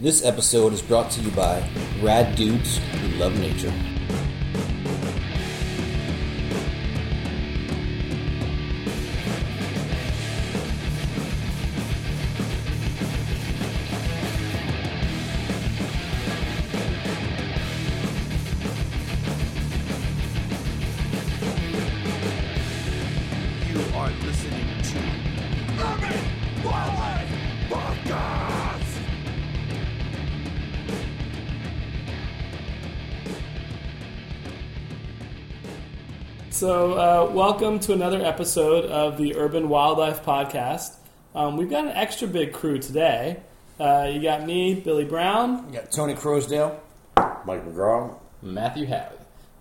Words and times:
This 0.00 0.24
episode 0.24 0.72
is 0.72 0.80
brought 0.80 1.10
to 1.10 1.20
you 1.20 1.30
by 1.32 1.62
Rad 2.00 2.34
Dudes 2.34 2.78
Who 2.78 3.08
Love 3.18 3.38
Nature. 3.38 3.99
So, 36.60 36.92
uh, 36.92 37.32
welcome 37.32 37.80
to 37.80 37.94
another 37.94 38.22
episode 38.22 38.84
of 38.84 39.16
the 39.16 39.34
Urban 39.36 39.70
Wildlife 39.70 40.22
Podcast. 40.22 40.94
Um, 41.34 41.56
we've 41.56 41.70
got 41.70 41.86
an 41.86 41.92
extra 41.92 42.28
big 42.28 42.52
crew 42.52 42.78
today. 42.78 43.40
Uh, 43.78 44.10
you 44.12 44.20
got 44.20 44.44
me, 44.44 44.74
Billy 44.74 45.06
Brown. 45.06 45.68
We 45.68 45.72
got 45.72 45.90
Tony 45.90 46.12
Crosdale. 46.12 46.78
Mike 47.46 47.64
McGraw. 47.64 48.14
Matthew 48.42 48.84
Halley. 48.84 49.16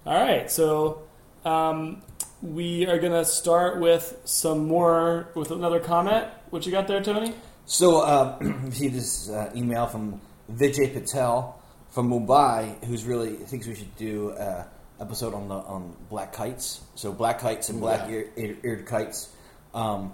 All 0.06 0.22
right, 0.22 0.52
so 0.52 1.04
um, 1.46 2.02
we 2.42 2.86
are 2.86 3.00
going 3.00 3.14
to 3.14 3.24
start 3.24 3.80
with 3.80 4.20
some 4.26 4.68
more, 4.68 5.30
with 5.36 5.52
another 5.52 5.80
comment. 5.80 6.28
What 6.50 6.66
you 6.66 6.74
got 6.74 6.90
there, 6.90 7.02
Tony? 7.02 7.34
So, 7.66 8.02
uh, 8.02 8.38
we 8.66 8.72
see 8.72 8.90
this 8.90 9.30
uh, 9.30 9.54
email 9.56 9.88
from 9.88 10.20
Vijay 10.52 10.94
Patel 10.94 11.62
from 11.92 12.10
Mumbai, 12.10 12.84
who's 12.84 13.06
really 13.06 13.36
thinks 13.36 13.68
we 13.68 13.76
should 13.76 13.96
do 13.96 14.32
an 14.32 14.66
episode 15.00 15.34
on 15.34 15.48
the 15.48 15.56
on 15.56 15.96
black 16.10 16.34
kites. 16.34 16.82
So, 16.96 17.12
black 17.12 17.40
kites 17.40 17.70
and 17.70 17.80
black 17.80 18.10
ear, 18.10 18.30
ear, 18.36 18.58
eared 18.64 18.86
kites, 18.86 19.30
um, 19.74 20.14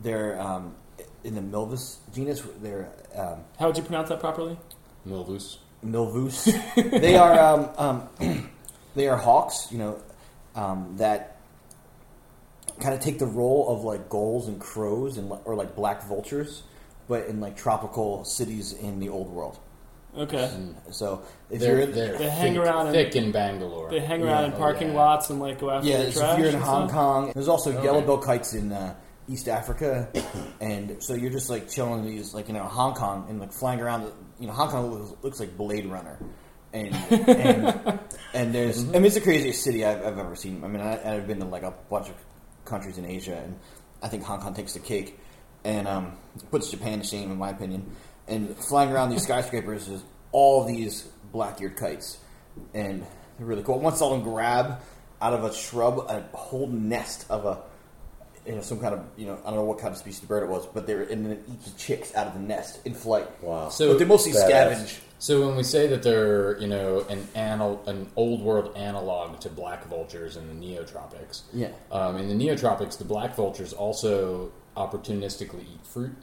they're 0.00 0.40
um, 0.40 0.74
in 1.24 1.34
the 1.34 1.40
Milvus 1.40 1.96
genus. 2.14 2.42
They're 2.62 2.88
um, 3.14 3.40
How 3.58 3.66
would 3.66 3.76
you 3.76 3.82
pronounce 3.82 4.08
that 4.10 4.20
properly? 4.20 4.58
Milvus. 5.06 5.58
Milvus. 5.84 6.44
they 7.00 7.16
are 7.16 7.38
um, 7.38 8.08
um, 8.20 8.50
they 8.94 9.08
are 9.08 9.16
hawks, 9.16 9.68
you 9.70 9.78
know, 9.78 10.00
um, 10.54 10.94
that 10.98 11.36
kind 12.80 12.94
of 12.94 13.00
take 13.00 13.18
the 13.18 13.26
role 13.26 13.68
of 13.68 13.84
like 13.84 14.08
gulls 14.08 14.48
and 14.48 14.60
crows 14.60 15.18
and 15.18 15.32
or 15.44 15.54
like 15.54 15.74
black 15.74 16.02
vultures, 16.04 16.62
but 17.08 17.26
in 17.26 17.40
like 17.40 17.56
tropical 17.56 18.24
cities 18.24 18.72
in 18.72 19.00
the 19.00 19.08
old 19.08 19.28
world. 19.28 19.58
Okay. 20.16 20.50
So 20.90 21.22
if 21.50 21.60
They're, 21.60 21.72
you're 21.76 21.80
in, 21.82 21.92
they're 21.92 22.18
They 22.18 22.28
hang 22.28 22.54
thick, 22.54 22.62
around 22.62 22.92
thick 22.92 23.14
in 23.16 23.30
Bangalore. 23.30 23.90
They 23.90 24.00
hang 24.00 24.22
around 24.22 24.44
Yeah. 24.44 24.52
in 24.54 24.58
parking 24.58 24.88
Oh, 24.90 24.92
yeah. 24.94 24.98
lots 24.98 25.30
and 25.30 25.38
like 25.40 25.60
go 25.60 25.70
after 25.70 25.88
yeah, 25.88 26.04
the 26.04 26.12
so 26.12 26.20
trash. 26.20 26.32
if 26.32 26.38
you're 26.38 26.48
in 26.54 26.60
Hong? 26.60 26.88
Kong, 26.88 27.30
there's 27.34 27.48
also 27.48 27.72
Okay. 27.72 27.84
yellow-billed 27.84 28.24
kites 28.24 28.54
in 28.54 28.72
uh, 28.72 28.94
East 29.28 29.48
Africa, 29.48 30.08
and 30.60 31.02
so 31.02 31.14
you're 31.14 31.30
just 31.30 31.50
like 31.50 31.68
chilling 31.68 32.04
these 32.06 32.32
like 32.34 32.48
you 32.48 32.54
know 32.54 32.64
Hong 32.64 32.94
Kong 32.94 33.26
and 33.28 33.38
like 33.38 33.52
flying 33.52 33.80
around. 33.80 34.10
You 34.40 34.46
know 34.46 34.54
Hong 34.54 34.70
Kong 34.70 34.90
looks, 34.90 35.22
looks 35.22 35.40
like 35.40 35.56
Blade 35.56 35.84
Runner, 35.86 36.18
and 36.72 36.94
and, 37.12 37.98
and 38.34 38.54
there's 38.54 38.82
I 38.88 38.92
mean 38.92 39.04
it's 39.04 39.16
the 39.16 39.20
craziest 39.20 39.62
city 39.62 39.84
I've, 39.84 39.98
I've 40.04 40.18
ever 40.18 40.34
seen. 40.34 40.64
I 40.64 40.68
mean 40.68 40.80
I, 40.80 41.16
I've 41.16 41.26
been 41.26 41.40
to 41.40 41.44
like 41.44 41.62
a 41.62 41.74
bunch 41.90 42.08
of 42.08 42.14
countries 42.64 42.96
in 42.96 43.04
Asia, 43.04 43.36
and 43.36 43.58
I 44.02 44.08
think 44.08 44.24
Hong 44.24 44.40
Kong 44.40 44.54
takes 44.54 44.72
the 44.72 44.80
cake, 44.80 45.18
and 45.62 45.86
um, 45.86 46.12
puts 46.50 46.70
Japan 46.70 46.98
to 47.00 47.04
shame 47.04 47.30
in 47.30 47.36
my 47.36 47.50
opinion. 47.50 47.94
And 48.28 48.56
flying 48.56 48.92
around 48.92 49.10
these 49.10 49.22
skyscrapers 49.22 49.88
is 49.88 50.02
all 50.32 50.64
these 50.64 51.04
black-eared 51.32 51.76
kites, 51.76 52.18
and 52.74 53.02
they're 53.38 53.46
really 53.46 53.62
cool. 53.62 53.78
Once 53.80 53.98
saw 53.98 54.10
them 54.10 54.22
grab 54.22 54.80
out 55.20 55.32
of 55.32 55.44
a 55.44 55.52
shrub 55.52 55.98
a 56.08 56.24
whole 56.36 56.68
nest 56.68 57.26
of 57.30 57.44
a 57.44 57.58
you 58.46 58.54
know 58.54 58.60
some 58.62 58.78
kind 58.80 58.94
of 58.94 59.04
you 59.16 59.26
know 59.26 59.38
I 59.44 59.48
don't 59.50 59.56
know 59.56 59.64
what 59.64 59.78
kind 59.78 59.92
of 59.92 59.98
species 59.98 60.22
of 60.22 60.28
bird 60.28 60.42
it 60.42 60.48
was, 60.48 60.66
but 60.66 60.86
they 60.86 60.94
were 60.94 61.02
and 61.02 61.24
then 61.24 61.32
it 61.32 61.42
eats 61.52 61.70
the 61.70 61.78
chicks 61.78 62.14
out 62.14 62.26
of 62.26 62.34
the 62.34 62.40
nest 62.40 62.80
in 62.86 62.94
flight. 62.94 63.26
Wow. 63.42 63.68
So- 63.70 63.88
but 63.92 63.98
they 63.98 64.04
mostly 64.04 64.32
Badass. 64.32 64.48
scavenge. 64.50 64.98
So 65.20 65.44
when 65.46 65.56
we 65.56 65.64
say 65.64 65.88
that 65.88 66.04
they're, 66.04 66.56
you 66.60 66.68
know, 66.68 67.04
an 67.10 67.26
anal- 67.34 67.82
an 67.86 68.08
old 68.14 68.40
world 68.40 68.76
analog 68.76 69.40
to 69.40 69.48
black 69.50 69.84
vultures 69.86 70.36
in 70.36 70.46
the 70.48 70.54
neotropics. 70.66 71.42
Yeah. 71.52 71.70
Um, 71.90 72.16
in 72.18 72.28
the 72.28 72.46
neotropics, 72.46 72.96
the 72.98 73.04
black 73.04 73.34
vultures 73.34 73.72
also 73.72 74.52
opportunistically 74.76 75.62
eat 75.62 75.84
fruit, 75.84 76.14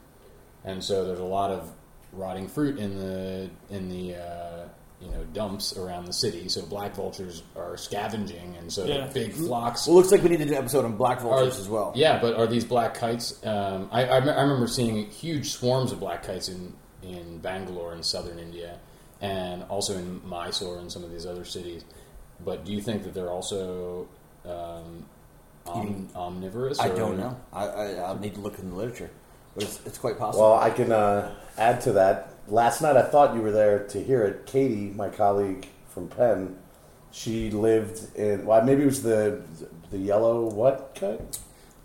and 0.64 0.82
so 0.82 1.04
there's 1.04 1.18
a 1.20 1.24
lot 1.24 1.50
of 1.50 1.70
rotting 2.16 2.48
fruit 2.48 2.78
in 2.78 2.98
the 2.98 3.48
in 3.70 3.88
the 3.88 4.14
uh, 4.16 4.68
you 5.00 5.10
know 5.10 5.24
dumps 5.32 5.76
around 5.76 6.06
the 6.06 6.12
city. 6.12 6.48
So 6.48 6.62
black 6.62 6.94
vultures 6.94 7.42
are 7.56 7.76
scavenging, 7.76 8.56
and 8.58 8.72
so 8.72 8.84
Yeah. 8.84 9.06
big 9.12 9.32
flocks. 9.32 9.86
Well, 9.86 9.96
looks 9.96 10.10
like 10.10 10.22
we 10.22 10.30
need 10.30 10.38
to 10.38 10.46
do 10.46 10.52
an 10.52 10.58
episode 10.58 10.84
on 10.84 10.96
black 10.96 11.20
vultures 11.20 11.56
Are- 11.58 11.60
as 11.60 11.68
well. 11.68 11.92
Yeah, 11.94 12.18
but 12.20 12.34
are 12.34 12.46
these 12.46 12.64
black 12.64 12.94
kites? 12.94 13.44
Um, 13.46 13.88
I, 13.92 14.06
I, 14.08 14.20
me- 14.20 14.30
I 14.32 14.40
remember 14.42 14.66
seeing 14.66 15.06
huge 15.10 15.50
swarms 15.50 15.92
of 15.92 16.00
black 16.00 16.22
kites 16.24 16.48
in, 16.48 16.72
in 17.02 17.38
Bangalore 17.38 17.92
in 17.92 18.02
southern 18.02 18.38
India, 18.38 18.78
and 19.20 19.62
also 19.64 19.96
in 19.98 20.26
Mysore 20.26 20.78
and 20.78 20.90
some 20.90 21.04
of 21.04 21.10
these 21.10 21.26
other 21.26 21.44
cities. 21.44 21.84
But 22.44 22.64
do 22.64 22.72
you 22.72 22.80
think 22.80 23.02
that 23.04 23.12
they're 23.14 23.30
also 23.30 24.08
um, 24.46 25.04
om- 25.66 25.82
Eating- 25.82 26.10
omnivorous? 26.16 26.78
I 26.80 26.88
or- 26.88 26.96
don't 26.96 27.18
know. 27.18 27.36
I, 27.52 27.66
I 27.66 27.92
I'll 27.96 28.18
need 28.18 28.34
to 28.34 28.40
look 28.40 28.58
in 28.58 28.70
the 28.70 28.76
literature, 28.76 29.10
but 29.56 29.64
it's, 29.64 29.80
it's 29.84 29.98
quite 29.98 30.18
possible. 30.18 30.44
Well, 30.44 30.60
I 30.60 30.70
can 30.70 30.92
uh, 30.92 31.34
add 31.58 31.80
to 31.80 31.92
that. 31.92 32.34
Last 32.46 32.82
night 32.82 32.96
I 32.96 33.02
thought 33.02 33.34
you 33.34 33.40
were 33.40 33.50
there 33.50 33.80
to 33.88 34.00
hear 34.00 34.22
it. 34.22 34.46
Katie, 34.46 34.92
my 34.94 35.08
colleague 35.08 35.66
from 35.88 36.08
Penn, 36.08 36.58
she 37.10 37.50
lived 37.50 38.14
in. 38.14 38.46
Well, 38.46 38.62
maybe 38.62 38.82
it 38.82 38.86
was 38.86 39.02
the 39.02 39.42
the 39.90 39.98
yellow 39.98 40.48
what 40.50 40.94
kite? 40.94 41.38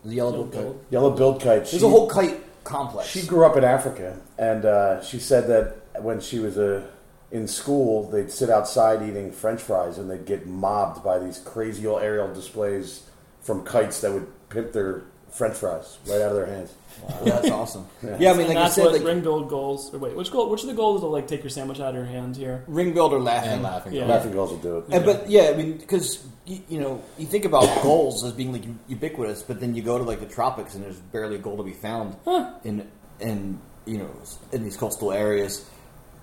the 0.04 0.16
yellow-billed 0.16 0.54
kite. 0.54 0.92
Yellow 0.92 1.12
billed 1.12 1.42
kite. 1.42 1.66
There's 1.66 1.84
a 1.84 1.90
whole 1.90 2.10
kite 2.10 2.40
complex. 2.64 3.08
She 3.08 3.26
grew 3.26 3.46
up 3.46 3.58
in 3.58 3.64
Africa, 3.64 4.20
and 4.38 4.66
uh, 4.66 5.02
she 5.04 5.20
said 5.20 5.48
that 5.48 6.04
when 6.04 6.20
she 6.20 6.40
was 6.40 6.58
uh, 6.58 6.84
in 7.32 7.48
school, 7.48 8.10
they'd 8.10 8.32
sit 8.32 8.50
outside 8.50 9.08
eating 9.08 9.32
French 9.32 9.62
fries, 9.62 9.98
and 9.98 10.10
they'd 10.10 10.26
get 10.26 10.48
mobbed 10.48 11.04
by 11.04 11.20
these 11.20 11.40
crazy 11.40 11.86
old 11.86 12.02
aerial 12.02 12.34
displays 12.34 13.04
from 13.42 13.64
kites 13.64 14.02
that 14.02 14.12
would 14.12 14.28
pimp 14.50 14.72
their 14.72 15.04
French 15.32 15.56
fries 15.56 15.98
right 16.08 16.22
out 16.22 16.32
of 16.32 16.36
their 16.36 16.46
hands. 16.46 16.74
Yeah, 17.26 17.40
that's 17.40 17.50
awesome. 17.50 17.88
yeah. 18.04 18.32
I 18.32 18.34
mean, 18.34 18.46
And 18.46 18.50
like 18.50 18.58
I 18.58 18.70
said, 18.70 18.84
what 18.84 18.94
like 18.94 19.04
ring-billed 19.04 19.50
gulls. 19.50 19.92
Or 19.94 19.98
wait, 19.98 20.16
which 20.16 20.30
goal? 20.30 20.50
Which 20.50 20.62
of 20.62 20.68
the 20.68 20.76
goals 20.76 21.02
will 21.02 21.10
like 21.10 21.26
take 21.26 21.42
your 21.42 21.50
sandwich 21.50 21.80
out 21.80 21.90
of 21.90 21.96
your 21.96 22.06
hand 22.06 22.36
here? 22.36 22.64
ring-billed 22.68 23.14
or 23.14 23.20
laughing. 23.20 23.54
And 23.54 23.64
laughing. 23.64 23.94
Yeah. 23.94 24.06
Laughing 24.06 24.34
girls 24.34 24.52
will 24.52 24.58
do 24.58 24.78
it. 24.80 24.86
And, 24.92 25.06
but 25.06 25.30
yeah, 25.30 25.50
I 25.52 25.56
mean, 25.56 25.78
because 25.78 26.24
you, 26.46 26.62
you 26.70 26.80
know, 26.80 27.02
you 27.18 27.26
think 27.26 27.46
about 27.46 27.64
gulls 27.82 28.24
as 28.24 28.34
being 28.34 28.52
like 28.52 28.64
ubiquitous, 28.88 29.42
but 29.42 29.60
then 29.60 29.74
you 29.74 29.82
go 29.82 29.98
to 29.98 30.04
like 30.04 30.20
the 30.20 30.28
tropics 30.28 30.76
and 30.76 30.84
there's 30.84 30.98
barely 30.98 31.38
a 31.38 31.40
gull 31.40 31.58
to 31.58 31.64
be 31.64 31.74
found 31.74 32.18
huh. 32.26 32.54
in 32.64 32.88
in 33.20 33.60
you 33.86 33.98
know 33.98 34.12
in 34.52 34.64
these 34.64 34.78
coastal 34.78 35.12
areas, 35.12 35.68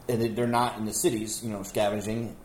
and 0.09 0.37
they're 0.37 0.47
not 0.47 0.79
in 0.79 0.85
the 0.85 0.95
cities, 0.95 1.43
you 1.43 1.51
know, 1.51 1.63
scavenging. 1.63 2.37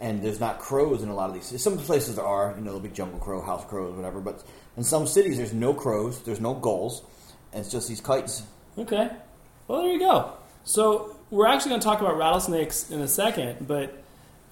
And 0.00 0.22
there's 0.22 0.40
not 0.40 0.58
crows 0.58 1.02
in 1.02 1.10
a 1.10 1.14
lot 1.14 1.28
of 1.28 1.34
these. 1.34 1.62
Some 1.62 1.76
places 1.76 2.16
there 2.16 2.24
are, 2.24 2.54
you 2.56 2.62
know, 2.62 2.70
there'll 2.70 2.80
be 2.80 2.88
jungle 2.88 3.18
crow, 3.18 3.42
house 3.42 3.66
crows, 3.66 3.94
whatever. 3.94 4.20
But 4.20 4.42
in 4.76 4.82
some 4.82 5.06
cities, 5.06 5.36
there's 5.36 5.52
no 5.52 5.74
crows, 5.74 6.22
there's 6.22 6.40
no 6.40 6.54
gulls, 6.54 7.02
and 7.52 7.60
it's 7.60 7.70
just 7.70 7.88
these 7.88 8.00
kites. 8.00 8.42
Okay. 8.78 9.10
Well, 9.68 9.82
there 9.82 9.92
you 9.92 9.98
go. 9.98 10.32
So 10.64 11.16
we're 11.30 11.46
actually 11.46 11.70
going 11.70 11.80
to 11.80 11.84
talk 11.84 12.00
about 12.00 12.16
rattlesnakes 12.16 12.90
in 12.90 13.00
a 13.00 13.08
second, 13.08 13.66
but 13.66 14.02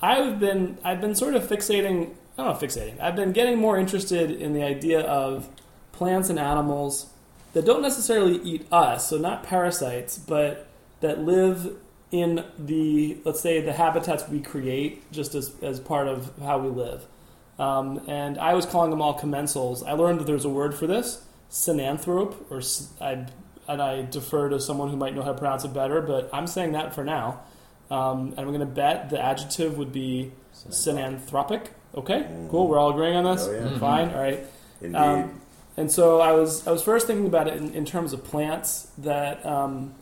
I've 0.03 0.39
been 0.39 0.79
I've 0.85 1.01
been 1.01 1.15
sort 1.15 1.35
of 1.35 1.45
fixating. 1.45 2.15
I 2.37 2.45
don't 2.45 2.61
know, 2.61 2.67
fixating. 2.67 3.01
I've 3.01 3.17
been 3.17 3.33
getting 3.33 3.59
more 3.59 3.79
interested 3.79 4.31
in 4.31 4.53
the 4.53 4.63
idea 4.63 5.01
of 5.01 5.49
plants 5.93 6.31
and 6.31 6.39
animals 6.39 7.07
that 7.53 7.65
don't 7.65 7.83
necessarily 7.83 8.37
eat 8.43 8.67
us, 8.71 9.09
so 9.09 9.19
not 9.19 9.43
parasites, 9.43 10.19
but 10.19 10.69
that 11.01 11.21
live 11.21 11.77
in 12.11 12.45
the 12.59 13.19
let's 13.25 13.41
say 13.41 13.61
the 13.61 13.73
habitats 13.73 14.29
we 14.29 14.41
create 14.41 15.11
just 15.13 15.35
as 15.35 15.53
as 15.63 15.81
part 15.81 16.09
of 16.09 16.33
how 16.41 16.59
we 16.59 16.69
live. 16.69 17.07
Um, 17.59 18.05
and 18.07 18.39
I 18.39 18.55
was 18.55 18.67
calling 18.67 18.91
them 18.91 19.03
all 19.03 19.19
commensals. 19.19 19.87
I 19.87 19.93
learned 19.93 20.21
that 20.21 20.27
there's 20.27 20.45
a 20.45 20.49
word 20.49 20.75
for 20.75 20.87
this, 20.87 21.25
synanthrope, 21.51 22.37
or 22.51 22.63
I, 23.05 23.27
and 23.67 23.83
I 23.83 24.03
defer 24.03 24.49
to 24.49 24.61
someone 24.61 24.91
who 24.91 24.97
might 24.97 25.15
know 25.15 25.23
how 25.23 25.33
to 25.33 25.39
pronounce 25.39 25.65
it 25.65 25.75
better, 25.75 26.01
but 26.01 26.31
I'm 26.33 26.47
saying 26.47 26.73
that 26.73 26.95
for 26.95 27.05
now. 27.05 27.41
Um, 27.91 28.29
and 28.37 28.41
I'm 28.41 28.49
going 28.49 28.61
to 28.61 28.67
bet 28.67 29.11
the 29.11 29.21
adjective 29.21 29.77
would 29.77 29.93
be 29.93 30.31
synanthropic. 30.55 31.69
Okay, 31.95 32.29
cool. 32.51 32.69
We're 32.69 32.79
all 32.79 32.91
agreeing 32.91 33.17
on 33.17 33.25
this. 33.25 33.47
Oh, 33.47 33.53
yeah. 33.53 33.79
Fine. 33.79 34.11
All 34.11 34.21
right. 34.21 34.41
Indeed. 34.81 34.97
Um, 34.97 35.41
and 35.77 35.91
so 35.91 36.21
I 36.21 36.33
was 36.33 36.67
I 36.67 36.71
was 36.71 36.83
first 36.83 37.07
thinking 37.07 37.27
about 37.27 37.49
it 37.49 37.57
in, 37.57 37.75
in 37.75 37.85
terms 37.85 38.13
of 38.13 38.25
plants 38.25 38.91
that 38.99 39.45
um, 39.47 39.95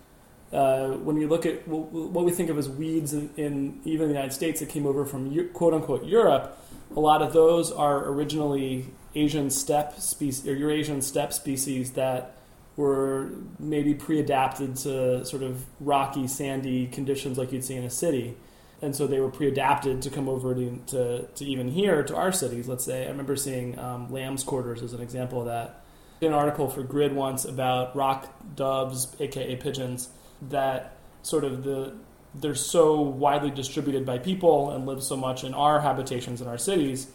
uh, 0.53 0.89
when 0.89 1.17
you 1.17 1.29
look 1.29 1.45
at 1.45 1.67
what 1.67 2.25
we 2.25 2.31
think 2.31 2.51
of 2.51 2.59
as 2.59 2.69
weeds 2.69 3.13
in, 3.13 3.31
in 3.37 3.81
even 3.85 4.09
the 4.09 4.15
United 4.15 4.33
States 4.33 4.61
that 4.61 4.69
came 4.69 4.87
over 4.87 5.05
from 5.05 5.49
quote 5.49 5.75
unquote 5.75 6.05
Europe, 6.05 6.59
a 6.95 7.01
lot 7.01 7.23
of 7.23 7.33
those 7.33 7.73
are 7.73 8.09
originally 8.09 8.87
Asian 9.15 9.51
steppe 9.51 9.99
species 9.99 10.47
or 10.47 10.55
Eurasian 10.55 11.03
steppe 11.03 11.33
species 11.33 11.93
that 11.93 12.37
were 12.77 13.31
maybe 13.59 13.95
pre-adapted 13.95 14.77
to 14.77 15.25
sort 15.25 15.43
of 15.43 15.65
rocky, 15.81 16.29
sandy 16.29 16.87
conditions 16.87 17.39
like 17.39 17.51
you'd 17.51 17.65
see 17.65 17.75
in 17.75 17.85
a 17.85 17.91
city, 17.91 18.37
and 18.83 18.95
so 18.95 19.07
they 19.07 19.19
were 19.19 19.31
pre-adapted 19.31 20.03
to 20.03 20.11
come 20.11 20.29
over 20.29 20.55
to 20.55 20.79
to, 20.87 21.23
to 21.35 21.45
even 21.45 21.69
here 21.69 22.05
to 22.05 22.15
our 22.15 22.31
cities. 22.31 22.69
Let's 22.69 22.85
say 22.85 23.07
I 23.07 23.09
remember 23.09 23.35
seeing 23.35 23.79
um, 23.79 24.13
lamb's 24.13 24.45
quarters 24.45 24.83
as 24.83 24.93
an 24.93 25.01
example 25.01 25.41
of 25.41 25.47
that. 25.47 25.83
An 26.23 26.33
article 26.33 26.71
for 26.71 26.83
Grid 26.83 27.15
once 27.15 27.45
about 27.45 27.95
rock 27.97 28.33
doves, 28.55 29.15
aka 29.21 29.57
pigeons, 29.57 30.09
that 30.43 30.97
sort 31.23 31.45
of 31.45 31.65
the 31.65 31.93
they're 32.35 32.55
so 32.55 33.01
widely 33.01 33.51
distributed 33.51 34.05
by 34.05 34.19
people 34.19 34.71
and 34.71 34.87
live 34.87 35.03
so 35.03 35.17
much 35.17 35.43
in 35.43 35.55
our 35.55 35.81
habitations 35.81 36.41
in 36.43 36.47
our 36.49 36.59
cities 36.59 37.07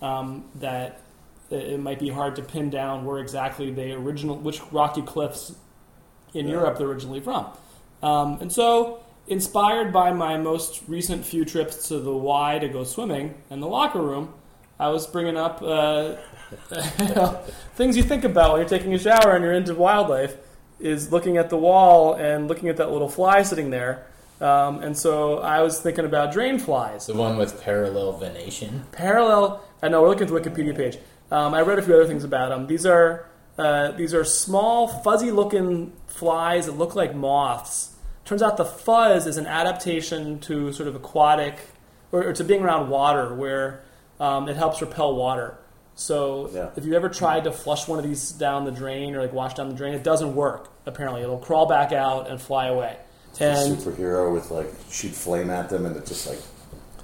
um, 0.00 0.44
that 0.54 1.00
it 1.50 1.80
might 1.80 1.98
be 1.98 2.08
hard 2.10 2.36
to 2.36 2.42
pin 2.42 2.70
down 2.70 3.04
where 3.04 3.18
exactly 3.18 3.72
they 3.72 3.90
original 3.92 4.36
which 4.36 4.60
rocky 4.70 5.02
cliffs 5.02 5.54
in 6.34 6.46
Yeah. 6.46 6.52
Europe 6.52 6.78
they're 6.78 6.86
originally 6.86 7.20
from. 7.20 7.46
Um, 8.02 8.38
and 8.40 8.52
so, 8.52 9.00
inspired 9.26 9.92
by 9.92 10.12
my 10.12 10.36
most 10.36 10.82
recent 10.86 11.24
few 11.24 11.44
trips 11.44 11.88
to 11.88 11.98
the 11.98 12.14
Y 12.16 12.58
to 12.60 12.68
go 12.68 12.84
swimming 12.84 13.34
and 13.50 13.60
the 13.62 13.66
locker 13.66 14.00
room, 14.00 14.32
I 14.78 14.88
was 14.90 15.06
bringing 15.06 15.36
up 15.36 15.60
uh, 15.62 16.14
things 17.74 17.96
you 17.96 18.02
think 18.04 18.24
about 18.24 18.52
when 18.52 18.60
you're 18.60 18.68
taking 18.68 18.94
a 18.94 18.98
shower 18.98 19.34
and 19.34 19.42
you're 19.42 19.52
into 19.52 19.74
wildlife. 19.74 20.36
Is 20.80 21.10
looking 21.10 21.36
at 21.36 21.50
the 21.50 21.56
wall 21.56 22.14
and 22.14 22.46
looking 22.48 22.68
at 22.68 22.76
that 22.76 22.90
little 22.92 23.08
fly 23.08 23.42
sitting 23.42 23.70
there. 23.70 24.06
Um, 24.40 24.80
and 24.82 24.96
so 24.96 25.38
I 25.38 25.62
was 25.62 25.80
thinking 25.80 26.04
about 26.04 26.32
drain 26.32 26.60
flies 26.60 27.06
The 27.06 27.14
one 27.14 27.36
with 27.36 27.60
parallel 27.60 28.12
venation. 28.12 28.84
parallel. 28.92 29.64
I 29.82 29.88
know 29.88 30.00
we're 30.02 30.10
looking 30.10 30.28
at 30.28 30.32
the 30.32 30.38
Wikipedia 30.40 30.76
page. 30.76 30.98
Um, 31.32 31.54
I 31.54 31.62
read 31.62 31.80
a 31.80 31.82
few 31.82 31.94
other 31.94 32.06
things 32.06 32.22
about 32.22 32.50
them. 32.50 32.68
These 32.68 32.86
are 32.86 33.26
uh, 33.58 33.90
these 33.92 34.14
are 34.14 34.22
small, 34.24 34.86
fuzzy-looking 34.86 35.92
flies 36.06 36.66
that 36.66 36.72
look 36.78 36.94
like 36.94 37.12
moths. 37.12 37.96
Turns 38.24 38.40
out 38.40 38.56
the 38.56 38.64
fuzz 38.64 39.26
is 39.26 39.36
an 39.36 39.46
adaptation 39.48 40.38
to 40.40 40.72
sort 40.72 40.88
of 40.88 40.94
aquatic 40.94 41.58
or, 42.12 42.22
or 42.28 42.32
to 42.34 42.44
being 42.44 42.62
around 42.62 42.88
water, 42.88 43.34
where 43.34 43.82
um, 44.20 44.48
it 44.48 44.56
helps 44.56 44.80
repel 44.80 45.16
water. 45.16 45.58
So 45.98 46.48
Yeah. 46.54 46.68
if 46.76 46.84
you 46.84 46.94
ever 46.94 47.08
tried 47.08 47.42
to 47.44 47.52
flush 47.52 47.88
one 47.88 47.98
of 47.98 48.04
these 48.04 48.30
down 48.30 48.64
the 48.64 48.70
drain 48.70 49.16
or 49.16 49.20
like 49.22 49.32
wash 49.32 49.54
down 49.54 49.68
the 49.68 49.74
drain, 49.74 49.94
it 49.94 50.04
doesn't 50.04 50.36
work. 50.36 50.68
Apparently, 50.86 51.22
it'll 51.22 51.38
crawl 51.38 51.66
back 51.66 51.92
out 51.92 52.30
and 52.30 52.40
fly 52.40 52.68
away. 52.68 52.96
And 53.40 53.76
superhero 53.76 54.32
with 54.32 54.50
like 54.52 54.72
shoot 54.90 55.10
flame 55.12 55.50
at 55.50 55.68
them 55.70 55.86
and 55.86 55.96
it 55.96 56.06
just 56.06 56.26
like 56.28 56.38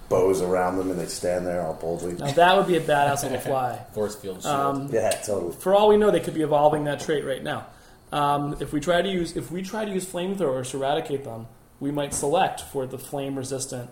bows 0.09 0.41
around 0.43 0.77
them 0.79 0.91
and 0.93 0.99
they 1.01 1.07
stand 1.07 1.45
there 1.45 1.61
all 1.63 1.75
boldly. 1.75 2.13
now 2.15 2.31
that 2.31 2.57
would 2.57 2.69
be 2.69 2.77
a 2.77 2.81
badass 2.81 3.25
little 3.25 3.39
fly. 3.51 3.81
Force 3.95 4.15
field 4.15 4.43
shield. 4.43 4.55
Um, 4.55 4.89
Yeah, 4.93 5.11
totally. 5.11 5.55
for 5.57 5.75
all 5.75 5.89
we 5.89 5.97
know, 5.97 6.13
they 6.13 6.21
could 6.21 6.35
be 6.35 6.43
evolving 6.43 6.85
that 6.85 7.01
trait 7.01 7.25
right 7.25 7.43
now. 7.43 7.67
Um, 8.13 8.57
if 8.61 8.73
we 8.73 8.79
try 8.81 9.03
to 9.03 9.09
use 9.09 9.37
if 9.37 9.51
we 9.51 9.61
try 9.63 9.85
to 9.85 9.91
use 9.91 10.07
flamethrowers 10.07 10.71
to 10.71 10.77
eradicate 10.77 11.25
them, 11.25 11.49
we 11.81 11.91
might 11.91 12.15
select 12.15 12.61
for 12.61 12.87
the 12.87 12.99
flame 12.99 13.37
resistant 13.37 13.91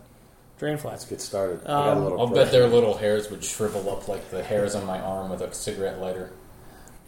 drain 0.63 0.73
Let's 0.75 0.83
flies. 0.83 1.05
get 1.05 1.21
started. 1.21 1.61
I 1.65 1.69
got 1.69 1.89
a 1.89 1.91
Um, 1.93 2.03
little 2.05 2.21
I'll 2.21 2.27
bet 2.29 2.53
their 2.53 2.69
little 2.69 2.97
hairs 2.97 3.29
would 3.31 3.43
shrivel 3.45 3.91
up 3.91 4.07
like 4.09 4.31
the 4.31 4.43
hairs 4.45 4.75
on 4.77 4.87
my 4.87 5.01
arm 5.01 5.29
with 5.31 5.41
a 5.43 5.53
cigarette 5.53 5.99
lighter. 6.01 6.31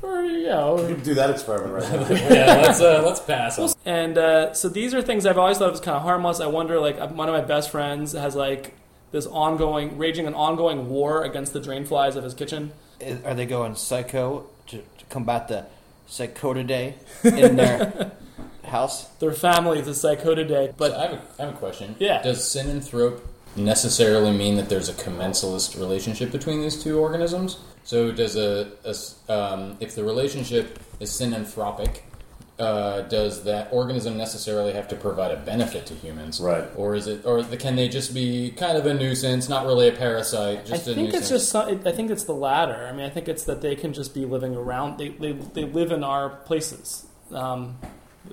Or 0.03 0.23
yeah, 0.23 0.65
or- 0.65 0.81
You 0.89 0.97
can 0.97 1.05
do 1.05 1.15
that 1.15 1.31
experiment 1.31 1.73
right 1.73 2.11
now. 2.11 2.17
yeah, 2.35 2.57
let's 2.63 2.81
uh, 2.81 3.01
let's 3.05 3.21
pass. 3.21 3.59
On. 3.59 3.71
and 3.87 4.19
uh, 4.19 4.53
so 4.55 4.69
these 4.69 4.93
are 4.93 5.01
things 5.01 5.25
I've 5.25 5.39
always 5.39 5.57
thought 5.59 5.71
was 5.71 5.81
kind 5.81 5.97
of 5.97 6.03
harmless. 6.03 6.41
I 6.41 6.47
wonder, 6.49 6.79
like 6.81 6.99
uh, 7.01 7.07
one 7.09 7.29
of 7.29 7.35
my 7.35 7.41
best 7.43 7.71
friends 7.71 8.13
has 8.13 8.35
like 8.35 8.75
this 9.13 9.27
ongoing, 9.27 9.97
raging 9.97 10.27
an 10.27 10.35
ongoing 10.35 10.89
war 10.91 11.23
against 11.23 11.53
the 11.53 11.61
drain 11.61 11.85
flies 11.87 12.17
of 12.17 12.25
his 12.25 12.35
kitchen. 12.35 12.73
Is- 13.01 13.25
Are 13.25 13.35
they 13.35 13.47
going 13.47 13.77
psycho 13.77 14.47
to, 14.67 14.79
to 14.79 15.05
combat 15.09 15.47
the 15.49 15.67
Psychodidae 16.09 16.95
in 17.25 17.55
their 17.57 18.13
house? 18.65 19.05
Their 19.21 19.33
family 19.33 19.79
is 19.79 19.87
a 19.89 19.93
Psychodidae, 19.93 20.75
But 20.77 20.91
but 20.91 20.93
I 20.93 21.03
have, 21.03 21.13
a, 21.13 21.23
I 21.39 21.47
have 21.47 21.55
a 21.55 21.59
question. 21.59 21.95
Yeah. 21.99 22.21
Does 22.23 22.41
synanthrope 22.41 23.21
necessarily 23.57 24.37
mean 24.37 24.57
that 24.57 24.69
there's 24.69 24.89
a 24.89 24.95
commensalist 24.95 25.79
relationship 25.79 26.33
between 26.33 26.61
these 26.61 26.83
two 26.83 26.99
organisms? 26.99 27.59
So 27.85 28.13
does 28.13 28.37
a 28.37 28.73
um, 29.29 29.77
if 29.81 29.95
the 29.95 30.05
relationship 30.05 30.79
is 31.01 31.11
synanthropic, 31.11 32.01
uh, 32.59 33.03
does 33.03 33.45
that 33.45 33.73
organism 33.73 34.17
necessarily 34.17 34.73
have 34.73 34.89
to 34.89 34.97
provide 34.97 35.33
a 35.33 35.37
benefit 35.37 35.87
to 35.87 35.95
humans? 35.95 36.41
Right. 36.41 36.65
Or 36.77 36.95
is 36.95 37.07
it, 37.07 37.27
or 37.27 37.43
the, 37.43 37.57
can 37.57 37.77
they 37.77 37.89
just 37.89 38.15
be 38.15 38.53
kind 38.53 38.79
of 38.79 38.87
a 38.87 38.95
nuisance, 38.95 39.49
not 39.49 39.67
really 39.67 39.89
a 39.89 39.93
parasite, 39.93 40.61
I 40.61 40.63
just 40.63 40.83
a 40.83 40.95
think 40.95 41.07
nuisance? 41.07 41.23
it's 41.23 41.29
just 41.31 41.49
some, 41.51 41.83
I 41.85 41.93
think 41.93 42.11
it's 42.11 42.25
the 42.25 42.35
latter. 42.35 42.87
I 42.87 42.93
mean, 42.93 43.05
I 43.07 43.11
think 43.11 43.29
it's 43.29 43.45
that 43.45 43.61
they 43.61 43.75
can 43.75 43.93
just 43.93 44.15
be 44.15 44.25
living 44.25 44.55
around. 44.55 44.99
They 44.99 45.09
they, 45.09 45.33
they 45.33 45.65
live 45.65 45.93
in 45.93 46.05
our 46.05 46.31
places. 46.31 47.07
Um, 47.33 47.77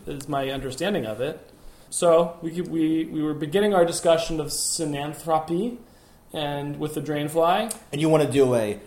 is 0.05 0.27
my 0.27 0.49
understanding 0.49 1.05
of 1.05 1.21
it. 1.21 1.49
So 1.91 2.37
we 2.41 2.51
could, 2.51 2.69
we 2.69 3.03
we 3.05 3.21
were 3.21 3.33
beginning 3.33 3.73
our 3.73 3.83
discussion 3.85 4.39
of 4.39 4.47
synanthropy, 4.47 5.77
and 6.33 6.79
with 6.79 6.93
the 6.95 7.01
drain 7.01 7.27
fly. 7.27 7.69
And 7.91 7.99
you 7.99 8.07
want 8.07 8.23
to 8.23 8.31
do 8.31 8.55
a, 8.55 8.79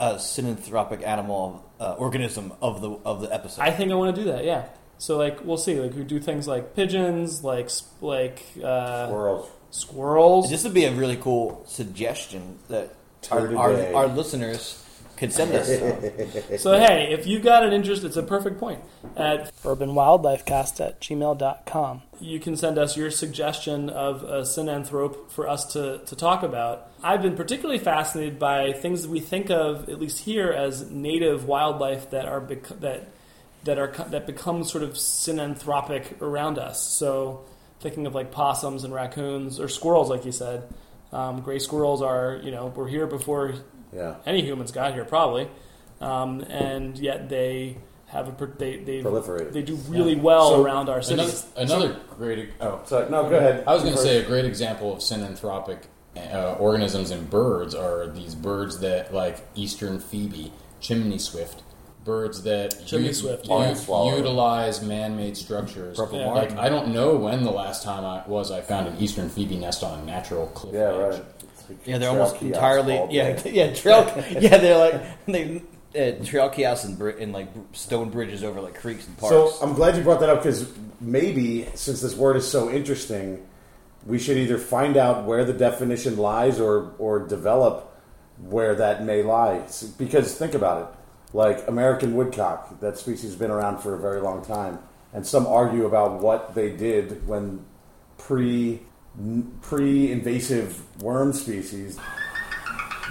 a 0.00 0.14
synanthropic 0.16 1.06
animal 1.06 1.64
uh, 1.78 1.94
organism 1.94 2.52
of 2.60 2.80
the 2.80 2.90
of 3.04 3.20
the 3.22 3.32
episode? 3.32 3.62
I 3.62 3.70
think 3.70 3.92
I 3.92 3.94
want 3.94 4.14
to 4.16 4.22
do 4.22 4.30
that. 4.32 4.44
Yeah. 4.44 4.64
So 4.98 5.16
like 5.16 5.44
we'll 5.44 5.58
see. 5.58 5.78
Like 5.80 5.94
we 5.94 6.02
do 6.02 6.18
things 6.18 6.48
like 6.48 6.74
pigeons, 6.74 7.44
like 7.44 7.70
like 8.00 8.44
uh, 8.62 9.06
Squirrels. 9.06 9.50
squirrels. 9.70 10.50
this 10.50 10.64
would 10.64 10.74
be 10.74 10.84
a 10.86 10.92
really 10.92 11.16
cool 11.16 11.62
suggestion 11.68 12.58
that 12.68 12.94
our, 13.30 13.56
our, 13.56 13.94
our 13.94 14.06
listeners 14.08 14.83
could 15.16 15.32
send 15.32 15.52
us. 15.52 15.68
So 16.60 16.78
hey, 16.78 17.12
if 17.12 17.26
you've 17.26 17.42
got 17.42 17.64
an 17.64 17.72
interest, 17.72 18.04
it's 18.04 18.16
a 18.16 18.22
perfect 18.22 18.58
point 18.58 18.80
at 19.16 19.54
urbanwildlifecast 19.62 20.84
at 20.84 21.00
gmail.com. 21.00 22.02
You 22.20 22.40
can 22.40 22.56
send 22.56 22.78
us 22.78 22.96
your 22.96 23.10
suggestion 23.10 23.90
of 23.90 24.22
a 24.22 24.42
synanthrope 24.42 25.30
for 25.30 25.48
us 25.48 25.72
to, 25.72 25.98
to 26.06 26.16
talk 26.16 26.42
about. 26.42 26.90
I've 27.02 27.22
been 27.22 27.36
particularly 27.36 27.78
fascinated 27.78 28.38
by 28.38 28.72
things 28.72 29.02
that 29.02 29.10
we 29.10 29.20
think 29.20 29.50
of, 29.50 29.88
at 29.88 30.00
least 30.00 30.20
here, 30.20 30.50
as 30.50 30.90
native 30.90 31.46
wildlife 31.46 32.10
that 32.10 32.26
are 32.26 32.40
bec- 32.40 32.80
that 32.80 33.08
that 33.64 33.78
are 33.78 33.88
that 34.08 34.26
become 34.26 34.64
sort 34.64 34.84
of 34.84 34.92
synanthropic 34.92 36.20
around 36.20 36.58
us. 36.58 36.82
So 36.82 37.44
thinking 37.80 38.06
of 38.06 38.14
like 38.14 38.32
possums 38.32 38.84
and 38.84 38.94
raccoons 38.94 39.60
or 39.60 39.68
squirrels, 39.68 40.08
like 40.08 40.24
you 40.24 40.32
said. 40.32 40.68
Um, 41.12 41.42
gray 41.42 41.60
squirrels 41.60 42.02
are, 42.02 42.40
you 42.42 42.50
know, 42.50 42.66
were 42.68 42.88
here 42.88 43.06
before 43.06 43.54
Yeah. 43.94 44.14
any 44.26 44.42
humans 44.42 44.72
got 44.72 44.94
here 44.94 45.04
probably, 45.04 45.48
um, 46.00 46.40
and 46.42 46.98
yet 46.98 47.28
they 47.28 47.78
have 48.06 48.28
a 48.28 48.46
they 48.58 48.76
they 48.78 49.02
Proliferated. 49.02 49.52
they 49.52 49.62
do 49.62 49.74
really 49.88 50.14
well 50.16 50.50
So, 50.50 50.62
around 50.62 50.88
our 50.88 50.98
another, 50.98 51.22
cities. 51.30 51.46
another 51.56 51.96
great. 52.16 52.50
Oh, 52.60 52.80
So 52.84 53.08
no, 53.08 53.28
go 53.28 53.36
ahead. 53.36 53.64
I 53.66 53.74
was 53.74 53.82
going 53.82 53.94
to 53.94 54.00
say 54.00 54.18
a 54.18 54.24
great 54.24 54.44
example 54.44 54.92
of 54.92 54.98
synanthropic 55.00 55.78
uh, 56.16 56.54
organisms 56.60 57.10
in 57.10 57.24
birds 57.26 57.74
are 57.74 58.06
these 58.06 58.34
birds 58.36 58.78
that, 58.80 59.12
like 59.12 59.38
eastern 59.56 59.98
phoebe, 59.98 60.52
chimney 60.80 61.18
swift, 61.18 61.62
birds 62.04 62.42
that 62.44 62.84
Chimney 62.86 63.12
swift, 63.12 63.48
u- 63.48 63.54
yeah. 63.58 63.74
Swallow. 63.74 64.14
utilize 64.16 64.80
man-made 64.82 65.36
structures. 65.36 65.96
Purple 65.96 66.20
Yeah. 66.20 66.28
Like 66.28 66.52
I 66.56 66.68
don't 66.68 66.92
know 66.94 67.16
when 67.16 67.42
the 67.42 67.50
last 67.50 67.82
time 67.82 68.04
I 68.04 68.22
was 68.28 68.52
I 68.52 68.60
found 68.60 68.86
an 68.86 68.96
eastern 68.98 69.28
phoebe 69.28 69.56
nest 69.56 69.82
on 69.82 69.98
a 69.98 70.04
natural 70.04 70.46
cliff 70.48 70.74
Yeah, 70.74 70.90
edge. 70.92 71.14
right. 71.14 71.24
Like 71.68 71.86
Yeah, 71.86 71.98
they're 71.98 72.10
almost 72.10 72.40
entirely 72.42 73.00
yeah 73.10 73.40
yeah 73.46 73.72
trail 73.72 74.12
yeah 74.40 74.58
they're 74.58 74.78
like 74.78 75.24
they 75.26 75.62
uh, 75.96 76.24
trail 76.24 76.50
kiosks 76.50 76.84
and, 76.84 77.00
and 77.00 77.32
like 77.32 77.48
stone 77.72 78.10
bridges 78.10 78.42
over 78.42 78.60
like 78.60 78.74
creeks 78.74 79.06
and 79.06 79.16
parks. 79.16 79.34
So 79.34 79.64
I'm 79.64 79.74
glad 79.74 79.96
you 79.96 80.02
brought 80.02 80.20
that 80.20 80.28
up 80.28 80.42
because 80.42 80.72
maybe 81.00 81.66
since 81.74 82.00
this 82.00 82.16
word 82.16 82.36
is 82.36 82.48
so 82.48 82.70
interesting, 82.70 83.46
we 84.06 84.18
should 84.18 84.36
either 84.36 84.58
find 84.58 84.96
out 84.96 85.24
where 85.24 85.44
the 85.44 85.52
definition 85.52 86.16
lies 86.16 86.60
or 86.60 86.94
or 86.98 87.20
develop 87.20 87.90
where 88.38 88.74
that 88.74 89.04
may 89.04 89.22
lie. 89.22 89.62
Because 89.98 90.36
think 90.36 90.54
about 90.54 90.82
it, 90.82 91.36
like 91.36 91.66
American 91.68 92.14
woodcock, 92.14 92.80
that 92.80 92.98
species 92.98 93.30
has 93.30 93.36
been 93.36 93.50
around 93.50 93.78
for 93.78 93.94
a 93.94 93.98
very 93.98 94.20
long 94.20 94.44
time, 94.44 94.78
and 95.12 95.26
some 95.26 95.46
argue 95.46 95.86
about 95.86 96.20
what 96.20 96.54
they 96.54 96.70
did 96.70 97.26
when 97.26 97.64
pre 98.18 98.80
pre 99.62 100.10
invasive 100.12 100.82
worm 101.02 101.32
species. 101.32 101.98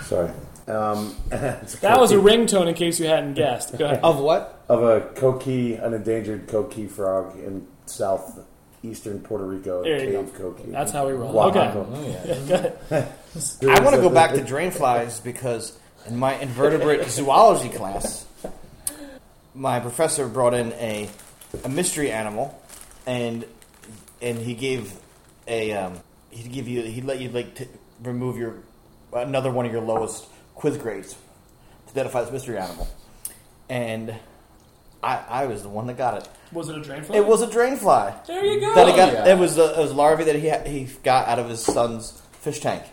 Sorry. 0.03 0.31
Um, 0.67 1.15
That 1.29 1.99
was 1.99 2.11
a 2.11 2.15
ringtone, 2.17 2.67
in 2.67 2.73
case 2.73 2.99
you 2.99 3.07
hadn't 3.07 3.33
guessed. 3.33 3.77
Go 3.77 3.85
ahead. 3.85 3.99
of 4.03 4.19
what? 4.19 4.63
of 4.69 4.81
a 4.81 5.01
coqui, 5.01 5.83
an 5.83 5.93
endangered 5.93 6.47
coqui 6.47 6.89
frog 6.89 7.37
in 7.37 7.67
southeastern 7.85 9.19
Puerto 9.19 9.45
Rico, 9.45 9.83
There 9.83 10.03
you 10.03 10.23
cave 10.23 10.33
coqui. 10.33 10.71
That's 10.71 10.91
how 10.91 11.05
we 11.07 11.13
roll. 11.13 11.37
Oaxaca. 11.37 11.85
Oh 11.89 12.07
yeah. 12.07 12.71
Okay. 12.91 13.71
I 13.75 13.79
want 13.81 13.95
to 13.95 14.01
go 14.01 14.09
back 14.09 14.33
to 14.33 14.43
drain 14.43 14.71
flies 14.71 15.19
because 15.19 15.77
in 16.07 16.17
my 16.17 16.35
invertebrate 16.35 17.07
zoology 17.09 17.69
class, 17.69 18.25
my 19.53 19.79
professor 19.79 20.27
brought 20.27 20.53
in 20.53 20.71
a 20.73 21.09
a 21.63 21.69
mystery 21.69 22.11
animal, 22.11 22.59
and 23.05 23.45
and 24.21 24.37
he 24.37 24.53
gave 24.53 24.93
a 25.47 25.71
um, 25.73 25.99
he'd 26.29 26.51
give 26.51 26.67
you 26.67 26.81
he'd 26.83 27.05
let 27.05 27.19
you 27.19 27.29
like 27.29 27.55
t- 27.55 27.67
remove 28.03 28.37
your 28.37 28.55
another 29.13 29.51
one 29.51 29.65
of 29.65 29.71
your 29.71 29.81
lowest 29.81 30.25
quiz 30.55 30.77
grades 30.77 31.13
to 31.87 31.91
identify 31.91 32.21
this 32.21 32.31
mystery 32.31 32.57
animal, 32.57 32.87
and 33.69 34.13
I, 35.01 35.19
I 35.29 35.45
was 35.47 35.63
the 35.63 35.69
one 35.69 35.87
that 35.87 35.97
got 35.97 36.17
it. 36.21 36.29
Was 36.51 36.69
it 36.69 36.77
a 36.77 36.81
drain 36.81 37.03
fly? 37.03 37.17
It 37.17 37.25
was 37.25 37.41
a 37.41 37.47
drain 37.51 37.75
fly. 37.75 38.13
There 38.27 38.45
you 38.45 38.59
go. 38.61 38.73
That 38.75 38.87
he 38.87 38.95
got. 38.95 39.13
yeah. 39.13 39.33
It 39.33 39.37
was 39.37 39.55
the 39.55 39.73
it 39.77 39.81
was 39.81 39.93
larvae 39.93 40.23
that 40.25 40.35
he 40.35 40.47
had, 40.47 40.67
he 40.67 40.85
got 41.03 41.27
out 41.27 41.39
of 41.39 41.49
his 41.49 41.61
son's 41.63 42.21
fish 42.39 42.59
tank, 42.59 42.83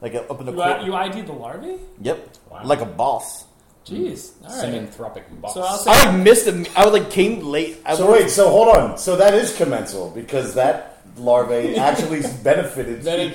like 0.00 0.14
up 0.14 0.40
in 0.40 0.46
the 0.46 0.52
You, 0.52 0.58
court. 0.58 0.68
I- 0.68 0.84
you 0.86 0.94
ID'd 0.94 1.26
the 1.26 1.32
larvae? 1.32 1.76
Yep, 2.00 2.28
Wow. 2.50 2.60
like 2.64 2.80
a 2.80 2.86
boss. 2.86 3.44
Jeez. 3.86 4.32
All 4.44 4.48
right. 4.50 4.72
Synanthropic 4.74 5.22
boss. 5.40 5.54
So 5.54 5.62
I'll 5.62 5.78
say- 5.78 5.90
I 5.90 6.10
like 6.10 6.22
missed 6.22 6.46
him. 6.46 6.66
I 6.76 6.84
was 6.84 6.92
like 6.92 7.10
came 7.10 7.44
late. 7.46 7.78
I 7.84 7.94
So 7.96 8.10
wait, 8.12 8.30
so 8.30 8.50
hold 8.50 8.76
on. 8.76 8.98
So 8.98 9.16
that 9.16 9.34
is 9.34 9.56
commensal 9.56 10.10
because 10.10 10.54
that 10.54 10.99
larvae 11.20 11.76
actually 11.88 12.22
benefited. 12.42 13.02
Then 13.02 13.20
it- 13.20 13.32
or 13.32 13.34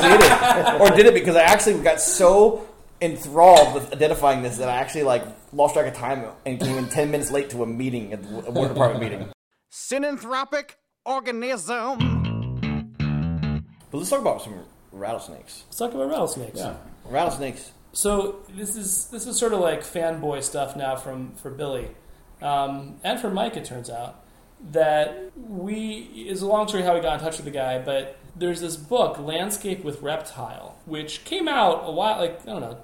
did 0.00 0.20
it, 0.20 0.80
or 0.80 0.96
did 0.96 1.06
it 1.06 1.14
because 1.14 1.36
I 1.36 1.42
actually 1.42 1.80
got 1.82 2.00
so 2.00 2.66
enthralled 3.00 3.74
with 3.74 3.92
identifying 3.92 4.42
this 4.42 4.58
that 4.58 4.68
I 4.68 4.76
actually 4.76 5.04
like 5.04 5.22
lost 5.52 5.74
track 5.74 5.86
of 5.86 5.94
time 5.94 6.24
and 6.44 6.60
came 6.60 6.76
in 6.76 6.86
ten 6.88 7.10
minutes 7.10 7.30
late 7.30 7.50
to 7.50 7.62
a 7.62 7.66
meeting 7.66 8.12
at 8.12 8.22
the 8.22 8.50
water 8.50 8.68
department 8.74 9.02
meeting. 9.02 9.28
Synanthropic 9.72 10.72
organism. 11.06 11.98
But 13.90 13.98
let's 13.98 14.10
talk 14.10 14.20
about 14.20 14.42
some 14.42 14.54
rattlesnakes. 14.92 15.64
Let's 15.66 15.78
talk 15.78 15.94
about 15.94 16.08
rattlesnakes. 16.10 16.58
yeah. 16.58 16.76
Rattlesnakes. 17.06 17.72
So 17.92 18.40
this 18.54 18.76
is 18.76 19.06
this 19.08 19.26
is 19.26 19.36
sort 19.38 19.52
of 19.52 19.60
like 19.60 19.80
fanboy 19.82 20.42
stuff 20.44 20.76
now 20.76 20.94
from 20.96 21.32
for 21.36 21.50
Billy, 21.50 21.88
um, 22.40 22.96
and 23.02 23.18
for 23.18 23.30
Mike. 23.30 23.56
It 23.56 23.64
turns 23.64 23.90
out 23.90 24.19
that 24.72 25.30
we 25.36 26.26
is 26.28 26.42
a 26.42 26.46
long 26.46 26.68
story 26.68 26.82
how 26.82 26.94
we 26.94 27.00
got 27.00 27.14
in 27.14 27.20
touch 27.20 27.36
with 27.36 27.44
the 27.44 27.50
guy, 27.50 27.78
but 27.78 28.18
there's 28.36 28.60
this 28.60 28.76
book, 28.76 29.18
Landscape 29.18 29.84
with 29.84 30.02
Reptile, 30.02 30.76
which 30.84 31.24
came 31.24 31.48
out 31.48 31.82
a 31.84 31.92
while 31.92 32.18
like 32.18 32.40
I 32.42 32.46
don't 32.46 32.60
know. 32.60 32.78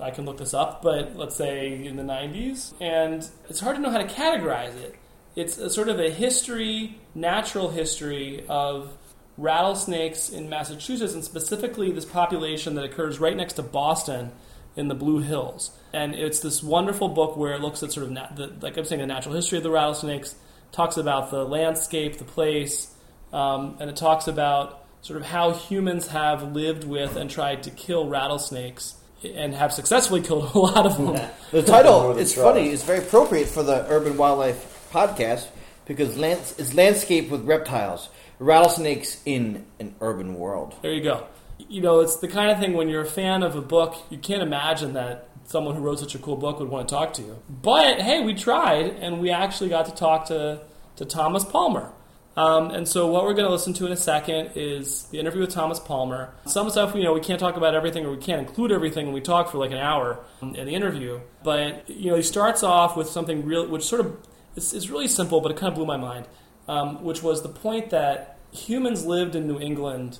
I 0.00 0.10
can 0.12 0.24
look 0.24 0.38
this 0.38 0.54
up, 0.54 0.82
but 0.82 1.16
let's 1.16 1.34
say 1.34 1.84
in 1.84 1.96
the 1.96 2.04
90s, 2.04 2.72
and 2.80 3.28
it's 3.48 3.58
hard 3.58 3.76
to 3.76 3.82
know 3.82 3.90
how 3.90 3.98
to 3.98 4.06
categorize 4.06 4.76
it. 4.76 4.94
It's 5.34 5.58
a 5.58 5.68
sort 5.68 5.88
of 5.88 5.98
a 5.98 6.10
history, 6.10 6.98
natural 7.16 7.70
history 7.70 8.44
of 8.48 8.96
rattlesnakes 9.36 10.28
in 10.28 10.48
Massachusetts, 10.48 11.14
and 11.14 11.24
specifically 11.24 11.90
this 11.92 12.04
population 12.04 12.74
that 12.74 12.84
occurs 12.84 13.18
right 13.18 13.36
next 13.36 13.54
to 13.54 13.62
Boston 13.62 14.32
in 14.76 14.88
the 14.88 14.94
Blue 14.94 15.20
Hills. 15.20 15.72
And 15.92 16.14
it's 16.14 16.40
this 16.40 16.62
wonderful 16.62 17.08
book 17.08 17.36
where 17.36 17.54
it 17.54 17.60
looks 17.60 17.82
at 17.82 17.92
sort 17.92 18.06
of, 18.06 18.14
the, 18.36 18.52
like 18.60 18.76
I'm 18.76 18.84
saying, 18.84 19.00
the 19.00 19.06
natural 19.06 19.34
history 19.34 19.58
of 19.58 19.64
the 19.64 19.70
rattlesnakes, 19.70 20.34
talks 20.72 20.96
about 20.96 21.30
the 21.30 21.44
landscape, 21.44 22.18
the 22.18 22.24
place, 22.24 22.94
um, 23.32 23.76
and 23.80 23.90
it 23.90 23.96
talks 23.96 24.28
about 24.28 24.84
sort 25.02 25.20
of 25.20 25.26
how 25.26 25.52
humans 25.52 26.08
have 26.08 26.52
lived 26.54 26.84
with 26.84 27.16
and 27.16 27.30
tried 27.30 27.62
to 27.64 27.70
kill 27.70 28.08
rattlesnakes 28.08 28.94
and 29.24 29.54
have 29.54 29.72
successfully 29.72 30.20
killed 30.28 30.54
a 30.54 30.58
lot 30.58 30.86
of 30.86 30.96
them. 30.96 31.30
The 31.50 31.62
title, 31.62 32.16
it's 32.18 32.34
Tribes. 32.34 32.48
funny. 32.48 32.68
It's 32.70 32.82
very 32.82 32.98
appropriate 32.98 33.48
for 33.48 33.62
the 33.62 33.86
Urban 33.88 34.16
Wildlife 34.16 34.90
podcast 34.92 35.46
because 35.86 36.16
lands, 36.16 36.54
it's 36.58 36.74
landscape 36.74 37.30
with 37.30 37.44
reptiles, 37.44 38.08
rattlesnakes 38.38 39.20
in 39.24 39.64
an 39.80 39.94
urban 40.00 40.34
world. 40.34 40.74
There 40.82 40.92
you 40.92 41.02
go. 41.02 41.26
You 41.58 41.80
know, 41.80 42.00
it's 42.00 42.16
the 42.16 42.28
kind 42.28 42.50
of 42.50 42.58
thing 42.60 42.74
when 42.74 42.88
you're 42.88 43.02
a 43.02 43.06
fan 43.06 43.42
of 43.42 43.56
a 43.56 43.60
book, 43.60 43.96
you 44.10 44.18
can't 44.18 44.42
imagine 44.42 44.92
that 44.92 45.27
someone 45.48 45.74
who 45.74 45.80
wrote 45.80 45.98
such 45.98 46.14
a 46.14 46.18
cool 46.18 46.36
book 46.36 46.60
would 46.60 46.68
want 46.68 46.86
to 46.86 46.94
talk 46.94 47.14
to 47.14 47.22
you. 47.22 47.38
But 47.48 48.02
hey, 48.02 48.22
we 48.22 48.34
tried, 48.34 48.86
and 49.00 49.18
we 49.18 49.30
actually 49.30 49.70
got 49.70 49.86
to 49.86 49.94
talk 49.94 50.26
to, 50.26 50.60
to 50.96 51.04
Thomas 51.04 51.44
Palmer. 51.44 51.90
Um, 52.36 52.70
and 52.70 52.86
so, 52.86 53.08
what 53.08 53.24
we're 53.24 53.32
going 53.32 53.46
to 53.46 53.50
listen 53.50 53.72
to 53.74 53.86
in 53.86 53.90
a 53.90 53.96
second 53.96 54.52
is 54.54 55.04
the 55.04 55.18
interview 55.18 55.40
with 55.40 55.50
Thomas 55.50 55.80
Palmer. 55.80 56.34
Some 56.46 56.70
stuff, 56.70 56.94
you 56.94 57.02
know, 57.02 57.14
we 57.14 57.20
can't 57.20 57.40
talk 57.40 57.56
about 57.56 57.74
everything, 57.74 58.04
or 58.04 58.10
we 58.12 58.18
can't 58.18 58.46
include 58.46 58.70
everything, 58.70 59.06
when 59.06 59.14
we 59.14 59.22
talk 59.22 59.50
for 59.50 59.58
like 59.58 59.72
an 59.72 59.78
hour 59.78 60.20
in 60.42 60.52
the 60.52 60.74
interview. 60.74 61.20
But 61.42 61.88
you 61.88 62.10
know, 62.10 62.16
he 62.16 62.22
starts 62.22 62.62
off 62.62 62.96
with 62.96 63.08
something 63.08 63.44
real, 63.44 63.66
which 63.66 63.82
sort 63.82 64.02
of 64.02 64.16
it's 64.54 64.88
really 64.88 65.08
simple, 65.08 65.40
but 65.40 65.50
it 65.50 65.56
kind 65.56 65.70
of 65.70 65.76
blew 65.76 65.86
my 65.86 65.96
mind. 65.96 66.26
Um, 66.68 67.02
which 67.02 67.22
was 67.22 67.42
the 67.42 67.48
point 67.48 67.90
that 67.90 68.38
humans 68.52 69.06
lived 69.06 69.34
in 69.34 69.48
New 69.48 69.58
England 69.58 70.18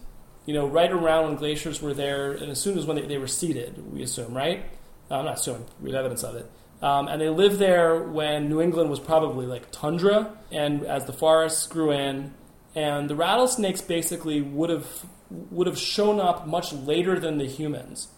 you 0.49 0.55
know, 0.55 0.67
right 0.67 0.91
around 0.91 1.27
when 1.27 1.37
glaciers 1.37 1.83
were 1.83 1.93
there, 1.93 2.33
and 2.33 2.51
as 2.51 2.59
soon 2.59 2.79
as 2.79 2.87
when 2.87 2.97
they, 2.97 3.03
they 3.03 3.19
were 3.19 3.27
seeded, 3.27 3.93
we 3.93 4.03
assume, 4.03 4.33
right? 4.33 4.65
Uh, 5.11 5.23
not 5.23 5.39
assume, 5.39 5.65
we 5.81 5.91
have 5.91 6.01
evidence 6.01 6.23
of 6.23 6.37
it. 6.37 6.51
Um, 6.81 7.09
and 7.09 7.21
they 7.21 7.29
lived 7.29 7.59
there 7.59 8.03
when 8.03 8.49
New 8.49 8.61
England 8.61 8.91
was 8.91 9.01
probably 9.01 9.47
like 9.47 9.71
tundra, 9.73 10.37
and 10.53 10.85
as 10.85 11.07
the 11.07 11.13
forests 11.13 11.67
grew 11.67 11.91
in, 11.91 12.35
and 12.75 13.11
the 13.11 13.17
rattlesnakes 13.17 13.81
basically 13.81 14.41
would 14.41 14.71
have 14.71 15.07
would 15.31 15.67
have 15.67 15.79
shown 15.79 16.21
up 16.21 16.47
much 16.47 16.73
later 16.73 17.19
than 17.19 17.39
the 17.39 17.47
humans. 17.47 18.09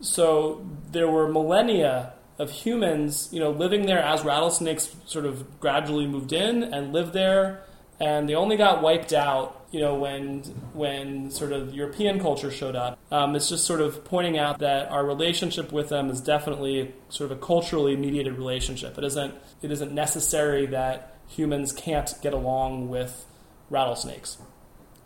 So 0.00 0.66
there 0.92 1.10
were 1.10 1.28
millennia 1.28 2.14
of 2.38 2.50
humans, 2.50 3.28
you 3.32 3.40
know, 3.40 3.50
living 3.50 3.86
there 3.86 3.98
as 3.98 4.24
rattlesnakes 4.24 4.94
sort 5.06 5.26
of 5.26 5.60
gradually 5.60 6.06
moved 6.06 6.32
in 6.32 6.62
and 6.62 6.92
lived 6.92 7.12
there, 7.12 7.64
and 8.00 8.28
they 8.28 8.34
only 8.34 8.56
got 8.56 8.80
wiped 8.80 9.12
out, 9.12 9.57
you 9.70 9.80
know, 9.80 9.94
when 9.94 10.40
when 10.72 11.30
sort 11.30 11.52
of 11.52 11.74
European 11.74 12.20
culture 12.20 12.50
showed 12.50 12.76
up. 12.76 12.98
Um, 13.10 13.36
it's 13.36 13.48
just 13.48 13.66
sort 13.66 13.80
of 13.80 14.04
pointing 14.04 14.38
out 14.38 14.58
that 14.60 14.90
our 14.90 15.04
relationship 15.04 15.72
with 15.72 15.88
them 15.88 16.10
is 16.10 16.20
definitely 16.20 16.94
sort 17.08 17.30
of 17.30 17.38
a 17.38 17.40
culturally 17.40 17.96
mediated 17.96 18.38
relationship. 18.38 18.96
It 18.96 19.04
isn't 19.04 19.34
it 19.62 19.70
isn't 19.70 19.92
necessary 19.92 20.66
that 20.66 21.16
humans 21.28 21.72
can't 21.72 22.10
get 22.22 22.32
along 22.32 22.88
with 22.88 23.26
rattlesnakes. 23.70 24.38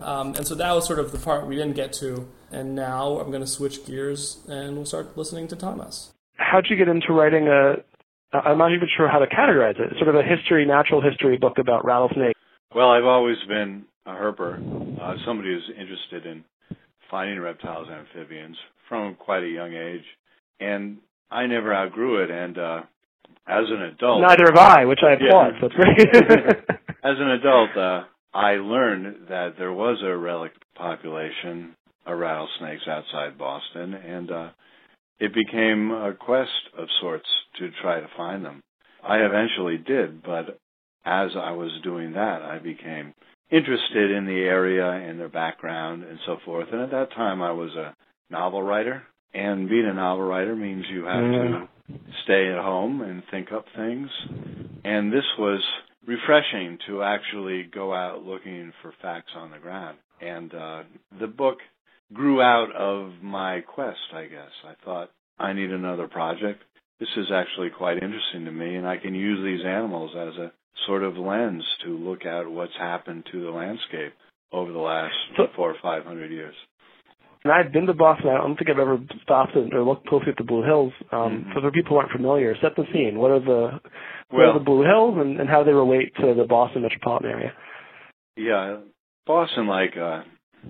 Um, 0.00 0.34
and 0.34 0.46
so 0.46 0.54
that 0.54 0.72
was 0.72 0.86
sort 0.86 0.98
of 0.98 1.12
the 1.12 1.18
part 1.18 1.46
we 1.46 1.56
didn't 1.56 1.74
get 1.74 1.92
to. 1.94 2.28
And 2.50 2.74
now 2.74 3.18
I'm 3.18 3.28
going 3.28 3.40
to 3.42 3.46
switch 3.46 3.86
gears 3.86 4.38
and 4.48 4.76
we'll 4.76 4.86
start 4.86 5.16
listening 5.16 5.48
to 5.48 5.56
Thomas. 5.56 6.12
how'd 6.36 6.66
you 6.68 6.76
get 6.76 6.88
into 6.88 7.12
writing 7.12 7.48
a? 7.48 7.76
I'm 8.32 8.58
not 8.58 8.72
even 8.72 8.88
sure 8.96 9.08
how 9.08 9.18
to 9.18 9.26
categorize 9.26 9.78
it. 9.78 9.92
Sort 9.98 10.08
of 10.08 10.14
a 10.14 10.22
history, 10.22 10.64
natural 10.64 11.02
history 11.02 11.36
book 11.36 11.58
about 11.58 11.84
rattlesnakes. 11.84 12.38
Well, 12.74 12.88
I've 12.88 13.04
always 13.04 13.36
been 13.46 13.84
a 13.84 13.91
herper, 14.06 14.58
uh, 15.00 15.14
somebody 15.26 15.50
who's 15.50 15.70
interested 15.78 16.26
in 16.26 16.44
finding 17.10 17.38
reptiles 17.40 17.88
and 17.90 18.06
amphibians 18.06 18.56
from 18.88 19.14
quite 19.14 19.42
a 19.42 19.48
young 19.48 19.72
age, 19.74 20.04
and 20.60 20.98
I 21.30 21.46
never 21.46 21.74
outgrew 21.74 22.22
it. 22.24 22.30
And 22.30 22.58
uh, 22.58 22.80
as 23.46 23.64
an 23.68 23.82
adult, 23.82 24.22
Neither 24.22 24.46
have 24.46 24.56
I, 24.58 24.84
which 24.84 25.00
I 25.06 25.14
applaud. 25.14 25.52
Yeah. 25.54 25.60
So 25.60 25.66
it's 25.66 25.74
great. 25.74 26.56
as 27.04 27.16
an 27.18 27.30
adult, 27.30 27.76
uh, 27.76 28.04
I 28.34 28.52
learned 28.52 29.28
that 29.28 29.54
there 29.58 29.72
was 29.72 30.02
a 30.02 30.16
relic 30.16 30.52
population 30.74 31.76
of 32.06 32.18
rattlesnakes 32.18 32.82
outside 32.88 33.38
Boston, 33.38 33.94
and 33.94 34.30
uh, 34.30 34.48
it 35.20 35.32
became 35.34 35.90
a 35.90 36.14
quest 36.14 36.50
of 36.76 36.88
sorts 37.00 37.26
to 37.58 37.70
try 37.82 38.00
to 38.00 38.08
find 38.16 38.44
them. 38.44 38.62
I 39.06 39.18
eventually 39.18 39.78
did, 39.78 40.22
but 40.22 40.58
as 41.04 41.30
I 41.36 41.52
was 41.52 41.70
doing 41.82 42.12
that, 42.12 42.42
I 42.42 42.58
became 42.58 43.14
interested 43.52 44.10
in 44.10 44.24
the 44.24 44.40
area 44.40 44.88
and 44.88 45.20
their 45.20 45.28
background 45.28 46.04
and 46.04 46.18
so 46.26 46.38
forth. 46.44 46.68
And 46.72 46.80
at 46.80 46.90
that 46.90 47.12
time, 47.12 47.42
I 47.42 47.52
was 47.52 47.70
a 47.76 47.94
novel 48.30 48.62
writer, 48.62 49.02
and 49.34 49.68
being 49.68 49.86
a 49.86 49.94
novel 49.94 50.24
writer 50.24 50.56
means 50.56 50.84
you 50.90 51.04
have 51.04 51.20
to 51.22 51.68
stay 52.24 52.48
at 52.50 52.58
home 52.58 53.02
and 53.02 53.22
think 53.30 53.52
up 53.52 53.66
things. 53.76 54.08
And 54.84 55.12
this 55.12 55.24
was 55.38 55.62
refreshing 56.06 56.78
to 56.88 57.02
actually 57.02 57.64
go 57.64 57.94
out 57.94 58.24
looking 58.24 58.72
for 58.80 58.92
facts 59.02 59.32
on 59.36 59.50
the 59.50 59.58
ground. 59.58 59.98
And 60.20 60.54
uh, 60.54 60.82
the 61.20 61.26
book 61.26 61.58
grew 62.12 62.40
out 62.40 62.74
of 62.74 63.22
my 63.22 63.60
quest, 63.60 63.98
I 64.14 64.24
guess. 64.24 64.50
I 64.64 64.74
thought, 64.84 65.10
I 65.38 65.52
need 65.52 65.70
another 65.70 66.08
project. 66.08 66.62
This 67.00 67.08
is 67.16 67.26
actually 67.32 67.70
quite 67.70 68.02
interesting 68.02 68.44
to 68.44 68.52
me, 68.52 68.76
and 68.76 68.86
I 68.86 68.96
can 68.96 69.14
use 69.14 69.42
these 69.44 69.66
animals 69.66 70.12
as 70.16 70.36
a 70.36 70.52
sort 70.86 71.02
of 71.02 71.16
lens 71.16 71.64
to 71.84 71.96
look 71.96 72.24
at 72.24 72.50
what's 72.50 72.76
happened 72.78 73.24
to 73.32 73.42
the 73.42 73.50
landscape 73.50 74.12
over 74.52 74.72
the 74.72 74.78
last 74.78 75.14
So- 75.36 75.48
four 75.54 75.70
or 75.70 75.76
five 75.82 76.04
hundred 76.04 76.30
years. 76.30 76.54
and 77.44 77.52
I've 77.52 77.72
been 77.72 77.86
to 77.86 77.94
Boston. 77.94 78.28
I 78.30 78.38
don't 78.38 78.56
think 78.56 78.70
I've 78.70 78.78
ever 78.78 79.00
stopped 79.22 79.56
and- 79.56 79.74
or 79.74 79.82
looked 79.82 80.06
closely 80.06 80.28
at 80.30 80.36
the 80.36 80.44
Blue 80.44 80.62
Hills. 80.62 80.92
Um, 81.10 81.44
Mhm. 81.44 81.54
So 81.54 81.60
for 81.60 81.70
people 81.72 81.96
who 81.96 82.00
aren't 82.00 82.12
familiar, 82.12 82.54
set 82.56 82.76
the 82.76 82.86
scene. 82.92 83.18
What 83.18 83.32
are 83.32 83.40
the 83.40 83.80
what 84.28 84.38
Well- 84.38 84.50
are 84.50 84.58
the 84.58 84.64
Blue 84.64 84.82
Hills, 84.82 85.18
and, 85.18 85.40
and 85.40 85.48
how 85.50 85.58
do 85.62 85.70
they 85.70 85.74
relate 85.74 86.14
to 86.16 86.34
the 86.34 86.44
Boston 86.44 86.82
metropolitan 86.82 87.30
area? 87.30 87.52
Yeah, 88.36 88.78
Boston, 89.26 89.66
like 89.66 89.96
uh, 89.96 90.22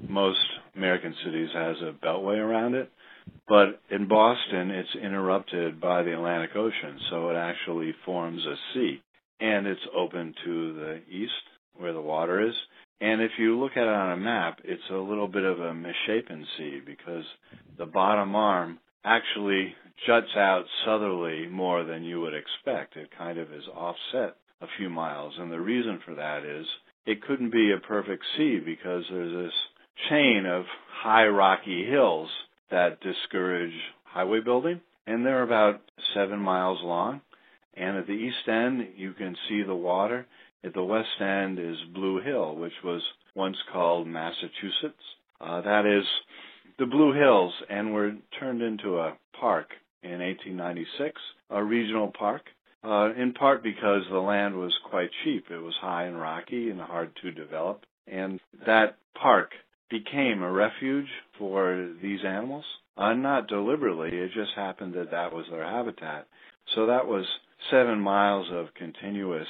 most 0.09 0.41
American 0.75 1.15
cities, 1.25 1.51
has 1.53 1.81
a 1.83 1.93
beltway 1.93 2.39
around 2.39 2.75
it. 2.75 2.91
But 3.47 3.81
in 3.91 4.07
Boston, 4.07 4.71
it's 4.71 4.95
interrupted 4.97 5.81
by 5.81 6.03
the 6.03 6.13
Atlantic 6.15 6.57
Ocean, 6.57 6.99
so 7.11 7.29
it 7.31 7.37
actually 7.37 7.93
forms 8.05 8.45
a 8.47 8.57
C. 8.73 9.01
And 9.43 9.67
it's 9.67 9.81
open 9.97 10.35
to 10.45 10.73
the 10.75 11.01
east, 11.11 11.33
where 11.77 11.93
the 11.93 12.01
water 12.01 12.47
is. 12.47 12.55
And 13.01 13.21
if 13.21 13.33
you 13.37 13.59
look 13.59 13.73
at 13.73 13.83
it 13.83 13.89
on 13.89 14.13
a 14.13 14.17
map, 14.17 14.61
it's 14.63 14.89
a 14.93 14.95
little 14.95 15.27
bit 15.27 15.43
of 15.43 15.59
a 15.59 15.75
misshapen 15.75 16.47
C 16.57 16.81
because 16.87 17.25
the 17.77 17.87
bottom 17.87 18.37
arm 18.37 18.79
actually 19.05 19.75
juts 20.07 20.37
out 20.37 20.63
southerly 20.85 21.49
more 21.49 21.83
than 21.83 22.05
you 22.05 22.21
would 22.21 22.35
expect. 22.35 22.97
It 22.97 23.11
kind 23.19 23.39
of 23.39 23.53
is 23.53 23.65
offset 23.75 24.37
a 24.61 24.67
few 24.79 24.89
miles. 24.89 25.35
And 25.37 25.51
the 25.51 25.61
reason 25.61 25.99
for 26.05 26.15
that 26.15 26.45
is 26.45 26.65
it 27.05 27.23
couldn't 27.23 27.51
be 27.51 27.73
a 27.73 27.85
perfect 27.85 28.23
C 28.37 28.61
because 28.65 29.03
there's 29.11 29.47
this 29.47 29.55
chain 30.09 30.45
of 30.47 30.65
high 31.03 31.27
rocky 31.27 31.85
hills 31.85 32.29
that 32.71 33.01
discourage 33.01 33.75
highway 34.05 34.39
building. 34.41 34.81
And 35.09 35.27
they're 35.27 35.43
about 35.43 35.81
seven 36.15 36.39
miles 36.39 36.79
long. 36.85 37.21
And 37.75 37.97
at 37.97 38.07
the 38.07 38.13
east 38.13 38.49
end, 38.49 38.89
you 38.97 39.13
can 39.13 39.37
see 39.49 39.63
the 39.63 39.75
water. 39.75 40.27
At 40.65 40.75
the 40.75 40.85
west 40.85 41.21
end 41.21 41.59
is 41.59 41.77
Blue 41.95 42.21
Hill, 42.21 42.57
which 42.57 42.73
was 42.85 43.03
once 43.35 43.57
called 43.73 44.07
Massachusetts. 44.07 45.03
Uh, 45.41 45.61
that 45.63 45.87
is 45.87 46.05
the 46.79 46.87
Blue 46.87 47.13
Hills, 47.13 47.53
and 47.69 47.93
were 47.93 48.13
turned 48.39 48.63
into 48.63 48.99
a 48.99 49.17
park 49.39 49.69
in 50.03 50.21
1896, 50.21 51.21
a 51.51 51.63
regional 51.63 52.13
park. 52.17 52.43
Uh, 52.85 53.13
in 53.15 53.33
part 53.33 53.63
because 53.63 54.03
the 54.11 54.19
land 54.19 54.57
was 54.57 54.75
quite 54.91 55.11
cheap. 55.23 55.45
It 55.51 55.59
was 55.59 55.75
high 55.81 56.07
and 56.07 56.21
rocky 56.21 56.69
and 56.69 56.81
hard 56.81 57.13
to 57.23 57.31
develop. 57.31 57.85
And 58.09 58.41
that 58.67 58.97
park 59.15 59.53
became 59.89 60.43
a 60.43 60.51
refuge 60.51 61.07
for 61.39 61.91
these 62.03 62.25
animals. 62.27 62.65
Uh, 62.97 63.15
not 63.15 63.47
deliberately, 63.47 64.11
it 64.11 64.33
just 64.35 64.51
happened 64.57 64.95
that 64.95 65.13
that 65.13 65.33
was 65.33 65.47
their 65.51 65.65
habitat. 65.65 66.27
So 66.75 66.87
that 66.87 67.07
was 67.07 67.25
seven 67.71 68.01
miles 68.01 68.49
of 68.53 68.75
continuous 68.75 69.49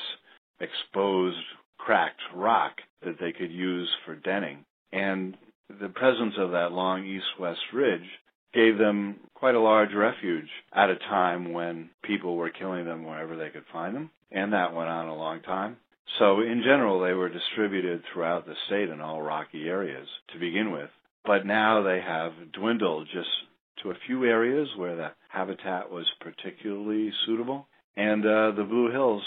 exposed 0.60 1.36
cracked 1.78 2.20
rock 2.34 2.72
that 3.04 3.16
they 3.20 3.32
could 3.32 3.50
use 3.50 3.88
for 4.04 4.14
denning. 4.14 4.64
And 4.92 5.36
the 5.80 5.88
presence 5.88 6.34
of 6.38 6.52
that 6.52 6.72
long 6.72 7.04
east-west 7.04 7.60
ridge 7.72 8.08
gave 8.54 8.78
them 8.78 9.16
quite 9.34 9.54
a 9.54 9.60
large 9.60 9.94
refuge 9.94 10.48
at 10.72 10.90
a 10.90 10.96
time 10.96 11.52
when 11.52 11.90
people 12.04 12.36
were 12.36 12.50
killing 12.50 12.84
them 12.84 13.04
wherever 13.04 13.36
they 13.36 13.48
could 13.50 13.64
find 13.72 13.96
them. 13.96 14.10
And 14.30 14.52
that 14.52 14.74
went 14.74 14.88
on 14.88 15.08
a 15.08 15.16
long 15.16 15.40
time. 15.42 15.76
So 16.18 16.40
in 16.40 16.62
general, 16.64 17.00
they 17.00 17.14
were 17.14 17.28
distributed 17.28 18.02
throughout 18.12 18.46
the 18.46 18.54
state 18.66 18.90
in 18.90 19.00
all 19.00 19.22
rocky 19.22 19.68
areas 19.68 20.06
to 20.32 20.38
begin 20.38 20.70
with. 20.70 20.90
But 21.24 21.46
now 21.46 21.82
they 21.82 22.00
have 22.00 22.32
dwindled 22.52 23.08
just 23.12 23.28
to 23.82 23.90
a 23.90 23.98
few 24.06 24.24
areas 24.24 24.68
where 24.76 24.96
the 24.96 25.12
habitat 25.30 25.90
was 25.90 26.06
particularly 26.20 27.12
suitable. 27.26 27.66
And 27.96 28.24
uh, 28.24 28.52
the 28.52 28.66
Blue 28.68 28.90
Hills 28.90 29.22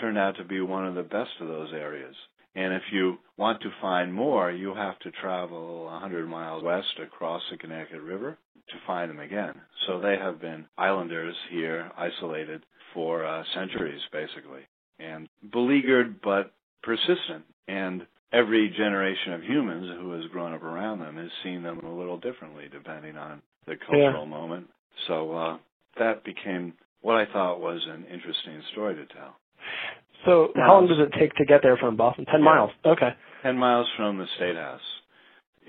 turned 0.00 0.18
out 0.18 0.36
to 0.36 0.44
be 0.44 0.60
one 0.60 0.86
of 0.86 0.94
the 0.94 1.02
best 1.02 1.30
of 1.40 1.48
those 1.48 1.72
areas. 1.72 2.14
And 2.54 2.72
if 2.72 2.82
you 2.90 3.18
want 3.36 3.60
to 3.62 3.70
find 3.82 4.12
more, 4.12 4.50
you 4.50 4.74
have 4.74 4.98
to 5.00 5.10
travel 5.10 5.84
100 5.84 6.26
miles 6.26 6.62
west 6.62 6.98
across 7.02 7.42
the 7.50 7.58
Connecticut 7.58 8.00
River 8.00 8.38
to 8.68 8.74
find 8.86 9.10
them 9.10 9.20
again. 9.20 9.54
So 9.86 10.00
they 10.00 10.16
have 10.16 10.40
been 10.40 10.66
islanders 10.78 11.36
here, 11.50 11.90
isolated 11.96 12.64
for 12.94 13.26
uh, 13.26 13.42
centuries, 13.54 14.00
basically, 14.10 14.62
and 14.98 15.28
beleaguered 15.52 16.22
but 16.22 16.52
persistent. 16.82 17.44
And 17.68 18.06
every 18.32 18.70
generation 18.70 19.34
of 19.34 19.42
humans 19.42 19.98
who 20.00 20.12
has 20.12 20.24
grown 20.32 20.54
up 20.54 20.62
around 20.62 21.00
them 21.00 21.16
has 21.16 21.30
seen 21.44 21.62
them 21.62 21.80
a 21.80 21.94
little 21.94 22.18
differently, 22.18 22.64
depending 22.72 23.16
on 23.16 23.42
the 23.66 23.76
cultural 23.76 24.24
yeah. 24.24 24.30
moment. 24.30 24.68
So 25.08 25.32
uh, 25.32 25.58
that 25.98 26.24
became 26.24 26.72
what 27.00 27.16
I 27.16 27.26
thought 27.32 27.60
was 27.60 27.80
an 27.88 28.04
interesting 28.04 28.62
story 28.72 28.94
to 28.94 29.06
tell. 29.06 29.36
So 30.24 30.48
how 30.56 30.74
long 30.74 30.88
does 30.88 30.98
it 30.98 31.16
take 31.18 31.34
to 31.34 31.44
get 31.44 31.60
there 31.62 31.76
from 31.76 31.96
Boston? 31.96 32.24
Ten 32.26 32.40
yeah. 32.40 32.44
miles. 32.44 32.70
Okay. 32.84 33.10
Ten 33.42 33.56
miles 33.56 33.86
from 33.96 34.18
the 34.18 34.26
State 34.36 34.56
House 34.56 34.80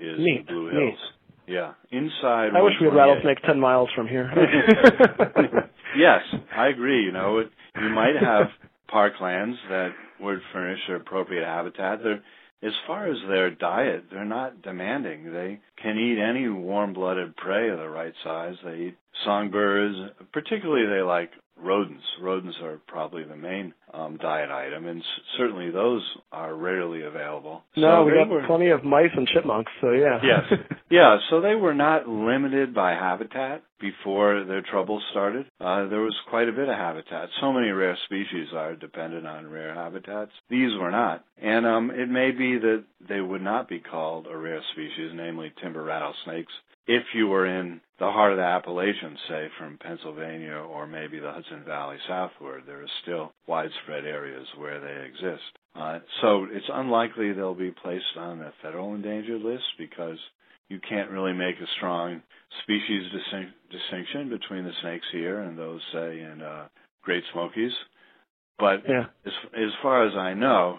is 0.00 0.18
Neat. 0.18 0.46
Blue 0.48 0.70
Hills. 0.70 0.74
Neat. 0.76 1.54
Yeah, 1.54 1.72
inside. 1.90 2.50
I 2.54 2.60
wish 2.60 2.74
we 2.78 2.88
had 2.88 2.94
rattlesnakes 2.94 3.40
ten 3.46 3.58
miles 3.58 3.88
from 3.96 4.06
here. 4.06 4.30
yes, 5.96 6.20
I 6.54 6.68
agree. 6.68 7.04
You 7.04 7.12
know, 7.12 7.38
it, 7.38 7.50
you 7.80 7.88
might 7.88 8.16
have 8.20 8.48
parklands 8.92 9.54
that 9.70 9.90
would 10.20 10.40
furnish 10.52 10.80
appropriate 10.94 11.44
habitat. 11.44 12.00
They're 12.02 12.22
as 12.62 12.72
far 12.86 13.06
as 13.06 13.16
their 13.28 13.50
diet, 13.50 14.04
they're 14.10 14.24
not 14.24 14.62
demanding. 14.62 15.32
They 15.32 15.60
can 15.80 15.96
eat 15.96 16.18
any 16.18 16.48
warm-blooded 16.48 17.36
prey 17.36 17.70
of 17.70 17.78
the 17.78 17.88
right 17.88 18.14
size. 18.24 18.54
They 18.64 18.76
eat 18.76 18.98
songbirds. 19.24 20.12
Particularly, 20.32 20.86
they 20.86 21.02
like 21.02 21.30
rodents. 21.62 22.04
Rodents 22.20 22.56
are 22.62 22.80
probably 22.86 23.24
the 23.24 23.36
main 23.36 23.72
um, 23.92 24.16
diet 24.18 24.50
item, 24.50 24.86
and 24.86 25.00
s- 25.00 25.06
certainly 25.36 25.70
those 25.70 26.02
are 26.32 26.54
rarely 26.54 27.02
available. 27.02 27.62
No, 27.76 28.02
so 28.02 28.04
we 28.04 28.12
got 28.12 28.28
were, 28.28 28.46
plenty 28.46 28.68
of 28.70 28.84
mice 28.84 29.10
and 29.16 29.26
chipmunks. 29.28 29.70
So 29.80 29.90
yeah. 29.92 30.18
yes, 30.22 30.60
yeah. 30.90 31.18
So 31.30 31.40
they 31.40 31.54
were 31.54 31.74
not 31.74 32.08
limited 32.08 32.74
by 32.74 32.92
habitat 32.92 33.62
before 33.80 34.44
their 34.44 34.62
troubles 34.62 35.02
started. 35.12 35.46
Uh, 35.60 35.86
there 35.88 36.00
was 36.00 36.14
quite 36.28 36.48
a 36.48 36.52
bit 36.52 36.68
of 36.68 36.74
habitat. 36.76 37.28
So 37.40 37.52
many 37.52 37.68
rare 37.70 37.96
species 38.06 38.48
are 38.54 38.74
dependent 38.74 39.26
on 39.26 39.48
rare 39.50 39.74
habitats. 39.74 40.32
These 40.50 40.70
were 40.78 40.90
not, 40.90 41.24
and 41.40 41.66
um, 41.66 41.90
it 41.90 42.08
may 42.08 42.30
be 42.32 42.58
that 42.58 42.84
they 43.08 43.20
would 43.20 43.42
not 43.42 43.68
be 43.68 43.78
called 43.80 44.26
a 44.26 44.36
rare 44.36 44.62
species, 44.72 45.12
namely 45.14 45.52
timber 45.62 45.82
rattlesnakes, 45.82 46.52
if 46.88 47.04
you 47.14 47.28
were 47.28 47.46
in 47.46 47.82
the 48.00 48.10
heart 48.10 48.32
of 48.32 48.38
the 48.38 48.44
Appalachians, 48.44 49.18
say 49.28 49.48
from 49.58 49.78
Pennsylvania 49.78 50.54
or 50.54 50.86
maybe 50.86 51.20
the 51.20 51.30
Hudson 51.30 51.62
Valley 51.66 51.98
southward, 52.08 52.62
there 52.66 52.80
are 52.80 52.90
still 53.02 53.32
widespread 53.46 54.06
areas 54.06 54.46
where 54.56 54.80
they 54.80 55.06
exist. 55.06 55.44
Uh, 55.76 55.98
so 56.22 56.46
it's 56.50 56.66
unlikely 56.72 57.32
they'll 57.32 57.54
be 57.54 57.70
placed 57.70 58.16
on 58.16 58.38
the 58.38 58.52
federal 58.62 58.94
endangered 58.94 59.42
list 59.42 59.64
because 59.78 60.16
you 60.70 60.80
can't 60.88 61.10
really 61.10 61.34
make 61.34 61.56
a 61.56 61.66
strong 61.76 62.22
species 62.62 63.12
distinc- 63.12 63.52
distinction 63.70 64.30
between 64.30 64.64
the 64.64 64.72
snakes 64.80 65.06
here 65.12 65.40
and 65.42 65.58
those, 65.58 65.80
say, 65.92 66.20
in 66.20 66.40
uh, 66.40 66.68
Great 67.02 67.22
Smokies. 67.32 67.72
But 68.58 68.82
yeah. 68.88 69.04
as, 69.26 69.32
as 69.54 69.70
far 69.82 70.06
as 70.06 70.14
I 70.16 70.32
know, 70.32 70.78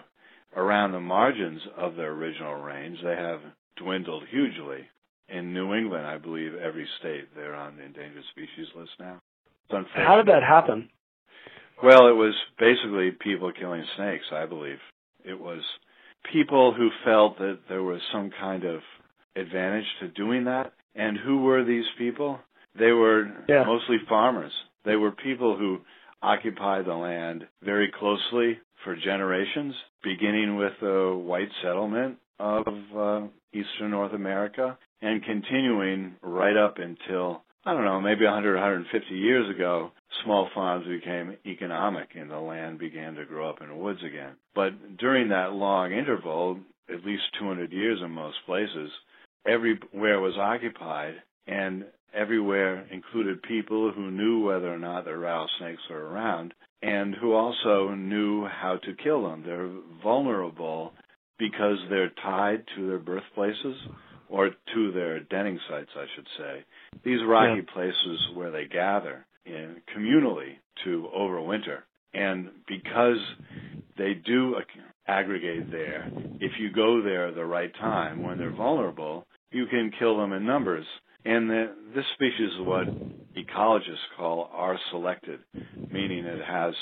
around 0.56 0.90
the 0.90 1.00
margins 1.00 1.62
of 1.76 1.94
their 1.94 2.10
original 2.10 2.54
range, 2.54 2.98
they 3.04 3.14
have 3.14 3.40
dwindled 3.76 4.24
hugely 4.28 4.88
in 5.30 5.54
New 5.54 5.74
England, 5.74 6.06
I 6.06 6.18
believe 6.18 6.54
every 6.54 6.86
state 6.98 7.34
they're 7.34 7.54
on 7.54 7.76
the 7.76 7.84
endangered 7.84 8.24
species 8.30 8.66
list 8.76 8.90
now. 8.98 9.20
How 9.94 10.16
did 10.16 10.26
that 10.26 10.42
happen? 10.42 10.88
Well, 11.82 12.08
it 12.08 12.16
was 12.16 12.34
basically 12.58 13.10
people 13.12 13.52
killing 13.58 13.84
snakes, 13.96 14.24
I 14.32 14.46
believe. 14.46 14.78
It 15.24 15.38
was 15.38 15.60
people 16.32 16.74
who 16.74 16.90
felt 17.04 17.38
that 17.38 17.60
there 17.68 17.82
was 17.82 18.00
some 18.12 18.30
kind 18.38 18.64
of 18.64 18.80
advantage 19.36 19.86
to 20.00 20.08
doing 20.08 20.44
that. 20.44 20.72
And 20.94 21.16
who 21.16 21.42
were 21.42 21.64
these 21.64 21.84
people? 21.96 22.40
They 22.78 22.90
were 22.90 23.30
yeah. 23.48 23.64
mostly 23.64 23.96
farmers. 24.08 24.52
They 24.84 24.96
were 24.96 25.12
people 25.12 25.56
who 25.56 25.78
occupied 26.22 26.86
the 26.86 26.94
land 26.94 27.46
very 27.62 27.92
closely 27.96 28.58
for 28.84 28.96
generations, 28.96 29.74
beginning 30.02 30.56
with 30.56 30.72
the 30.80 31.14
white 31.16 31.48
settlement 31.62 32.18
of 32.38 32.66
uh, 32.96 33.20
eastern 33.52 33.90
North 33.90 34.12
America 34.12 34.76
and 35.02 35.24
continuing 35.24 36.16
right 36.22 36.56
up 36.56 36.78
until 36.78 37.42
I 37.64 37.74
don't 37.74 37.84
know, 37.84 38.00
maybe 38.00 38.24
100, 38.24 38.54
150 38.54 39.14
years 39.14 39.54
ago, 39.54 39.90
small 40.24 40.48
farms 40.54 40.86
became 40.86 41.36
economic 41.44 42.08
and 42.14 42.30
the 42.30 42.38
land 42.38 42.78
began 42.78 43.14
to 43.16 43.26
grow 43.26 43.50
up 43.50 43.60
in 43.60 43.68
the 43.68 43.74
woods 43.74 44.00
again. 44.02 44.32
But 44.54 44.96
during 44.96 45.28
that 45.28 45.52
long 45.52 45.92
interval, 45.92 46.58
at 46.88 47.04
least 47.04 47.22
200 47.38 47.70
years 47.70 47.98
in 48.02 48.10
most 48.12 48.38
places, 48.46 48.90
everywhere 49.46 50.20
was 50.20 50.38
occupied 50.38 51.16
and 51.46 51.84
everywhere 52.14 52.86
included 52.90 53.42
people 53.42 53.92
who 53.92 54.10
knew 54.10 54.42
whether 54.42 54.72
or 54.72 54.78
not 54.78 55.04
the 55.04 55.16
rattlesnakes 55.16 55.82
were 55.90 56.06
around 56.06 56.54
and 56.82 57.14
who 57.14 57.34
also 57.34 57.94
knew 57.94 58.46
how 58.46 58.78
to 58.78 59.02
kill 59.04 59.28
them. 59.28 59.42
They're 59.44 59.70
vulnerable 60.02 60.94
because 61.38 61.76
they're 61.90 62.12
tied 62.22 62.64
to 62.74 62.86
their 62.88 62.98
birthplaces 62.98 63.76
or 64.30 64.50
to 64.74 64.92
their 64.92 65.20
denning 65.20 65.58
sites, 65.68 65.90
I 65.96 66.06
should 66.14 66.26
say. 66.38 66.64
These 67.04 67.18
rocky 67.26 67.62
yeah. 67.66 67.72
places 67.74 68.20
where 68.34 68.50
they 68.50 68.64
gather 68.64 69.26
in 69.44 69.76
communally 69.94 70.54
to 70.84 71.08
overwinter. 71.16 71.80
And 72.14 72.50
because 72.66 73.18
they 73.98 74.14
do 74.14 74.56
aggregate 75.06 75.70
there, 75.70 76.10
if 76.40 76.52
you 76.58 76.72
go 76.72 77.02
there 77.02 77.28
at 77.28 77.34
the 77.34 77.44
right 77.44 77.72
time 77.74 78.22
when 78.22 78.38
they're 78.38 78.54
vulnerable, 78.54 79.26
you 79.50 79.66
can 79.66 79.90
kill 79.98 80.16
them 80.16 80.32
in 80.32 80.46
numbers. 80.46 80.86
And 81.24 81.50
the, 81.50 81.72
this 81.94 82.04
species 82.14 82.52
is 82.58 82.66
what 82.66 82.86
ecologists 83.34 83.96
call 84.16 84.48
R 84.52 84.78
selected, 84.90 85.40
meaning 85.90 86.24
it 86.24 86.44
has 86.44 86.74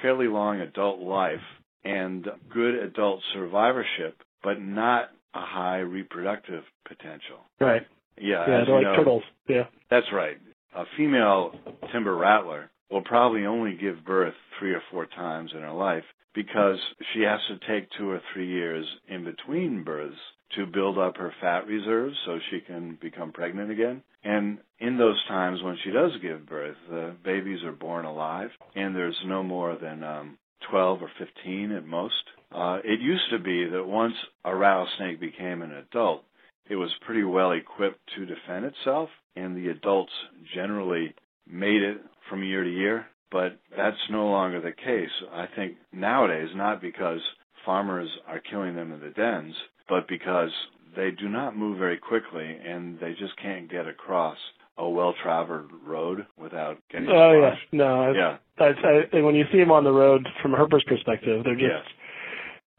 fairly 0.00 0.28
long 0.28 0.60
adult 0.60 1.00
life 1.00 1.40
and 1.84 2.26
good 2.52 2.74
adult 2.76 3.20
survivorship, 3.34 4.16
but 4.42 4.60
not 4.60 5.10
a 5.34 5.40
high 5.40 5.78
reproductive 5.78 6.64
potential. 6.86 7.38
Right. 7.60 7.82
Yeah. 8.18 8.44
Yeah, 8.48 8.64
they're 8.64 8.74
like 8.74 8.84
know, 8.84 8.96
turtles. 8.96 9.22
Yeah. 9.48 9.64
That's 9.90 10.06
right. 10.12 10.38
A 10.74 10.84
female 10.96 11.52
timber 11.92 12.16
rattler 12.16 12.70
will 12.90 13.02
probably 13.02 13.46
only 13.46 13.76
give 13.76 14.04
birth 14.04 14.34
three 14.58 14.72
or 14.72 14.82
four 14.90 15.06
times 15.06 15.50
in 15.54 15.60
her 15.60 15.72
life 15.72 16.04
because 16.34 16.78
she 17.12 17.22
has 17.22 17.40
to 17.48 17.58
take 17.66 17.88
two 17.96 18.10
or 18.10 18.20
three 18.32 18.48
years 18.48 18.86
in 19.08 19.24
between 19.24 19.84
births 19.84 20.16
to 20.56 20.66
build 20.66 20.98
up 20.98 21.16
her 21.16 21.32
fat 21.40 21.66
reserves 21.66 22.16
so 22.24 22.38
she 22.50 22.60
can 22.60 22.98
become 23.00 23.32
pregnant 23.32 23.70
again. 23.70 24.02
And 24.22 24.58
in 24.78 24.98
those 24.98 25.20
times 25.26 25.62
when 25.62 25.76
she 25.82 25.90
does 25.90 26.12
give 26.22 26.46
birth, 26.46 26.76
the 26.88 27.14
babies 27.24 27.62
are 27.64 27.72
born 27.72 28.04
alive 28.04 28.50
and 28.74 28.94
there's 28.94 29.18
no 29.26 29.42
more 29.42 29.76
than 29.80 30.02
um, 30.02 30.38
12 30.70 31.02
or 31.02 31.10
15 31.18 31.72
at 31.72 31.86
most. 31.86 32.14
Uh, 32.52 32.78
it 32.84 33.00
used 33.00 33.30
to 33.30 33.38
be 33.38 33.66
that 33.66 33.84
once 33.84 34.14
a 34.44 34.54
rattlesnake 34.54 35.20
became 35.20 35.62
an 35.62 35.72
adult, 35.72 36.24
it 36.68 36.76
was 36.76 36.90
pretty 37.04 37.24
well 37.24 37.52
equipped 37.52 38.00
to 38.16 38.26
defend 38.26 38.64
itself, 38.64 39.08
and 39.36 39.56
the 39.56 39.68
adults 39.68 40.12
generally 40.54 41.14
made 41.46 41.82
it 41.82 41.98
from 42.28 42.42
year 42.42 42.64
to 42.64 42.70
year. 42.70 43.06
but 43.30 43.58
that's 43.76 43.96
no 44.10 44.28
longer 44.28 44.60
the 44.60 44.70
case. 44.72 45.10
I 45.32 45.46
think 45.56 45.76
nowadays, 45.92 46.50
not 46.54 46.80
because 46.80 47.20
farmers 47.66 48.08
are 48.28 48.38
killing 48.38 48.76
them 48.76 48.92
in 48.92 49.00
the 49.00 49.10
dens, 49.10 49.54
but 49.88 50.06
because 50.06 50.50
they 50.96 51.10
do 51.10 51.28
not 51.28 51.56
move 51.56 51.78
very 51.78 51.98
quickly 51.98 52.44
and 52.44 52.98
they 53.00 53.10
just 53.10 53.36
can't 53.42 53.68
get 53.70 53.88
across 53.88 54.38
a 54.76 54.88
well-traveled 54.88 55.70
road 55.86 56.26
without 56.36 56.78
getting. 56.90 57.08
Oh 57.08 57.32
yeah, 57.40 57.54
no, 57.72 58.02
I, 58.02 58.12
yeah, 58.12 58.36
I, 58.58 59.16
I, 59.16 59.20
when 59.22 59.34
you 59.34 59.44
see 59.52 59.58
them 59.58 59.70
on 59.70 59.84
the 59.84 59.92
road 59.92 60.26
from 60.42 60.52
Herbert's 60.52 60.84
perspective, 60.84 61.44
they're 61.44 61.54
just 61.54 61.64
yes, 61.70 61.84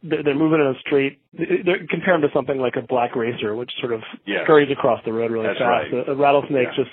they're, 0.04 0.24
they're 0.24 0.36
moving 0.36 0.60
in 0.60 0.68
a 0.68 0.80
straight. 0.82 1.20
They're 1.34 1.86
compare 1.90 2.14
them 2.20 2.22
to 2.22 2.30
something 2.34 2.58
like 2.58 2.76
a 2.76 2.82
black 2.86 3.16
racer, 3.16 3.56
which 3.56 3.72
sort 3.80 3.94
of 3.94 4.02
Yes. 4.26 4.42
scurries 4.44 4.72
across 4.72 5.00
the 5.06 5.14
road 5.14 5.32
really 5.32 5.48
That's 5.48 5.60
fast. 5.60 5.92
right. 5.94 6.08
A, 6.08 6.12
a 6.12 6.16
rattlesnake 6.16 6.68
Yeah. 6.76 6.84
just 6.84 6.92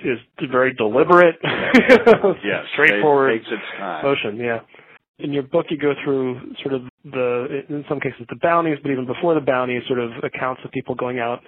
is 0.00 0.18
very 0.50 0.74
deliberate, 0.74 1.36
yes, 1.44 2.66
straightforward 2.74 3.32
It 3.32 3.38
takes 3.38 3.50
its 3.52 3.62
time. 3.78 4.04
motion. 4.04 4.36
Yeah. 4.36 4.60
In 5.20 5.32
your 5.32 5.44
book, 5.44 5.66
you 5.70 5.78
go 5.78 5.94
through 6.04 6.40
sort 6.62 6.74
of 6.74 6.82
the, 7.04 7.62
in 7.68 7.84
some 7.88 8.00
cases, 8.00 8.26
the 8.28 8.36
bounties, 8.42 8.78
but 8.82 8.90
even 8.90 9.06
before 9.06 9.34
the 9.34 9.40
bounties, 9.40 9.82
sort 9.86 10.00
of 10.00 10.10
accounts 10.24 10.60
of 10.64 10.72
people 10.72 10.94
going 10.96 11.20
out 11.20 11.40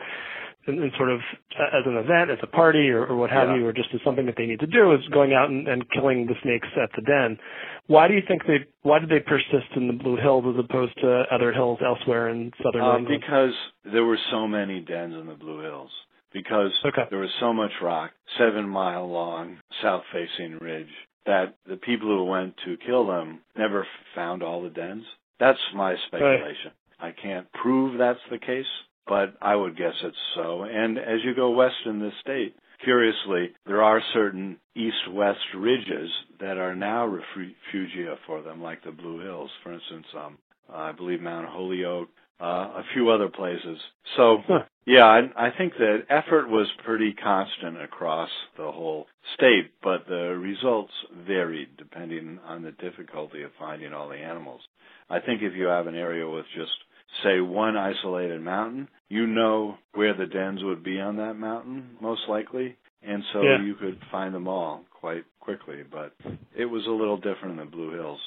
and, 0.66 0.78
and 0.80 0.92
sort 0.96 1.10
of 1.10 1.20
as 1.58 1.84
an 1.86 1.96
event, 1.96 2.30
as 2.30 2.38
a 2.42 2.46
party, 2.46 2.88
or, 2.90 3.06
or 3.06 3.16
what 3.16 3.30
have 3.30 3.48
Yeah. 3.48 3.56
you, 3.56 3.66
or 3.66 3.72
just 3.72 3.88
as 3.94 4.00
something 4.04 4.26
that 4.26 4.36
they 4.36 4.46
need 4.46 4.60
to 4.60 4.66
do, 4.66 4.92
is 4.92 5.00
going 5.08 5.32
out 5.32 5.48
and, 5.50 5.66
and 5.68 5.88
killing 5.90 6.26
the 6.26 6.34
snakes 6.42 6.68
at 6.80 6.90
the 6.96 7.02
den. 7.02 7.38
Why 7.86 8.08
do 8.08 8.14
you 8.14 8.22
think 8.26 8.46
they? 8.46 8.66
Why 8.82 8.98
did 8.98 9.08
they 9.08 9.20
persist 9.20 9.70
in 9.76 9.86
the 9.86 9.92
Blue 9.92 10.16
Hills 10.16 10.44
as 10.48 10.64
opposed 10.64 10.96
to 11.00 11.24
other 11.30 11.52
hills 11.52 11.78
elsewhere 11.84 12.28
in 12.28 12.52
southern 12.62 12.82
Um, 12.82 12.98
England? 13.02 13.20
because 13.20 13.54
there 13.84 14.04
were 14.04 14.18
so 14.30 14.46
many 14.46 14.80
dens 14.80 15.14
in 15.14 15.26
the 15.26 15.34
Blue 15.34 15.60
Hills. 15.60 15.90
Because 16.32 16.72
Okay. 16.84 17.04
there 17.08 17.20
was 17.20 17.30
so 17.40 17.52
much 17.54 17.70
rock, 17.80 18.10
seven 18.36 18.68
mile 18.68 19.08
long, 19.08 19.58
south 19.80 20.02
facing 20.12 20.58
ridge, 20.58 20.90
that 21.24 21.54
the 21.66 21.76
people 21.78 22.08
who 22.08 22.24
went 22.24 22.54
to 22.66 22.76
kill 22.84 23.06
them 23.06 23.40
never 23.56 23.86
found 24.14 24.42
all 24.42 24.60
the 24.62 24.68
dens. 24.68 25.04
That's 25.38 25.58
my 25.74 25.96
speculation. 26.08 26.72
I 27.00 27.12
can't 27.12 27.50
prove 27.52 27.96
that's 27.96 28.20
the 28.30 28.38
case, 28.38 28.66
but 29.06 29.34
I 29.40 29.54
would 29.54 29.76
guess 29.76 29.94
it's 30.02 30.16
so. 30.34 30.64
And 30.64 30.98
as 30.98 31.20
you 31.24 31.34
go 31.34 31.50
west 31.50 31.74
in 31.86 31.98
the 32.00 32.10
state, 32.20 32.56
curiously, 32.84 33.54
there 33.66 33.82
are 33.82 34.00
certain 34.12 34.58
east-west 34.74 35.38
ridges 35.56 36.10
that 36.40 36.58
are 36.58 36.74
now 36.74 37.06
refugia 37.08 38.16
for 38.26 38.42
them, 38.42 38.62
like 38.62 38.84
the 38.84 38.90
Blue 38.92 39.20
Hills, 39.20 39.50
for 39.62 39.72
instance. 39.72 40.06
Um, 40.16 40.38
I 40.72 40.92
believe 40.92 41.20
Mount 41.20 41.48
Holyoke, 41.48 42.08
uh, 42.40 42.44
a 42.44 42.84
few 42.92 43.08
other 43.10 43.28
places. 43.28 43.78
So, 44.16 44.42
Huh. 44.46 44.64
yeah, 44.84 45.04
I, 45.06 45.46
I 45.46 45.50
think 45.56 45.74
that 45.78 46.04
effort 46.10 46.48
was 46.48 46.66
pretty 46.84 47.14
constant 47.14 47.80
across 47.80 48.28
the 48.58 48.70
whole 48.70 49.06
state, 49.34 49.70
but 49.82 50.06
the 50.06 50.36
results 50.36 50.92
varied 51.26 51.76
depending 51.78 52.38
on 52.44 52.62
the 52.62 52.72
difficulty 52.72 53.42
of 53.42 53.50
finding 53.58 53.94
all 53.94 54.08
the 54.08 54.16
animals. 54.16 54.60
I 55.08 55.20
think 55.20 55.40
if 55.42 55.54
you 55.54 55.66
have 55.66 55.86
an 55.86 55.94
area 55.94 56.28
with 56.28 56.44
just, 56.56 56.72
say, 57.22 57.40
one 57.40 57.76
isolated 57.76 58.40
mountain, 58.40 58.88
you 59.08 59.26
know 59.26 59.76
where 59.94 60.14
the 60.14 60.26
dens 60.26 60.62
would 60.62 60.82
be 60.82 61.00
on 61.00 61.16
that 61.16 61.34
mountain, 61.34 61.96
most 62.00 62.22
likely, 62.28 62.76
and 63.02 63.22
so 63.32 63.42
Yeah. 63.42 63.62
you 63.62 63.74
could 63.74 63.98
find 64.10 64.34
them 64.34 64.48
all 64.48 64.84
quite 64.92 65.24
quickly, 65.40 65.82
but 65.90 66.12
it 66.54 66.66
was 66.66 66.86
a 66.86 66.90
little 66.90 67.16
different 67.16 67.52
in 67.52 67.64
the 67.64 67.70
Blue 67.70 67.90
Hills. 67.92 68.20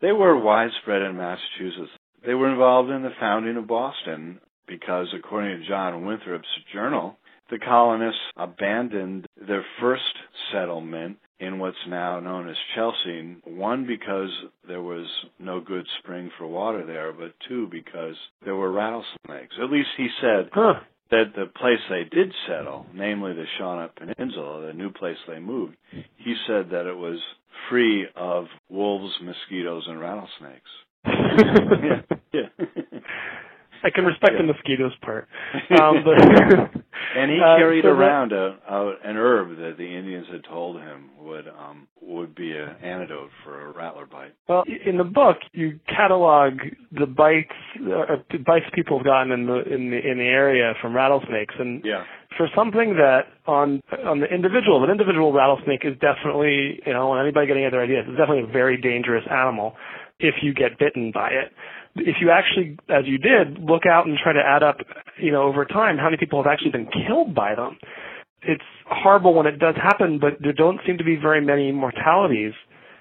They 0.00 0.12
were 0.12 0.36
widespread 0.36 1.02
in 1.02 1.16
Massachusetts. 1.16 1.92
They 2.24 2.34
were 2.34 2.48
involved 2.50 2.90
in 2.90 3.02
the 3.02 3.14
founding 3.20 3.56
of 3.56 3.66
Boston 3.66 4.40
because, 4.66 5.12
according 5.14 5.60
to 5.60 5.66
John 5.66 6.04
Winthrop's 6.04 6.48
journal, 6.72 7.18
the 7.50 7.58
colonists 7.58 8.20
abandoned 8.36 9.26
their 9.36 9.64
first 9.78 10.02
settlement 10.50 11.18
in 11.40 11.58
what's 11.58 11.76
now 11.88 12.20
known 12.20 12.48
as 12.48 12.56
Chelsea. 12.74 13.36
One, 13.44 13.86
because 13.86 14.30
there 14.68 14.82
was 14.82 15.06
no 15.38 15.60
good 15.60 15.86
spring 15.98 16.30
for 16.38 16.46
water 16.46 16.84
there, 16.86 17.12
but 17.12 17.34
two, 17.48 17.68
because 17.70 18.14
there 18.44 18.54
were 18.56 18.70
rattlesnakes. 18.72 19.54
At 19.62 19.70
least 19.70 19.88
he 19.96 20.08
said 20.20 20.48
Huh. 20.52 20.74
that 21.10 21.32
the 21.36 21.46
place 21.46 21.80
they 21.90 22.04
did 22.04 22.32
settle, 22.46 22.86
namely 22.94 23.32
the 23.34 23.44
Shawmut 23.58 23.90
Peninsula, 23.96 24.66
the 24.66 24.72
new 24.72 24.90
place 24.90 25.18
they 25.26 25.38
moved, 25.40 25.76
he 26.16 26.34
said 26.46 26.70
that 26.70 26.86
it 26.86 26.96
was 26.96 27.18
free 27.68 28.06
of 28.16 28.46
wolves, 28.68 29.12
mosquitoes, 29.22 29.84
and 29.88 30.00
rattlesnakes. 30.00 30.70
yeah, 31.06 32.00
yeah. 32.32 33.00
I 33.82 33.90
can 33.90 34.04
respect 34.06 34.32
Yeah. 34.34 34.42
the 34.46 34.52
mosquitoes 34.52 34.92
part. 35.02 35.28
Um, 35.80 36.04
but 36.04 36.83
and 37.16 37.30
he 37.30 37.40
Uh, 37.40 37.56
carried 37.56 37.82
so 37.84 37.94
that- 37.94 38.00
around 38.00 38.32
a, 38.32 38.56
a 38.68 38.96
an 39.04 39.16
herb 39.16 39.56
that 39.58 39.76
the 39.76 39.86
Indians 39.96 40.26
had 40.30 40.44
told 40.44 40.80
him 40.80 41.10
would 41.20 41.46
um 41.48 41.86
would 42.00 42.34
be 42.34 42.52
an 42.56 42.70
antidote 42.82 43.30
for 43.42 43.60
a 43.66 43.70
rattler 43.72 44.06
bite. 44.06 44.32
Well, 44.48 44.64
in 44.84 44.98
the 44.98 45.04
book, 45.04 45.38
you 45.52 45.78
catalog 45.88 46.60
the 46.92 47.06
bites, 47.06 47.54
uh, 47.80 48.16
the 48.30 48.38
bites 48.38 48.66
people 48.74 48.98
have 48.98 49.04
gotten 49.06 49.32
in 49.32 49.46
the 49.46 49.62
in 49.72 49.90
the 49.90 50.10
in 50.10 50.18
the 50.18 50.28
area 50.28 50.74
from 50.80 50.94
rattlesnakes, 50.94 51.54
and 51.58 51.82
Yeah. 51.84 52.04
for 52.36 52.48
something 52.54 52.96
that 52.96 53.26
on 53.46 53.80
on 54.04 54.20
the 54.20 54.32
individual, 54.32 54.84
an 54.84 54.90
individual 54.90 55.32
rattlesnake 55.32 55.84
is 55.84 55.96
definitely, 55.98 56.82
you 56.86 56.92
know, 56.92 57.10
when 57.10 57.20
anybody 57.20 57.46
getting 57.46 57.64
other 57.64 57.80
ideas, 57.80 58.04
it's 58.08 58.16
definitely 58.18 58.44
a 58.44 58.52
very 58.52 58.76
dangerous 58.76 59.26
animal 59.28 59.76
if 60.20 60.42
you 60.42 60.52
get 60.52 60.78
bitten 60.78 61.10
by 61.10 61.30
it. 61.30 61.52
If 61.96 62.20
you 62.20 62.30
actually, 62.30 62.76
as 62.88 63.06
you 63.06 63.18
did, 63.18 63.58
look 63.60 63.86
out 63.86 64.06
and 64.06 64.18
try 64.18 64.32
to 64.32 64.44
add 64.44 64.62
up, 64.64 64.78
you 65.20 65.32
know, 65.32 65.42
over 65.42 65.64
time, 65.64 65.96
how 65.98 66.04
many 66.04 66.16
people 66.16 66.42
have 66.42 66.50
actually 66.50 66.70
been 66.72 66.88
killed 67.06 67.34
by 67.34 67.54
them. 67.54 67.78
It's 68.42 68.62
horrible 68.86 69.32
when 69.34 69.46
it 69.46 69.58
does 69.58 69.74
happen, 69.76 70.18
but 70.18 70.34
there 70.40 70.52
don't 70.52 70.80
seem 70.86 70.98
to 70.98 71.04
be 71.04 71.16
very 71.16 71.40
many 71.40 71.72
mortalities. 71.72 72.52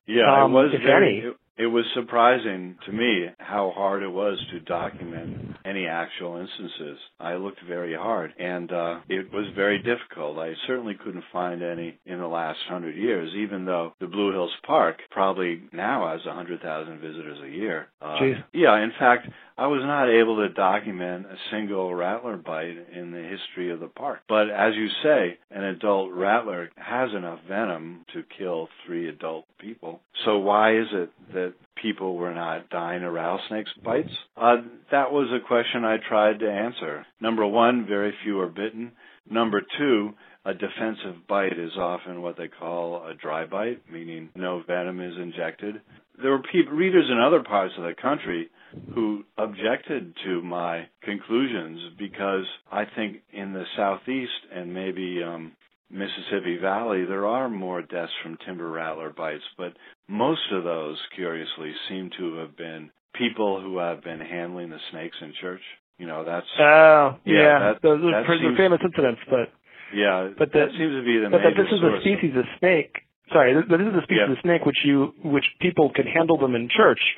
Yeah, 0.06 0.44
Um, 0.44 0.52
it 0.52 0.54
was 0.56 0.72
if 0.74 0.82
very. 0.84 1.18
any. 1.20 1.28
It, 1.28 1.36
it 1.56 1.68
was 1.68 1.86
surprising 1.94 2.78
to 2.88 2.92
me 2.92 3.28
how 3.38 3.72
hard 3.76 4.02
it 4.02 4.08
was 4.10 4.44
to 4.52 4.60
document 4.62 5.56
any 5.64 5.86
actual 5.86 6.38
instances. 6.38 6.98
I 7.20 7.36
looked 7.36 7.60
very 7.68 7.94
hard, 7.96 8.34
and 8.40 8.72
uh, 8.72 9.00
it 9.08 9.32
was 9.32 9.46
very 9.56 9.78
difficult. 9.78 10.40
I 10.40 10.54
certainly 10.66 10.96
couldn't 10.96 11.24
find 11.32 11.62
any 11.62 12.00
in 12.08 12.18
the 12.20 12.28
last 12.28 12.58
hundred 12.68 12.96
years, 12.96 13.32
even 13.38 13.66
though 13.66 13.94
the 14.00 14.08
Blue 14.08 14.32
Hills 14.32 14.52
Park 14.66 14.98
probably 15.12 15.62
now 15.72 16.12
has 16.12 16.26
a 16.26 16.34
hundred 16.34 16.60
thousand 16.62 17.00
visitors 17.00 17.38
a 17.46 17.50
year. 17.50 17.88
Uh, 18.02 18.18
Jeez. 18.20 18.44
yeah, 18.52 18.84
in 18.84 18.92
fact, 18.98 19.28
I 19.58 19.68
was 19.68 19.82
not 19.84 20.10
able 20.10 20.38
to 20.38 20.50
document 20.50 21.28
a 21.28 21.36
single 21.52 21.94
rattler 21.94 22.38
bite 22.38 22.78
in 22.92 23.12
the 23.12 23.22
history 23.22 23.72
of 23.72 23.80
the 23.80 23.88
park. 23.88 24.22
But 24.28 24.50
as 24.50 24.74
you 24.76 24.88
say, 25.04 25.38
an 25.52 25.64
adult 25.64 26.12
rattler 26.12 26.70
has 26.76 27.12
enough 27.16 27.40
venom 27.48 28.06
to 28.14 28.24
kill 28.38 28.68
three 28.86 29.08
adult 29.10 29.46
people. 29.60 30.02
So 30.26 30.40
why 30.40 30.78
is 30.78 30.88
it 30.92 31.12
that 31.34 31.54
people 31.82 32.16
were 32.16 32.34
not 32.34 32.70
dying 32.70 33.04
of 33.04 33.14
rattlesnakes 33.14 33.72
bites? 33.84 34.10
Uh, 34.36 34.58
that 34.92 35.12
was 35.12 35.30
a 35.32 35.46
question 35.46 35.86
I 35.86 35.98
tried 35.98 36.40
to 36.40 36.50
answer. 36.50 37.06
Number 37.22 37.46
one, 37.46 37.86
very 37.88 38.14
few 38.24 38.40
are 38.40 38.48
bitten. 38.48 38.94
Number 39.30 39.62
two, 39.78 40.14
a 40.46 40.54
defensive 40.54 41.28
bite 41.30 41.60
is 41.60 41.78
often 41.78 42.22
what 42.22 42.38
they 42.38 42.48
call 42.48 43.06
a 43.06 43.14
dry 43.14 43.46
bite, 43.46 43.84
meaning 43.92 44.30
no 44.36 44.64
venom 44.66 45.00
is 45.00 45.14
injected. 45.16 45.82
There 46.22 46.32
were 46.32 46.44
peop 46.52 46.68
readers 46.72 47.06
in 47.10 47.20
other 47.20 47.44
parts 47.44 47.74
of 47.78 47.84
the 47.84 47.94
country 48.00 48.50
who 48.94 49.24
objected 49.38 50.14
to 50.24 50.42
my 50.42 50.88
conclusions 51.04 51.80
because 51.98 52.46
I 52.72 52.86
think 52.96 53.18
in 53.32 53.54
the 53.54 53.66
southeast 53.76 54.32
and 54.54 54.74
maybe 54.74 55.22
um, 55.24 55.54
Mississippi 55.90 56.58
Valley 56.62 57.06
there 57.06 57.26
are 57.26 57.50
more 57.50 57.82
deaths 57.82 58.12
from 58.22 58.38
timber 58.46 58.70
rattler 58.70 59.12
bites, 59.16 59.44
but 59.58 59.74
most 60.08 60.42
of 60.52 60.64
those, 60.64 60.98
curiously, 61.16 61.72
seem 61.90 62.10
to 62.18 62.36
have 62.38 62.56
been 62.58 62.92
people 63.16 63.62
who 63.62 63.78
have 63.78 64.04
been 64.04 64.20
handling 64.20 64.70
the 64.70 64.80
snakes 64.92 65.18
in 65.22 65.34
church. 65.40 65.62
You 65.98 66.08
know, 66.08 66.24
that's 66.26 66.48
Oh, 66.60 67.18
Yeah, 67.26 67.36
yeah, 67.38 67.60
that- 67.60 67.82
those 67.82 68.04
are 68.04 68.12
that 68.24 68.40
seems- 68.40 68.58
famous 68.58 68.82
incidents, 68.84 69.22
but 69.30 69.52
yeah, 69.94 70.30
But 70.38 70.52
that 70.54 70.72
the- 70.72 70.78
seems 70.78 70.94
to 70.96 71.04
be 71.04 71.18
the 71.20 71.30
but 71.30 71.42
that 71.44 71.56
this 71.56 71.68
is 71.68 71.74
a 71.74 71.80
source 71.80 71.94
of- 71.96 72.02
species 72.02 72.36
of 72.36 72.46
snake. 72.60 73.02
Sorry, 73.32 73.54
th- 73.54 73.66
this 73.68 73.82
is 73.82 73.96
a 73.96 74.02
species 74.04 74.24
Yeah. 74.28 74.32
of 74.34 74.40
snake 74.42 74.66
which 74.66 74.84
you 74.84 75.14
which 75.22 75.46
people 75.60 75.90
can 75.90 76.06
handle 76.08 76.38
them 76.38 76.56
in 76.56 76.68
church, 76.70 77.16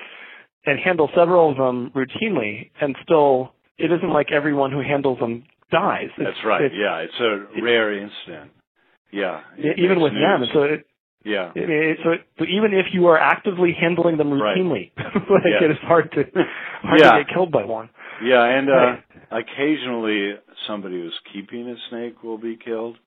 and 0.66 0.80
handle 0.80 1.10
several 1.16 1.52
of 1.52 1.58
them 1.58 1.92
routinely, 1.96 2.70
and 2.82 2.96
still 3.04 3.54
it 3.78 3.92
isn't 3.92 4.10
like 4.10 4.32
everyone 4.32 4.72
who 4.72 4.82
handles 4.82 5.20
them 5.20 5.44
dies. 5.72 6.10
It's- 6.18 6.34
That's 6.34 6.46
right. 6.46 6.62
it's- 6.66 6.80
yeah, 6.80 6.98
it's 7.00 7.20
a 7.20 7.62
rare 7.62 7.94
incident. 7.94 8.52
Yeah, 9.12 9.42
it 9.58 9.80
even 9.80 10.02
with 10.02 10.14
them, 10.14 10.46
so 10.54 10.64
it, 10.64 10.86
yeah, 11.24 11.52
I 11.56 11.60
mean, 11.60 11.70
it, 11.72 11.98
so, 12.04 12.10
it, 12.12 12.22
so 12.38 12.46
even 12.46 12.74
if 12.74 12.88
you 12.94 13.08
are 13.08 13.18
actively 13.18 13.72
handling 13.74 14.18
them 14.18 14.32
Right. 14.42 14.58
routinely, 14.58 14.92
like 14.98 15.44
Yes. 15.46 15.62
it 15.64 15.72
is 15.72 15.78
hard 15.80 16.12
to 16.14 16.26
hard 16.82 17.00
Yeah. 17.00 17.12
to 17.18 17.24
get 17.24 17.34
killed 17.34 17.52
by 17.52 17.64
one. 17.64 17.90
yeah, 18.22 18.44
and 18.44 18.70
uh, 18.70 18.74
Right. 18.74 19.04
occasionally 19.32 20.36
somebody 20.68 20.96
who's 21.02 21.18
keeping 21.32 21.70
a 21.70 21.76
snake 21.90 22.24
will 22.24 22.38
be 22.38 22.58
killed. 22.58 22.98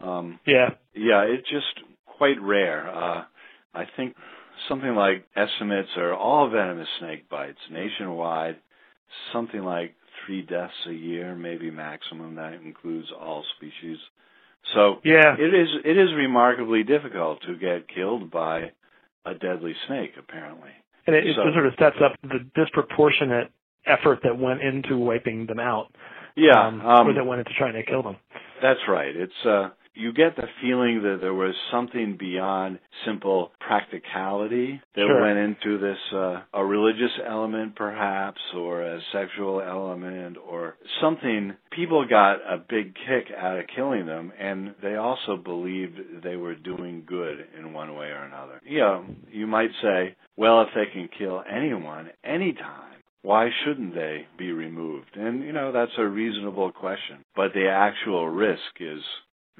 Um, 0.00 0.38
Yeah, 0.46 0.70
yeah, 0.94 1.22
it's 1.22 1.48
just 1.48 1.80
quite 2.06 2.40
rare. 2.40 2.88
Uh, 2.88 3.24
I 3.74 3.84
think 3.96 4.16
something 4.68 4.94
like 4.94 5.26
estimates 5.36 5.90
are 5.96 6.14
all 6.14 6.48
venomous 6.48 6.88
snake 6.98 7.28
bites 7.28 7.58
nationwide, 7.70 8.56
something 9.32 9.62
like 9.62 9.94
three 10.24 10.42
deaths 10.42 10.72
a 10.86 10.92
year, 10.92 11.34
maybe 11.34 11.70
maximum. 11.70 12.34
That 12.36 12.54
includes 12.54 13.08
all 13.12 13.44
species. 13.56 13.98
So 14.74 15.00
Yeah. 15.04 15.36
it 15.38 15.52
is 15.54 15.68
it 15.84 15.96
is 15.98 16.12
remarkably 16.14 16.82
difficult 16.84 17.42
to 17.42 17.54
get 17.56 17.88
killed 17.88 18.30
by 18.30 18.72
a 19.26 19.34
deadly 19.34 19.74
snake. 19.86 20.14
Apparently, 20.18 20.70
And 21.06 21.14
it, 21.14 21.26
it 21.26 21.36
So- 21.36 21.44
just 21.44 21.54
sort 21.54 21.66
of 21.66 21.74
sets 21.78 22.00
up 22.00 22.16
the 22.22 22.40
disproportionate 22.54 23.50
effort 23.86 24.20
that 24.22 24.38
went 24.38 24.62
into 24.62 24.96
wiping 24.96 25.46
them 25.46 25.60
out. 25.60 25.94
yeah. 26.36 26.66
um, 26.66 26.80
um, 26.80 27.08
or 27.08 27.12
that 27.12 27.26
went 27.26 27.40
into 27.40 27.52
trying 27.52 27.74
to 27.74 27.82
kill 27.82 28.02
them. 28.02 28.16
That's 28.62 28.80
right. 28.88 29.14
It's 29.14 29.46
uh 29.46 29.70
you 29.94 30.12
get 30.12 30.36
the 30.36 30.48
feeling 30.60 31.02
that 31.02 31.18
there 31.20 31.34
was 31.34 31.54
something 31.70 32.16
beyond 32.18 32.78
simple 33.06 33.52
practicality 33.60 34.80
that 34.94 35.06
Sure. 35.06 35.20
went 35.20 35.38
into 35.38 35.78
this 35.78 35.98
uh, 36.12 36.42
a 36.52 36.64
religious 36.64 37.12
element 37.26 37.74
perhaps 37.76 38.40
or 38.56 38.82
a 38.82 39.00
sexual 39.12 39.60
element 39.60 40.36
or 40.36 40.76
something 41.00 41.54
people 41.70 42.06
got 42.08 42.34
a 42.48 42.58
big 42.58 42.94
kick 42.94 43.32
out 43.36 43.58
of 43.58 43.64
killing 43.74 44.06
them 44.06 44.32
and 44.38 44.74
they 44.82 44.96
also 44.96 45.36
believed 45.36 45.98
they 46.22 46.36
were 46.36 46.54
doing 46.54 47.04
good 47.06 47.46
in 47.58 47.72
one 47.72 47.94
way 47.94 48.06
or 48.06 48.24
another. 48.24 48.60
You 48.64 48.78
know, 48.80 49.04
you 49.30 49.46
might 49.46 49.70
say, 49.82 50.16
well 50.36 50.62
if 50.62 50.68
they 50.74 50.86
can 50.92 51.08
kill 51.18 51.42
anyone 51.48 52.10
anytime 52.24 52.94
why 53.22 53.48
shouldn't 53.64 53.94
they 53.94 54.26
be 54.38 54.52
removed? 54.52 55.16
And, 55.16 55.42
you 55.44 55.52
know, 55.52 55.72
that's 55.72 55.96
a 55.96 56.06
reasonable 56.06 56.70
question. 56.72 57.24
But 57.34 57.54
the 57.54 57.68
actual 57.70 58.28
risk 58.28 58.60
is 58.80 59.00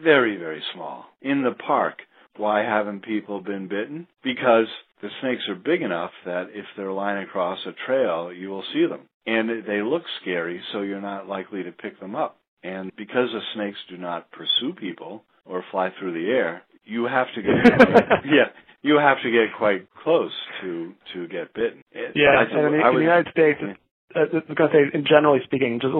very, 0.02 0.36
very 0.36 0.62
small. 0.74 1.04
In 1.22 1.42
the 1.42 1.52
park, 1.52 1.98
why 2.36 2.62
haven't 2.62 3.04
people 3.04 3.40
been 3.40 3.68
bitten? 3.68 4.06
Because 4.22 4.66
the 5.02 5.08
snakes 5.20 5.42
are 5.48 5.54
big 5.54 5.82
enough 5.82 6.10
that 6.24 6.48
if 6.52 6.64
they're 6.76 6.92
lying 6.92 7.22
across 7.22 7.58
a 7.66 7.72
trail, 7.86 8.32
you 8.32 8.48
will 8.48 8.64
see 8.72 8.86
them. 8.86 9.00
And 9.26 9.64
they 9.66 9.82
look 9.82 10.02
scary, 10.20 10.60
so 10.72 10.82
you're 10.82 11.00
not 11.00 11.28
likely 11.28 11.62
to 11.62 11.72
pick 11.72 11.98
them 12.00 12.14
up. 12.14 12.36
And 12.62 12.90
because 12.96 13.28
the 13.32 13.40
snakes 13.54 13.78
do 13.88 13.96
not 13.96 14.30
pursue 14.32 14.72
people 14.78 15.22
or 15.44 15.64
fly 15.70 15.90
through 15.98 16.12
the 16.14 16.30
air, 16.30 16.62
you 16.84 17.04
have 17.04 17.26
to 17.34 17.42
get 17.42 17.54
yeah, 18.24 18.48
you 18.82 18.98
have 18.98 19.18
to 19.22 19.30
get 19.30 19.56
quite 19.56 19.86
close 20.02 20.32
to 20.62 20.92
to 21.14 21.28
get 21.28 21.52
bitten. 21.54 21.82
Yeah, 22.14 22.30
I- 22.38 22.42
and 22.44 22.74
in, 22.74 22.80
I 22.80 22.88
in 22.88 22.94
the 22.96 23.00
United 23.02 23.30
States, 23.32 23.58
uh, 23.62 24.18
I 24.18 24.22
was 24.22 24.42
going 24.56 24.70
to 24.70 24.90
say, 24.92 25.02
generally 25.08 25.40
speaking, 25.44 25.80
just 25.80 25.94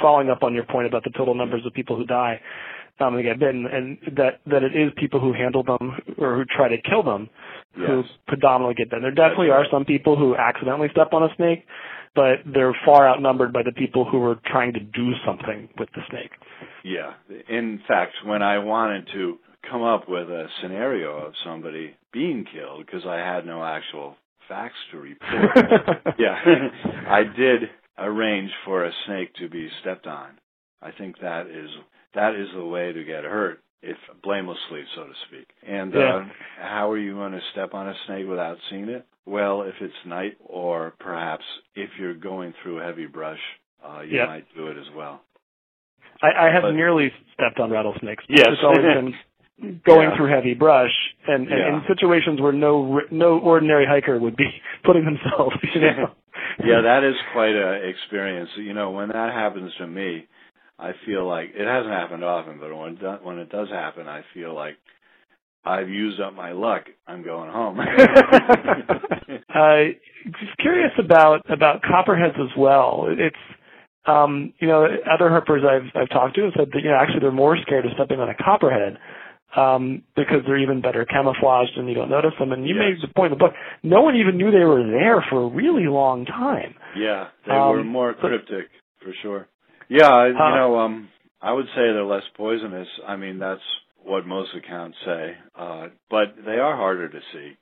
following 0.00 0.28
up 0.30 0.42
on 0.42 0.54
your 0.54 0.64
point 0.64 0.86
about 0.86 1.04
the 1.04 1.10
total 1.10 1.34
numbers 1.34 1.62
of 1.66 1.72
people 1.72 1.96
who 1.96 2.04
die 2.04 2.40
um, 3.00 3.14
and 3.14 3.24
get 3.24 3.38
bitten, 3.38 3.66
and 3.66 3.98
that 4.16 4.40
that 4.46 4.62
it 4.62 4.76
is 4.76 4.92
people 4.96 5.20
who 5.20 5.32
handle 5.32 5.62
them 5.62 5.92
or 6.18 6.36
who 6.36 6.44
try 6.44 6.68
to 6.68 6.76
kill 6.82 7.02
them 7.02 7.28
who 7.74 8.02
predominantly 8.26 8.74
get 8.74 8.90
bitten. 8.90 9.02
There 9.02 9.10
definitely 9.10 9.50
are 9.50 9.64
some 9.70 9.84
people 9.84 10.16
who 10.16 10.36
accidentally 10.36 10.88
step 10.90 11.12
on 11.12 11.22
a 11.22 11.28
snake, 11.36 11.64
but 12.14 12.38
they're 12.44 12.76
far 12.84 13.08
outnumbered 13.08 13.52
by 13.52 13.62
the 13.62 13.72
people 13.72 14.04
who 14.04 14.22
are 14.24 14.38
trying 14.46 14.72
to 14.74 14.80
do 14.80 15.12
something 15.24 15.68
with 15.78 15.88
the 15.94 16.02
snake. 16.10 16.30
Yeah. 16.84 17.12
In 17.48 17.80
fact, 17.86 18.12
when 18.24 18.42
I 18.42 18.58
wanted 18.58 19.08
to 19.12 19.38
come 19.70 19.82
up 19.82 20.08
with 20.08 20.28
a 20.28 20.46
scenario 20.60 21.16
of 21.18 21.34
somebody 21.44 21.94
being 22.12 22.44
killed 22.52 22.84
because 22.86 23.02
I 23.06 23.18
had 23.18 23.46
no 23.46 23.62
actual 23.62 24.16
facts 24.48 24.78
to 24.90 24.98
report, 24.98 25.56
yeah, 26.18 26.36
I 27.08 27.22
did 27.22 27.62
arrange 27.98 28.50
for 28.64 28.84
a 28.84 28.92
snake 29.06 29.34
to 29.34 29.48
be 29.48 29.68
stepped 29.80 30.06
on. 30.06 30.30
I 30.82 30.90
think 30.92 31.20
that 31.20 31.46
is 31.46 31.70
that 32.14 32.34
is 32.34 32.48
the 32.54 32.64
way 32.64 32.92
to 32.92 33.04
get 33.04 33.24
hurt, 33.24 33.60
if 33.82 33.96
blamelessly, 34.22 34.82
so 34.94 35.04
to 35.04 35.12
speak. 35.28 35.48
And 35.66 35.94
Yeah. 35.94 36.16
uh, 36.16 36.24
how 36.60 36.90
are 36.90 36.98
you 36.98 37.14
going 37.14 37.32
to 37.32 37.40
step 37.52 37.74
on 37.74 37.88
a 37.88 37.94
snake 38.06 38.26
without 38.28 38.58
seeing 38.68 38.88
it? 38.88 39.06
Well, 39.26 39.62
if 39.62 39.74
it's 39.80 39.94
night, 40.04 40.36
or 40.40 40.94
perhaps 40.98 41.44
if 41.74 41.90
you're 41.98 42.14
going 42.14 42.52
through 42.62 42.78
heavy 42.78 43.06
brush, 43.06 43.38
uh, 43.84 44.00
you 44.00 44.18
Yeah. 44.18 44.26
might 44.26 44.44
do 44.56 44.68
it 44.68 44.76
as 44.76 44.90
well. 44.96 45.22
I, 46.22 46.48
I 46.48 46.50
have 46.52 46.62
But- 46.62 46.74
nearly 46.74 47.12
stepped 47.34 47.58
on 47.60 47.70
rattlesnakes. 47.70 48.24
Yes. 48.28 48.48
it's 48.50 48.62
always 48.62 48.82
been 48.82 49.14
going 49.86 50.10
Yeah. 50.10 50.16
through 50.16 50.26
heavy 50.26 50.54
brush, 50.54 50.92
and, 51.26 51.48
and 51.48 51.58
Yeah. 51.58 51.76
in 51.76 51.86
situations 51.86 52.40
where 52.40 52.52
no 52.52 53.00
no 53.10 53.38
ordinary 53.38 53.86
hiker 53.86 54.18
would 54.18 54.36
be 54.36 54.50
putting 54.84 55.04
themselves. 55.04 55.56
You 55.74 55.80
know? 55.80 56.10
yeah, 56.64 56.80
that 56.82 57.04
is 57.04 57.14
quite 57.32 57.54
a 57.54 57.86
experience. 57.88 58.50
You 58.56 58.74
know, 58.74 58.90
when 58.90 59.08
that 59.10 59.32
happens 59.32 59.72
to 59.76 59.86
me, 59.86 60.26
I 60.80 60.92
feel 61.04 61.26
like 61.28 61.50
it 61.54 61.66
hasn't 61.66 61.92
happened 61.92 62.24
often, 62.24 62.58
but 62.58 62.74
when 62.74 62.96
do, 62.96 63.06
when 63.22 63.38
it 63.38 63.50
does 63.50 63.68
happen, 63.68 64.08
I 64.08 64.22
feel 64.32 64.54
like 64.54 64.76
I've 65.64 65.88
used 65.90 66.20
up 66.20 66.34
my 66.34 66.52
luck. 66.52 66.84
I'm 67.06 67.22
going 67.22 67.50
home. 67.50 67.78
uh, 67.80 67.84
just 70.26 70.56
curious 70.58 70.92
about 70.98 71.42
about 71.50 71.82
copperheads 71.82 72.36
as 72.40 72.56
well. 72.56 73.08
It's 73.10 73.36
um, 74.06 74.54
you 74.58 74.66
know 74.68 74.84
other 74.84 75.28
herpers 75.28 75.64
I've 75.66 75.90
I've 75.94 76.08
talked 76.08 76.36
to 76.36 76.44
have 76.44 76.52
said 76.56 76.68
that 76.72 76.80
you 76.82 76.88
know 76.88 76.96
actually 76.96 77.20
they're 77.20 77.30
more 77.32 77.58
scared 77.60 77.84
of 77.84 77.92
stepping 77.94 78.20
on 78.20 78.30
a 78.30 78.34
copperhead 78.34 78.96
um, 79.56 80.02
because 80.16 80.38
they're 80.46 80.58
even 80.58 80.80
better 80.80 81.04
camouflaged 81.04 81.76
and 81.76 81.88
you 81.88 81.94
don't 81.94 82.10
notice 82.10 82.32
them. 82.38 82.52
And 82.52 82.66
you 82.66 82.74
Yes. 82.74 82.84
made 83.00 83.02
the 83.02 83.12
point 83.14 83.32
in 83.32 83.38
the 83.38 83.44
book. 83.44 83.52
No 83.82 84.00
one 84.00 84.16
even 84.16 84.38
knew 84.38 84.50
they 84.50 84.64
were 84.64 84.82
there 84.86 85.22
for 85.28 85.42
a 85.42 85.48
really 85.48 85.86
long 85.88 86.24
time. 86.24 86.74
yeah, 86.96 87.28
they 87.46 87.52
Um, 87.52 87.68
were 87.68 87.84
more 87.84 88.14
cryptic 88.14 88.70
for 89.02 89.12
sure. 89.22 89.46
Yeah, 89.90 90.08
I- 90.08 90.28
you 90.28 90.34
know, 90.34 90.78
um, 90.78 91.08
I 91.42 91.52
would 91.52 91.66
say 91.68 91.92
they're 91.92 92.04
less 92.04 92.26
poisonous. 92.36 92.88
I 93.06 93.16
mean, 93.16 93.38
that's 93.38 93.60
what 94.04 94.24
most 94.26 94.54
accounts 94.54 94.96
say. 95.04 95.36
Uh, 95.54 95.88
but 96.08 96.34
they 96.46 96.58
are 96.58 96.76
harder 96.76 97.08
to 97.08 97.20
see. 97.32 97.56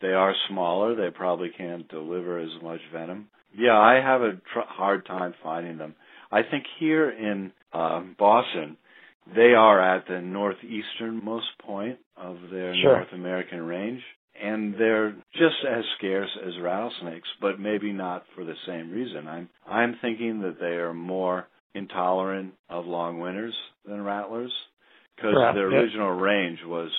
They 0.00 0.12
are 0.12 0.34
smaller. 0.48 0.94
They 0.94 1.10
probably 1.10 1.50
can't 1.50 1.86
deliver 1.88 2.38
as 2.38 2.50
much 2.62 2.80
venom. 2.92 3.28
Yeah, 3.54 3.78
I 3.78 3.94
have 4.00 4.22
a 4.22 4.32
tr- 4.52 4.60
hard 4.66 5.04
time 5.06 5.34
finding 5.42 5.76
them. 5.76 5.94
I 6.30 6.42
think 6.42 6.64
here 6.78 7.10
in 7.10 7.52
uh, 7.72 8.00
Boston, 8.18 8.76
they 9.34 9.54
are 9.54 9.80
at 9.80 10.06
the 10.06 10.20
northeasternmost 10.20 11.58
point 11.64 11.98
of 12.16 12.36
their 12.50 12.74
Sure. 12.76 12.96
North 12.96 13.12
American 13.12 13.62
range, 13.66 14.02
and 14.42 14.74
they're 14.74 15.14
just 15.34 15.56
as 15.68 15.84
scarce 15.98 16.30
as 16.46 16.58
rattlesnakes, 16.60 17.28
but 17.40 17.60
maybe 17.60 17.92
not 17.92 18.24
for 18.34 18.44
the 18.44 18.56
same 18.66 18.90
reason. 18.90 19.28
I'm 19.28 19.48
I'm 19.68 19.96
thinking 20.00 20.40
that 20.42 20.58
they 20.60 20.76
are 20.76 20.94
more 20.94 21.46
intolerant 21.74 22.54
of 22.68 22.86
long 22.86 23.20
winters 23.20 23.54
than 23.86 24.02
rattlers 24.02 24.52
because 25.16 25.34
their 25.54 25.68
original 25.68 26.10
range 26.10 26.58
was 26.66 26.90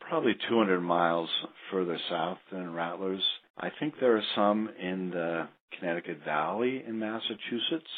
probably 0.00 0.34
200 0.48 0.80
miles 0.80 1.28
further 1.70 1.98
south 2.10 2.38
than 2.50 2.72
rattlers. 2.72 3.22
I 3.58 3.68
think 3.78 3.94
there 4.00 4.16
are 4.16 4.22
some 4.34 4.68
in 4.80 5.10
the 5.10 5.48
Connecticut 5.78 6.18
Valley 6.24 6.82
in 6.86 6.98
Massachusetts, 6.98 7.90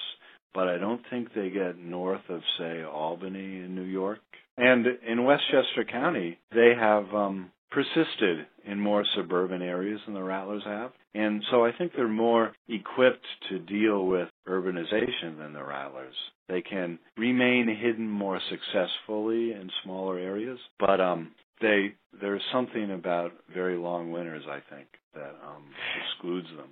but 0.53 0.69
I 0.69 0.79
don't 0.79 1.01
think 1.11 1.29
they 1.35 1.51
get 1.51 1.79
north 1.79 2.23
of, 2.29 2.41
say, 2.59 2.83
Albany 2.85 3.59
in 3.59 3.75
New 3.75 3.83
York. 3.83 4.21
And 4.57 4.87
in 5.07 5.25
Westchester 5.25 5.85
County, 5.91 6.39
they 6.53 6.73
have 6.79 7.13
um, 7.13 7.51
persisted 7.71 8.47
in 8.65 8.79
more 8.79 9.05
suburban 9.17 9.63
areas 9.63 10.01
than 10.07 10.15
the 10.15 10.23
rattlers 10.23 10.63
have. 10.65 10.93
And 11.15 11.43
so 11.51 11.65
I 11.65 11.71
think 11.73 11.93
they're 11.95 12.09
more 12.09 12.53
equipped 12.69 13.27
to 13.49 13.59
deal 13.61 14.07
with 14.07 14.29
urbanization 14.49 15.39
than 15.39 15.53
the 15.53 15.63
rattlers. 15.63 16.15
They 16.49 16.61
can 16.61 16.99
remain 17.17 17.69
hidden 17.69 18.09
more 18.09 18.41
successfully 18.51 19.53
in 19.53 19.71
smaller 19.85 20.19
areas, 20.19 20.59
but 20.79 21.01
um, 21.01 21.33
they 21.61 21.95
there's 22.21 22.43
something 22.53 22.91
about 22.91 23.33
very 23.53 23.77
long 23.77 24.11
winters, 24.11 24.45
I 24.49 24.61
think, 24.75 24.89
that 25.15 25.35
um, 25.47 25.65
excludes 26.03 26.49
them. 26.57 26.69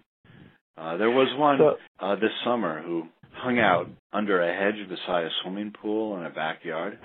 Uh, 0.76 0.96
there 0.96 1.10
was 1.10 1.28
one 1.38 1.60
uh, 2.00 2.14
this 2.16 2.30
summer 2.44 2.82
who 2.82 3.04
hung 3.34 3.58
out 3.58 3.88
under 4.12 4.42
a 4.42 4.54
hedge 4.54 4.88
beside 4.88 5.24
a 5.24 5.30
swimming 5.42 5.72
pool 5.80 6.18
in 6.18 6.24
a 6.24 6.30
backyard. 6.30 6.98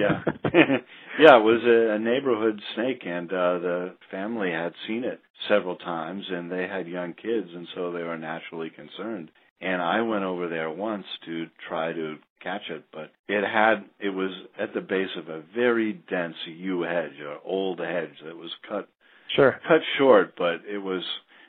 Yeah, 0.00 0.22
yeah, 1.18 1.36
it 1.36 1.44
was 1.44 1.62
a, 1.64 1.94
a 1.94 1.98
neighborhood 1.98 2.60
snake, 2.74 3.02
and 3.06 3.30
uh, 3.32 3.58
the 3.58 3.94
family 4.10 4.50
had 4.50 4.72
seen 4.86 5.04
it 5.04 5.20
several 5.48 5.76
times, 5.76 6.24
and 6.30 6.50
they 6.50 6.66
had 6.66 6.86
young 6.86 7.12
kids, 7.14 7.48
and 7.54 7.66
so 7.74 7.92
they 7.92 8.02
were 8.02 8.18
naturally 8.18 8.70
concerned. 8.70 9.30
And 9.60 9.82
I 9.82 10.00
went 10.00 10.24
over 10.24 10.48
there 10.48 10.70
once 10.70 11.04
to 11.26 11.46
try 11.68 11.92
to 11.92 12.16
catch 12.42 12.62
it, 12.70 12.84
but 12.92 13.12
it 13.28 13.44
had 13.44 13.84
it 13.98 14.10
was 14.10 14.30
at 14.58 14.72
the 14.72 14.80
base 14.80 15.10
of 15.18 15.28
a 15.28 15.42
very 15.54 15.92
dense 16.08 16.36
yew 16.46 16.82
hedge, 16.82 17.18
an 17.20 17.36
old 17.44 17.78
hedge 17.78 18.14
that 18.24 18.36
was 18.36 18.50
cut 18.68 18.88
Sure. 19.36 19.60
cut 19.68 19.80
short, 19.98 20.34
but 20.36 20.62
it 20.68 20.78
was 20.78 21.02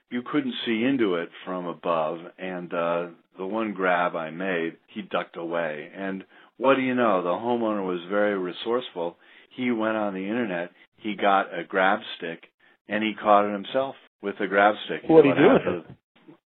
you 0.10 0.22
couldn't 0.22 0.54
see 0.66 0.84
into 0.84 1.16
it 1.16 1.30
from 1.46 1.66
above. 1.66 2.20
And 2.38 2.74
uh, 2.74 3.08
the 3.38 3.46
one 3.46 3.74
grab 3.74 4.16
I 4.16 4.30
made, 4.30 4.78
he 4.88 5.02
ducked 5.02 5.38
away. 5.38 5.90
And 5.96 6.24
what 6.58 6.76
do 6.76 6.82
you 6.82 6.96
know? 6.96 7.22
The 7.24 7.30
homeowner 7.30 7.86
was 7.86 8.00
very 8.10 8.38
resourceful. 8.38 9.18
He 9.56 9.72
went 9.72 9.98
on 9.98 10.14
the 10.14 10.28
internet. 10.28 10.72
He 10.98 11.16
got 11.16 11.48
a 11.58 11.64
grab 11.64 12.00
stick, 12.18 12.44
and 12.88 13.04
he 13.04 13.14
caught 13.14 13.46
it 13.50 13.54
himself 13.54 13.96
with 14.22 14.36
a 14.40 14.48
grab 14.48 14.76
stick. 14.86 15.02
What'd 15.10 15.26
know 15.26 15.36
he 15.36 15.42
do 15.42 15.50
with 15.50 15.62
happened? 15.62 15.96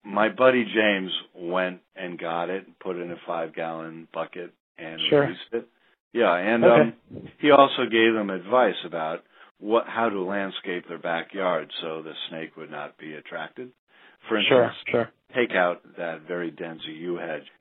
My 0.05 0.29
buddy 0.29 0.65
James 0.65 1.11
went 1.35 1.81
and 1.97 2.19
got 2.19 2.51
it, 2.51 2.67
put 2.81 2.97
it 2.97 3.03
in 3.03 3.13
a 3.13 3.17
five 3.27 3.55
gallon 3.55 4.09
bucket, 4.13 4.53
and 4.79 5.01
Sure. 5.09 5.23
released 5.23 5.53
it. 5.53 5.69
Yeah, 6.13 6.35
and 6.35 6.65
Okay. 6.65 6.81
um, 6.83 7.29
he 7.39 7.51
also 7.51 7.87
gave 7.87 8.13
them 8.13 8.29
advice 8.31 8.77
about 8.85 9.25
what 9.59 9.87
how 9.87 10.09
to 10.11 10.21
landscape 10.21 10.87
their 10.89 10.99
backyard 10.99 11.73
so 11.81 12.03
the 12.03 12.15
snake 12.29 12.57
would 12.57 12.71
not 12.71 12.99
be 12.99 13.15
attracted. 13.15 13.71
For 14.29 14.39
instance, 14.39 14.75
Sure. 14.91 15.05
Sure. 15.05 15.11
take 15.35 15.53
out 15.57 15.81
that 15.97 16.23
very 16.29 16.51
dense 16.51 16.81
yew 16.87 17.17
hedge. 17.17 17.45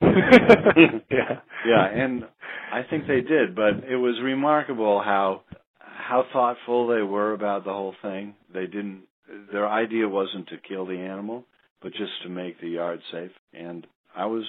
yeah. 1.10 1.40
Yeah, 1.66 1.84
and 1.86 2.24
I 2.72 2.82
think 2.88 3.06
they 3.06 3.20
did, 3.20 3.54
but 3.54 3.84
it 3.88 3.96
was 3.96 4.20
remarkable 4.22 5.00
how 5.04 5.42
how 5.80 6.24
thoughtful 6.32 6.88
they 6.88 7.02
were 7.02 7.32
about 7.32 7.64
the 7.64 7.72
whole 7.72 7.94
thing. 8.02 8.34
They 8.52 8.66
didn't. 8.66 9.02
Their 9.52 9.68
idea 9.68 10.08
wasn't 10.08 10.48
to 10.48 10.56
kill 10.68 10.84
the 10.86 10.98
animal, 10.98 11.44
but 11.80 11.92
just 11.92 12.12
to 12.24 12.28
make 12.28 12.60
the 12.60 12.68
yard 12.68 13.00
safe. 13.12 13.30
And 13.54 13.86
I 14.14 14.26
was 14.26 14.44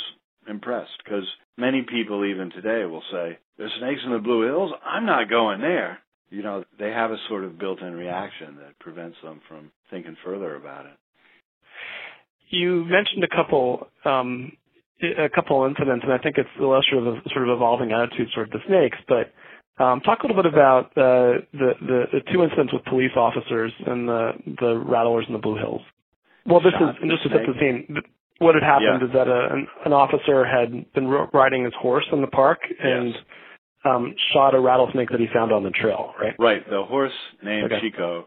impressed 0.47 0.91
because 1.03 1.23
many 1.57 1.83
people 1.83 2.25
even 2.25 2.49
today 2.51 2.85
will 2.85 3.03
say, 3.11 3.37
"There's 3.57 3.71
snakes 3.79 4.01
in 4.03 4.11
the 4.11 4.19
Blue 4.19 4.41
Hills. 4.45 4.71
I'm 4.85 5.05
not 5.05 5.29
going 5.29 5.61
there." 5.61 5.99
You 6.29 6.41
know, 6.41 6.65
they 6.79 6.89
have 6.89 7.11
a 7.11 7.17
sort 7.29 7.43
of 7.43 7.59
built-in 7.59 7.93
reaction 7.95 8.55
that 8.57 8.79
prevents 8.79 9.17
them 9.21 9.39
from 9.47 9.71
thinking 9.91 10.17
further 10.25 10.55
about 10.55 10.87
it. 10.87 10.93
You 12.49 12.85
mentioned 12.85 13.23
a 13.23 13.27
couple 13.35 13.87
um, 14.05 14.51
a 15.01 15.29
couple 15.29 15.65
incidents, 15.65 16.03
and 16.03 16.13
I 16.13 16.17
think 16.17 16.37
it's 16.37 16.49
illustrative 16.59 17.07
of 17.07 17.15
sort 17.33 17.47
of 17.49 17.55
evolving 17.55 17.91
attitudes 17.91 18.31
toward 18.33 18.51
the 18.51 18.59
snakes. 18.67 18.97
But 19.07 19.33
um, 19.83 20.01
talk 20.01 20.19
a 20.23 20.27
little 20.27 20.41
bit 20.41 20.51
about 20.51 20.85
uh, 20.97 21.41
the, 21.51 21.71
the 21.81 22.03
the 22.13 22.19
two 22.31 22.43
incidents 22.43 22.71
with 22.73 22.83
police 22.85 23.11
officers 23.15 23.71
and 23.87 24.07
the 24.07 24.31
the 24.59 24.77
rattlers 24.77 25.25
in 25.27 25.33
the 25.33 25.39
Blue 25.39 25.57
Hills. 25.57 25.81
Well, 26.45 26.59
this 26.59 26.73
Shot 26.77 26.89
is 26.89 26.95
the 27.01 27.07
just 27.07 27.23
to 27.23 27.29
set 27.29 27.45
the 27.47 27.53
scene. 27.59 27.97
What 28.39 28.55
had 28.55 28.63
happened 28.63 28.99
Yeah. 29.01 29.07
is 29.07 29.13
that 29.13 29.27
a, 29.27 29.53
an, 29.53 29.67
an 29.85 29.93
officer 29.93 30.43
had 30.45 30.91
been 30.93 31.07
riding 31.07 31.63
his 31.63 31.73
horse 31.79 32.05
in 32.11 32.21
the 32.21 32.27
park 32.27 32.59
and 32.81 33.13
um, 33.85 34.13
shot 34.33 34.53
a 34.55 34.59
rattlesnake 34.59 35.09
that 35.09 35.19
he 35.19 35.27
found 35.33 35.51
on 35.51 35.63
the 35.63 35.69
trail. 35.69 36.13
Right. 36.19 36.33
Right. 36.37 36.69
The 36.69 36.83
horse 36.83 37.13
named 37.43 37.71
Okay. 37.71 37.79
Chico 37.81 38.25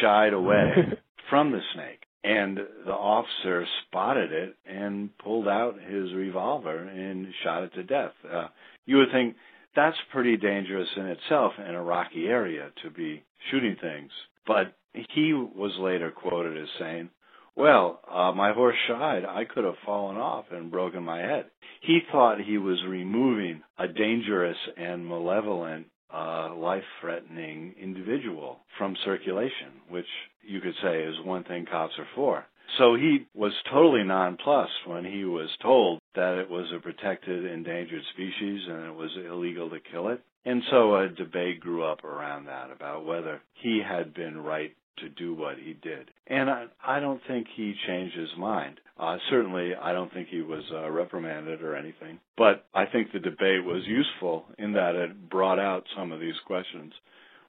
shied 0.00 0.32
away 0.32 0.72
from 1.30 1.52
the 1.52 1.60
snake, 1.74 2.00
and 2.24 2.58
the 2.86 2.92
officer 2.92 3.66
spotted 3.86 4.32
it 4.32 4.56
and 4.66 5.16
pulled 5.18 5.46
out 5.46 5.74
his 5.78 6.12
revolver 6.14 6.78
and 6.78 7.26
shot 7.44 7.62
it 7.64 7.74
to 7.74 7.84
death. 7.84 8.12
Uh, 8.28 8.48
you 8.86 8.96
would 8.96 9.12
think 9.12 9.36
that's 9.76 9.96
pretty 10.10 10.36
dangerous 10.36 10.88
in 10.96 11.06
itself 11.06 11.52
in 11.58 11.74
a 11.74 11.82
rocky 11.82 12.26
area 12.26 12.70
to 12.82 12.90
be 12.90 13.22
shooting 13.50 13.76
things, 13.80 14.10
but 14.46 14.74
he 14.92 15.32
was 15.34 15.72
later 15.78 16.10
quoted 16.10 16.60
as 16.60 16.68
saying, 16.78 17.10
well, 17.56 18.00
uh, 18.10 18.32
my 18.32 18.52
horse 18.52 18.76
shied. 18.88 19.24
I 19.24 19.44
could 19.44 19.64
have 19.64 19.74
fallen 19.84 20.16
off 20.16 20.46
and 20.50 20.70
broken 20.70 21.04
my 21.04 21.18
head. 21.18 21.46
He 21.82 22.00
thought 22.10 22.40
he 22.40 22.58
was 22.58 22.82
removing 22.88 23.62
a 23.78 23.86
dangerous 23.86 24.56
and 24.76 25.06
malevolent, 25.06 25.86
uh, 26.12 26.54
life-threatening 26.56 27.74
individual 27.80 28.60
from 28.78 28.96
circulation, 29.04 29.82
which 29.88 30.06
you 30.46 30.60
could 30.60 30.74
say 30.82 31.02
is 31.02 31.14
one 31.24 31.44
thing 31.44 31.66
cops 31.70 31.94
are 31.98 32.08
for. 32.14 32.44
So 32.78 32.94
he 32.94 33.26
was 33.34 33.52
totally 33.70 34.04
nonplussed 34.04 34.86
when 34.86 35.04
he 35.04 35.24
was 35.24 35.48
told 35.62 36.00
that 36.14 36.38
it 36.38 36.50
was 36.50 36.72
a 36.74 36.80
protected 36.80 37.44
endangered 37.44 38.02
species 38.12 38.62
and 38.68 38.86
it 38.86 38.94
was 38.94 39.10
illegal 39.16 39.70
to 39.70 39.78
kill 39.80 40.08
it. 40.08 40.20
And 40.44 40.62
so 40.70 40.96
a 40.96 41.08
debate 41.08 41.60
grew 41.60 41.84
up 41.84 42.04
around 42.04 42.46
that 42.46 42.70
about 42.70 43.04
whether 43.04 43.40
he 43.54 43.80
had 43.86 44.12
been 44.12 44.38
right 44.38 44.74
to 44.98 45.08
do 45.08 45.34
what 45.34 45.56
he 45.58 45.72
did. 45.74 46.10
And 46.26 46.48
I, 46.50 46.66
I 46.84 47.00
don't 47.00 47.20
think 47.26 47.46
he 47.54 47.74
changed 47.86 48.16
his 48.16 48.36
mind. 48.38 48.80
Uh, 48.98 49.16
certainly, 49.28 49.72
I 49.74 49.92
don't 49.92 50.12
think 50.12 50.28
he 50.28 50.42
was 50.42 50.62
uh, 50.72 50.88
reprimanded 50.90 51.62
or 51.62 51.74
anything. 51.74 52.20
But 52.36 52.66
I 52.74 52.86
think 52.86 53.12
the 53.12 53.18
debate 53.18 53.64
was 53.64 53.82
useful 53.86 54.44
in 54.58 54.72
that 54.74 54.94
it 54.94 55.28
brought 55.28 55.58
out 55.58 55.84
some 55.96 56.12
of 56.12 56.20
these 56.20 56.38
questions. 56.46 56.92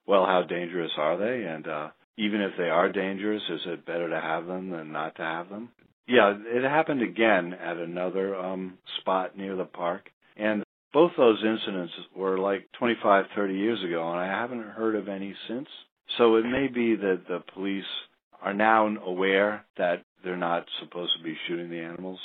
Well, 0.08 0.26
how 0.26 0.44
dangerous 0.48 0.92
are 0.98 1.18
they? 1.18 1.46
And 1.46 1.68
uh, 1.68 1.90
even 2.18 2.42
if 2.42 2.52
they 2.58 2.70
are 2.70 2.92
dangerous, 2.92 3.42
is 3.50 3.62
it 3.66 3.86
better 3.86 4.10
to 4.10 4.20
have 4.20 4.46
them 4.46 4.70
than 4.70 4.92
not 4.92 5.16
to 5.16 5.22
have 5.22 5.50
them? 5.50 5.70
Yeah, 6.08 6.34
it 6.38 6.64
happened 6.64 7.02
again 7.02 7.54
at 7.54 7.78
another 7.78 8.36
um, 8.36 8.78
spot 9.02 9.38
near 9.38 9.56
the 9.56 9.66
park. 9.66 10.10
And 10.38 10.64
both 10.94 11.12
those 11.18 11.44
incidents 11.44 11.94
were 12.16 12.38
like 12.38 12.70
25, 12.80 13.26
30 13.36 13.54
years 13.54 13.84
ago, 13.84 14.10
and 14.12 14.20
I 14.20 14.28
haven't 14.28 14.64
heard 14.64 14.96
of 14.96 15.10
any 15.10 15.36
since. 15.48 15.68
So 16.18 16.36
it 16.36 16.46
may 16.46 16.68
be 16.68 16.96
that 16.96 17.24
the 17.28 17.44
police 17.54 17.84
are 18.42 18.54
now 18.54 18.88
aware 18.88 19.66
that 19.78 20.04
they're 20.24 20.38
not 20.38 20.66
supposed 20.82 21.12
to 21.18 21.24
be 21.24 21.36
shooting 21.48 21.70
the 21.70 21.80
animals. 21.80 22.20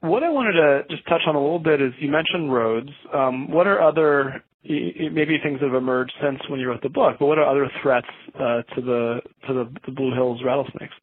What 0.00 0.22
I 0.22 0.30
wanted 0.30 0.52
to 0.52 0.94
just 0.94 1.08
touch 1.08 1.22
on 1.26 1.34
a 1.34 1.40
little 1.40 1.58
bit 1.58 1.80
is 1.80 1.92
you 1.98 2.10
mentioned 2.10 2.52
roads. 2.52 2.90
Um, 3.12 3.50
what 3.50 3.66
are 3.66 3.80
other 3.80 4.44
maybe 4.64 5.38
things 5.42 5.60
have 5.60 5.74
emerged 5.74 6.12
since 6.22 6.38
when 6.48 6.60
you 6.60 6.68
wrote 6.68 6.82
the 6.82 6.88
book? 6.88 7.16
But 7.18 7.26
what 7.26 7.38
are 7.38 7.48
other 7.48 7.70
threats 7.82 8.06
uh, 8.34 8.62
to 8.74 8.80
the 8.80 9.20
to 9.46 9.54
the, 9.54 9.72
the 9.86 9.92
Blue 9.92 10.14
Hills 10.14 10.40
rattlesnakes? 10.44 10.94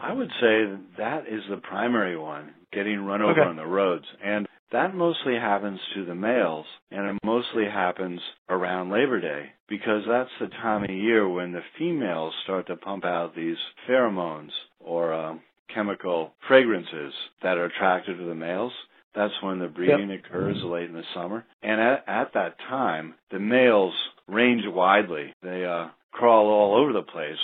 I 0.00 0.12
would 0.12 0.30
say 0.40 0.64
that 0.98 1.24
is 1.28 1.42
the 1.48 1.58
primary 1.58 2.16
one, 2.16 2.50
getting 2.72 3.04
run 3.04 3.22
over 3.22 3.40
Okay. 3.40 3.48
on 3.48 3.56
the 3.56 3.66
roads. 3.66 4.04
And 4.24 4.48
that 4.72 4.94
mostly 4.94 5.34
happens 5.34 5.78
to 5.94 6.04
the 6.04 6.14
males, 6.14 6.66
and 6.90 7.06
it 7.10 7.18
mostly 7.24 7.66
happens 7.66 8.20
around 8.48 8.90
Labor 8.90 9.20
Day, 9.20 9.50
because 9.68 10.02
that's 10.08 10.30
the 10.40 10.48
time 10.48 10.82
of 10.84 10.90
year 10.90 11.28
when 11.28 11.52
the 11.52 11.60
females 11.78 12.34
start 12.42 12.66
to 12.66 12.76
pump 12.76 13.04
out 13.04 13.36
these 13.36 13.58
pheromones 13.88 14.50
or 14.80 15.12
um, 15.12 15.40
chemical 15.72 16.32
fragrances 16.48 17.12
that 17.42 17.56
are 17.58 17.66
attractive 17.66 18.16
to 18.18 18.24
the 18.24 18.34
males. 18.34 18.72
That's 19.14 19.32
when 19.42 19.58
the 19.58 19.68
breeding 19.68 20.10
occurs 20.10 20.56
late 20.64 20.88
in 20.88 20.94
the 20.94 21.02
summer. 21.14 21.44
And 21.62 21.80
at, 21.80 22.04
at 22.06 22.32
that 22.34 22.56
time, 22.68 23.14
the 23.30 23.38
males 23.38 23.94
range 24.26 24.62
widely. 24.66 25.34
They 25.42 25.64
uh, 25.64 25.88
crawl 26.12 26.46
all 26.46 26.76
over 26.80 26.92
the 26.92 27.02
place 27.02 27.38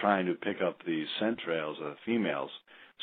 trying 0.00 0.26
to 0.26 0.34
pick 0.34 0.56
up 0.60 0.78
these 0.86 1.06
scent 1.18 1.38
trails 1.38 1.78
of 1.80 1.86
the 1.86 1.96
females. 2.04 2.50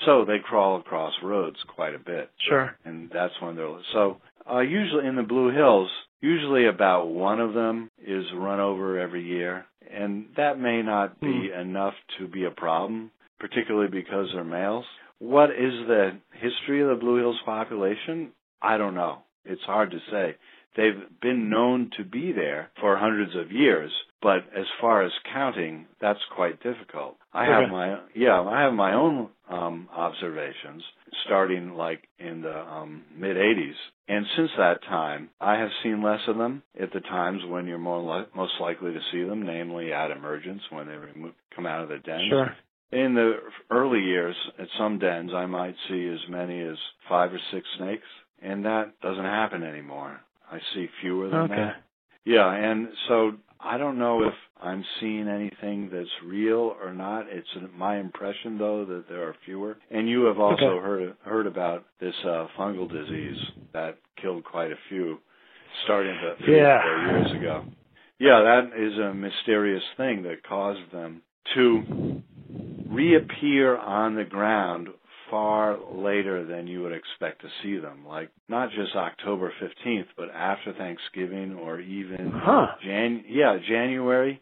So 0.06 0.26
they 0.26 0.38
crawl 0.44 0.80
across 0.80 1.14
roads 1.24 1.58
quite 1.76 1.96
a 1.96 2.00
bit 2.00 2.30
Sure. 2.48 2.76
and 2.86 3.10
that's 3.14 3.34
when 3.42 3.56
they're 3.56 3.70
so 3.94 4.18
uh, 4.50 4.60
usually 4.60 5.06
in 5.08 5.16
the 5.16 5.24
Blue 5.24 5.52
Hills. 5.52 5.90
Usually, 6.22 6.68
about 6.68 7.08
one 7.08 7.40
of 7.40 7.54
them 7.54 7.90
is 8.06 8.26
run 8.36 8.60
over 8.60 9.00
every 9.00 9.24
year, 9.24 9.66
and 9.92 10.26
that 10.38 10.60
may 10.60 10.82
not 10.84 11.20
be 11.20 11.50
enough 11.52 11.96
to 12.20 12.28
be 12.28 12.46
a 12.46 12.52
problem, 12.52 13.10
particularly 13.40 13.90
because 13.90 14.28
they're 14.34 14.44
males. 14.44 14.86
What 15.22 15.52
is 15.52 15.74
the 15.88 16.18
history 16.34 16.82
of 16.82 16.90
the 16.90 16.96
Blue 16.96 17.18
Hills 17.18 17.40
population? 17.46 18.32
I 18.60 18.78
don't 18.78 18.96
know. 18.96 19.20
It's 19.46 19.62
hard 19.62 19.92
to 19.92 20.00
say. 20.10 20.36
They've 20.76 21.22
been 21.22 21.50
known 21.50 21.92
to 21.98 22.04
be 22.04 22.32
there 22.32 22.72
for 22.80 22.98
hundreds 22.98 23.36
of 23.36 23.52
years, 23.52 23.92
but 24.20 24.38
as 24.58 24.66
far 24.80 25.04
as 25.04 25.12
counting, 25.32 25.86
that's 26.00 26.20
quite 26.36 26.64
difficult. 26.64 27.18
I 27.34 27.46
have 27.46 27.70
my 27.70 28.00
yeah, 28.16 28.42
I 28.42 28.62
have 28.62 28.74
my 28.74 28.94
own 28.94 29.30
um, 29.48 29.90
observations 29.96 30.82
starting 31.26 31.76
like 31.76 32.08
in 32.18 32.42
the 32.42 32.58
um, 32.58 33.04
mid 33.16 33.38
80s, 33.38 33.76
and 34.08 34.26
since 34.36 34.50
that 34.58 34.82
time, 34.84 35.30
I 35.40 35.60
have 35.60 35.70
seen 35.84 36.02
less 36.02 36.22
of 36.28 36.38
them 36.38 36.64
at 36.82 36.92
the 36.94 37.02
times 37.02 37.42
when 37.48 37.68
you're 37.68 37.78
more 37.78 38.02
li- 38.02 38.28
most 38.36 38.54
likely 38.60 38.94
to 38.94 39.00
see 39.12 39.24
them, 39.24 39.46
namely 39.46 39.94
at 39.94 40.10
emergence 40.10 40.62
when 40.72 40.88
they 40.88 40.96
come 41.56 41.68
out 41.68 41.84
of 41.84 41.90
the 41.90 42.00
den. 42.00 42.22
Sure. 42.30 42.56
In 42.92 43.14
the 43.16 43.38
early 43.70 44.02
years, 44.02 44.36
at 44.60 44.68
some 44.78 45.00
dens, 45.00 45.32
I 45.34 45.46
might 45.46 45.76
see 45.88 46.08
as 46.08 46.20
many 46.30 46.62
as 46.62 46.78
five 47.08 47.34
or 47.34 47.40
six 47.52 47.66
snakes, 47.78 48.08
and 48.42 48.66
that 48.66 49.00
doesn't 49.02 49.24
happen 49.24 49.64
anymore. 49.64 50.20
I 50.52 50.60
see 50.74 50.88
fewer 51.02 51.30
than 51.30 51.40
Okay. 51.44 51.56
that. 51.56 51.84
Yeah, 52.26 52.52
and 52.54 52.90
so 53.08 53.32
I 53.60 53.78
don't 53.78 53.98
know 53.98 54.24
if 54.24 54.34
I'm 54.62 54.84
seeing 55.00 55.28
anything 55.28 55.90
that's 55.92 56.10
real 56.26 56.76
or 56.82 56.94
not. 56.94 57.28
It's 57.30 57.48
my 57.74 57.98
impression, 57.98 58.58
though, 58.58 58.86
that 58.86 59.06
there 59.08 59.24
are 59.28 59.36
fewer. 59.46 59.78
And 59.90 60.10
you 60.10 60.26
have 60.26 60.40
also 60.40 60.64
Okay. 60.64 60.80
heard 60.86 61.16
heard 61.24 61.48
about 61.48 61.86
this 62.00 62.14
uh, 62.26 62.48
fungal 62.58 62.90
disease 62.92 63.40
that 63.74 63.98
killed 64.22 64.44
quite 64.44 64.72
a 64.72 64.78
few, 64.90 65.20
starting 65.86 66.12
about 66.18 66.38
three 66.40 66.58
Yeah. 66.58 66.78
or 66.78 66.82
four 66.84 67.18
years 67.18 67.32
ago. 67.42 67.66
Yeah, 68.20 68.42
that 68.42 68.78
is 68.78 69.00
a 69.00 69.14
mysterious 69.14 69.84
thing 69.98 70.24
that 70.24 70.44
caused 70.44 70.92
them 70.92 71.24
to 71.56 72.22
reappear 72.92 73.78
on 73.78 74.16
the 74.16 74.24
ground 74.24 74.90
far 75.30 75.78
later 75.96 76.46
than 76.46 76.68
you 76.68 76.82
would 76.84 76.92
expect 76.92 77.42
to 77.42 77.48
see 77.64 77.78
them. 77.78 78.06
Like 78.06 78.30
not 78.50 78.70
just 78.72 78.96
October 78.96 79.52
15th, 79.62 80.08
but 80.18 80.30
after 80.30 80.74
Thanksgiving 80.74 81.56
or 81.56 81.80
even 81.80 82.32
Huh. 82.36 82.68
Jan 82.84 83.24
yeah, 83.28 83.58
January, 83.68 84.42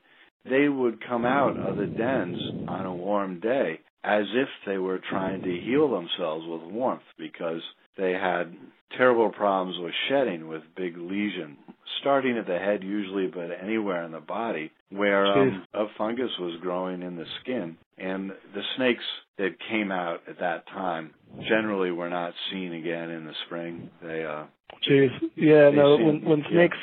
they 0.50 0.68
would 0.68 1.06
come 1.08 1.26
out 1.26 1.58
of 1.58 1.78
the 1.78 1.88
dens 1.88 2.40
on 2.68 2.86
a 2.86 2.94
warm 2.94 3.40
day 3.40 3.80
as 4.04 4.24
if 4.34 4.48
they 4.66 4.78
were 4.78 5.00
trying 5.10 5.44
to 5.44 5.60
heal 5.60 5.90
themselves 5.92 6.46
with 6.48 6.62
warmth 6.72 7.04
because 7.18 7.62
they 8.00 8.14
had 8.14 8.56
terrible 8.98 9.30
problems 9.30 9.78
with 9.80 9.94
shedding 10.08 10.48
with 10.48 10.64
big 10.76 10.98
lesion 10.98 11.58
starting 12.02 12.38
at 12.38 12.48
the 12.48 12.58
head 12.58 12.84
usually 12.84 13.28
but 13.28 13.50
anywhere 13.62 14.04
in 14.04 14.12
the 14.12 14.20
body 14.20 14.72
where 14.90 15.26
um, 15.28 15.66
a 15.74 15.86
fungus 15.98 16.32
was 16.40 16.60
growing 16.62 17.02
in 17.04 17.16
the 17.16 17.26
skin 17.42 17.78
and 17.98 18.32
the 18.56 18.62
snakes 18.78 19.04
that 19.38 19.50
came 19.70 19.92
out 19.92 20.22
at 20.28 20.40
that 20.40 20.68
time 20.70 21.12
generally 21.48 21.92
were 21.92 22.10
not 22.10 22.34
seen 22.52 22.74
again 22.74 23.10
in 23.12 23.26
the 23.26 23.34
spring 23.46 23.90
they 24.02 24.24
uh 24.24 24.46
Jeez. 24.90 25.10
Yeah. 25.36 25.72
No. 25.72 25.98
When 25.98 26.24
when 26.24 26.40
yeah. 26.40 26.52
snakes 26.52 26.78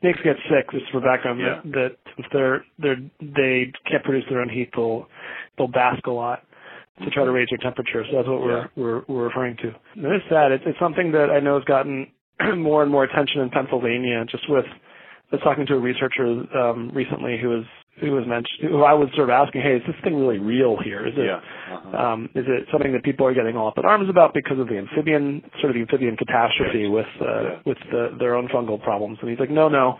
snakes 0.00 0.18
get 0.24 0.36
sick, 0.48 0.70
just 0.70 0.90
for 0.92 1.00
background, 1.00 1.40
Yeah. 1.40 1.60
that, 1.64 1.72
that 1.72 1.96
since 2.16 2.26
they're 2.32 2.64
they're 2.78 2.96
they 3.20 3.72
can't 3.90 4.04
produce 4.04 4.24
their 4.30 4.40
own 4.40 4.48
heat, 4.48 4.70
they'll 4.74 5.08
they'll 5.58 5.68
bask 5.68 6.06
a 6.06 6.10
lot 6.10 6.44
to 7.02 7.10
try 7.10 7.24
to 7.24 7.32
raise 7.32 7.48
their 7.50 7.58
temperature. 7.58 8.04
So 8.10 8.16
that's 8.16 8.28
what 8.28 8.40
we're 8.40 8.58
Yeah. 8.58 8.66
we're 8.76 9.02
we're 9.08 9.24
referring 9.24 9.56
to. 9.58 9.68
And 9.96 10.06
it's 10.14 10.24
sad. 10.28 10.52
It's, 10.52 10.64
it's 10.66 10.78
something 10.78 11.12
that 11.12 11.30
I 11.30 11.40
know 11.40 11.54
has 11.58 11.64
gotten 11.64 12.06
more 12.56 12.82
and 12.82 12.90
more 12.90 13.04
attention 13.04 13.40
in 13.40 13.50
Pennsylvania. 13.50 14.24
Just 14.30 14.48
with, 14.48 14.64
I 14.66 15.36
was 15.36 15.40
talking 15.42 15.66
to 15.66 15.74
a 15.74 15.78
researcher 15.78 16.24
um, 16.56 16.90
recently 16.94 17.38
who 17.40 17.48
was 17.48 17.64
who 18.00 18.10
was 18.10 18.26
mentioned, 18.26 18.70
who 18.70 18.82
I 18.82 18.92
was 18.92 19.08
sort 19.14 19.30
of 19.30 19.34
asking, 19.34 19.62
hey, 19.62 19.76
is 19.76 19.82
this 19.86 19.94
thing 20.02 20.16
really 20.16 20.38
real 20.40 20.76
here? 20.82 21.06
Is 21.06 21.14
it 21.16 21.26
Yeah. 21.26 21.40
Uh-huh. 21.72 21.96
um, 21.96 22.28
is 22.34 22.44
it 22.48 22.66
something 22.72 22.92
that 22.92 23.04
people 23.04 23.24
are 23.26 23.34
getting 23.34 23.56
all 23.56 23.68
up 23.68 23.78
in 23.78 23.84
arms 23.84 24.10
about 24.10 24.34
because 24.34 24.58
of 24.58 24.66
the 24.68 24.78
amphibian 24.78 25.42
sort 25.60 25.70
of 25.70 25.74
the 25.74 25.80
amphibian 25.82 26.16
catastrophe 26.16 26.88
with 26.88 27.06
uh, 27.20 27.24
Yeah. 27.42 27.56
with 27.66 27.78
the, 27.92 28.16
their 28.18 28.34
own 28.34 28.48
fungal 28.48 28.82
problems? 28.82 29.18
And 29.20 29.30
he's 29.30 29.38
like, 29.38 29.50
no, 29.50 29.68
no. 29.68 29.98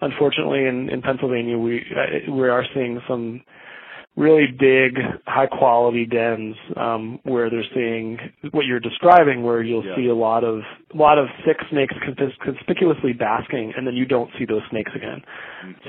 Unfortunately, 0.00 0.66
in, 0.66 0.90
in 0.90 1.02
Pennsylvania, 1.02 1.56
we 1.58 1.78
uh, 1.96 2.32
we 2.32 2.48
are 2.48 2.64
seeing 2.74 3.00
some 3.08 3.40
really 4.16 4.46
big, 4.46 4.98
high 5.26 5.46
quality 5.46 6.06
dens 6.06 6.54
um, 6.76 7.18
where 7.24 7.50
they're 7.50 7.64
seeing 7.74 8.18
what 8.52 8.64
you're 8.64 8.78
describing, 8.80 9.42
where 9.42 9.60
you'll 9.62 9.84
Yeah. 9.84 9.96
see 9.96 10.06
a 10.06 10.14
lot 10.14 10.44
of 10.44 10.62
a 10.92 10.96
lot 10.96 11.18
of 11.18 11.26
sick 11.44 11.56
snakes 11.70 11.94
conspic- 11.94 12.38
conspicuously 12.38 13.12
basking, 13.12 13.72
and 13.76 13.84
then 13.86 13.94
you 13.94 14.04
don't 14.06 14.30
see 14.38 14.44
those 14.44 14.62
snakes 14.70 14.92
again. 14.94 15.22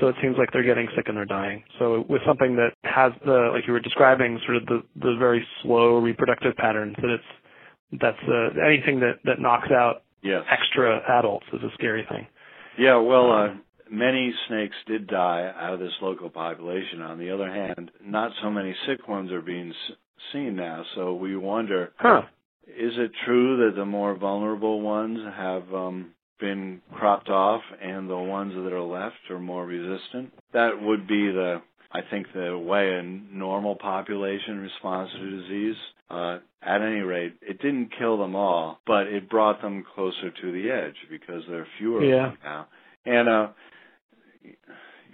So 0.00 0.08
it 0.08 0.16
seems 0.20 0.36
like 0.38 0.50
they're 0.52 0.64
getting 0.64 0.88
sick 0.96 1.06
and 1.08 1.16
they're 1.16 1.24
dying. 1.24 1.62
So 1.78 2.04
with 2.08 2.22
something 2.26 2.56
that 2.56 2.72
has 2.82 3.12
the 3.24 3.50
like 3.52 3.66
you 3.66 3.72
were 3.72 3.80
describing, 3.80 4.40
sort 4.44 4.56
of 4.56 4.66
the 4.66 4.82
the 4.96 5.14
very 5.16 5.46
slow 5.62 5.98
reproductive 5.98 6.56
patterns, 6.56 6.96
that 7.00 7.10
it's 7.10 7.24
that's 8.00 8.22
uh, 8.28 8.50
anything 8.66 8.98
that 9.00 9.20
that 9.24 9.38
knocks 9.40 9.70
out 9.70 10.02
Yes. 10.22 10.44
extra 10.50 11.00
adults 11.18 11.46
is 11.52 11.62
a 11.62 11.70
scary 11.74 12.04
thing. 12.08 12.26
Yeah, 12.76 12.96
well, 12.96 13.30
uh, 13.30 13.48
many 13.90 14.32
snakes 14.48 14.76
did 14.86 15.06
die 15.06 15.52
out 15.58 15.74
of 15.74 15.80
this 15.80 15.92
local 16.02 16.30
population. 16.30 17.00
On 17.02 17.18
the 17.18 17.30
other 17.30 17.50
hand, 17.50 17.90
not 18.04 18.32
so 18.42 18.50
many 18.50 18.74
sick 18.86 19.06
ones 19.08 19.30
are 19.32 19.40
being 19.42 19.72
seen 20.32 20.56
now. 20.56 20.84
So 20.94 21.14
we 21.14 21.36
wonder, 21.36 21.92
Huh. 21.98 22.22
is 22.66 22.92
it 22.98 23.12
true 23.24 23.56
that 23.66 23.76
the 23.76 23.84
more 23.84 24.14
vulnerable 24.14 24.80
ones 24.80 25.18
have 25.36 25.72
um, 25.74 26.12
been 26.40 26.80
cropped 26.92 27.28
off 27.28 27.62
and 27.80 28.08
the 28.10 28.16
ones 28.16 28.54
that 28.54 28.72
are 28.72 28.80
left 28.82 29.16
are 29.30 29.38
more 29.38 29.66
resistant? 29.66 30.32
That 30.52 30.80
would 30.82 31.06
be 31.06 31.30
the, 31.30 31.62
I 31.92 32.00
think, 32.10 32.26
the 32.34 32.58
way 32.58 32.94
a 32.94 33.02
normal 33.02 33.76
population 33.76 34.58
responds 34.60 35.12
to 35.12 35.30
disease. 35.42 35.76
Uh, 36.10 36.38
at 36.62 36.82
any 36.82 37.00
rate, 37.00 37.34
it 37.42 37.60
didn't 37.60 37.90
kill 37.98 38.16
them 38.18 38.34
all, 38.36 38.80
but 38.86 39.06
it 39.08 39.28
brought 39.28 39.60
them 39.62 39.84
closer 39.94 40.30
to 40.30 40.52
the 40.52 40.70
edge 40.70 40.94
because 41.10 41.42
there 41.48 41.60
are 41.60 41.66
fewer 41.78 42.02
of 42.02 42.08
Yeah. 42.08 42.28
them 42.28 42.38
now. 42.44 42.66
And 43.04 43.28
uh, 43.28 43.48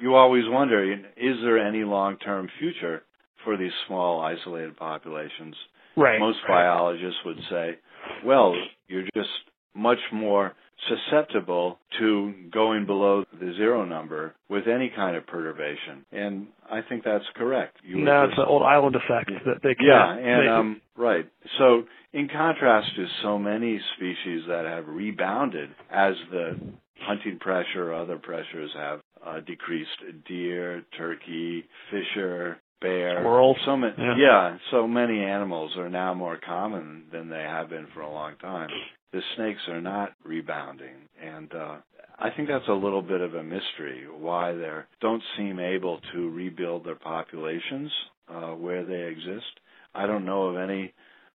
you 0.02 0.16
always 0.16 0.44
wonder, 0.48 0.92
is 0.92 1.36
there 1.42 1.58
any 1.58 1.84
long-term 1.84 2.48
future 2.58 3.02
for 3.44 3.56
these 3.56 3.70
small 3.86 4.20
isolated 4.20 4.76
populations? 4.76 5.54
Right. 5.96 6.18
Most 6.18 6.38
right. 6.48 6.62
biologists 6.64 7.20
would 7.24 7.38
say, 7.48 7.78
well, 8.24 8.54
you're 8.88 9.04
just 9.14 9.28
much 9.74 9.98
more 10.12 10.54
susceptible 10.88 11.78
to 12.00 12.34
going 12.52 12.86
below 12.86 13.24
the 13.32 13.52
zero 13.56 13.84
number 13.84 14.34
with 14.48 14.66
any 14.66 14.90
kind 14.94 15.16
of 15.16 15.26
perturbation. 15.26 16.04
And 16.10 16.48
I 16.70 16.80
think 16.82 17.04
that's 17.04 17.24
correct. 17.36 17.76
You 17.84 17.98
No, 17.98 18.24
it's 18.24 18.36
the 18.36 18.44
old 18.44 18.62
island 18.62 18.96
effect 18.96 19.30
that 19.46 19.62
they 19.62 19.74
can. 19.76 19.86
yeah, 19.86 20.12
and 20.14 20.42
they- 20.42 20.48
um, 20.48 20.80
right. 20.96 21.26
So, 21.58 21.84
in 22.12 22.28
contrast 22.28 22.88
to 22.96 23.06
so 23.22 23.38
many 23.38 23.80
species 23.96 24.42
that 24.48 24.66
have 24.66 24.88
rebounded 24.88 25.70
as 25.90 26.14
the 26.30 26.58
hunting 27.00 27.38
pressure, 27.38 27.90
or 27.90 27.94
other 27.94 28.16
pressures 28.16 28.72
have 28.74 29.00
uh, 29.26 29.40
decreased, 29.40 29.88
deer, 30.26 30.82
turkey, 30.96 31.64
fisher, 31.90 32.58
bear, 32.80 33.20
Squirrels. 33.20 33.56
So 33.64 33.76
many, 33.76 33.94
Yeah. 33.98 34.16
yeah, 34.16 34.56
so 34.70 34.86
many 34.88 35.22
animals 35.22 35.76
are 35.76 35.88
now 35.88 36.14
more 36.14 36.36
common 36.44 37.04
than 37.12 37.28
they 37.28 37.42
have 37.42 37.68
been 37.70 37.86
for 37.94 38.00
a 38.00 38.10
long 38.10 38.34
time. 38.40 38.68
The 39.12 39.22
snakes 39.36 39.60
are 39.68 39.80
not 39.80 40.12
rebounding, 40.24 41.08
and 41.22 41.52
uh, 41.54 41.76
I 42.18 42.30
think 42.30 42.48
that's 42.48 42.66
a 42.68 42.72
little 42.72 43.02
bit 43.02 43.20
of 43.20 43.34
a 43.34 43.42
mystery 43.42 44.06
why 44.10 44.52
they 44.52 44.70
don't 45.00 45.22
seem 45.36 45.58
able 45.60 46.00
to 46.12 46.30
rebuild 46.30 46.84
their 46.84 46.96
populations 46.96 47.92
uh, 48.28 48.52
where 48.52 48.84
they 48.84 49.02
exist. 49.02 49.60
I 49.94 50.06
don't 50.06 50.24
know 50.24 50.44
of 50.44 50.56
any 50.56 50.94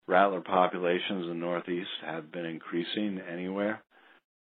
rattler 0.09 0.41
populations 0.41 1.24
in 1.24 1.28
the 1.28 1.34
Northeast 1.34 1.91
have 2.05 2.32
been 2.32 2.47
increasing 2.47 3.20
anywhere. 3.30 3.82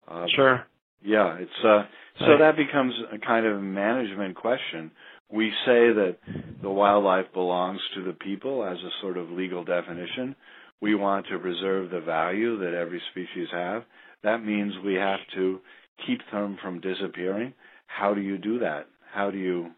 Uh, 0.07 0.27
Sure. 0.37 0.67
Yeah, 1.05 1.37
it's 1.39 1.65
uh 1.65 1.83
so 2.19 2.39
that 2.39 2.57
becomes 2.57 2.95
a 3.13 3.19
kind 3.19 3.45
of 3.47 3.61
management 3.61 4.37
question. 4.37 4.91
We 5.31 5.51
say 5.67 5.93
that 5.93 6.17
the 6.63 6.71
wildlife 6.71 7.33
belongs 7.33 7.81
to 7.97 8.05
the 8.05 8.13
people 8.13 8.65
as 8.65 8.79
a 8.79 8.91
sort 9.01 9.17
of 9.17 9.31
legal 9.31 9.65
definition. 9.65 10.37
We 10.81 10.95
want 10.95 11.27
to 11.31 11.39
preserve 11.39 11.91
the 11.91 12.01
value 12.01 12.59
that 12.59 12.75
every 12.75 13.03
species 13.11 13.49
have. 13.53 13.83
That 14.23 14.45
means 14.45 14.73
we 14.85 14.95
have 14.95 15.21
to 15.35 15.61
keep 16.07 16.21
them 16.33 16.57
from 16.63 16.81
disappearing. 16.81 17.53
How 17.87 18.15
do 18.15 18.21
you 18.21 18.39
do 18.39 18.61
that? 18.61 18.87
How 19.13 19.31
do 19.31 19.39
you 19.39 19.71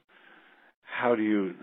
how 1.00 1.14
do 1.14 1.22
you 1.22 1.54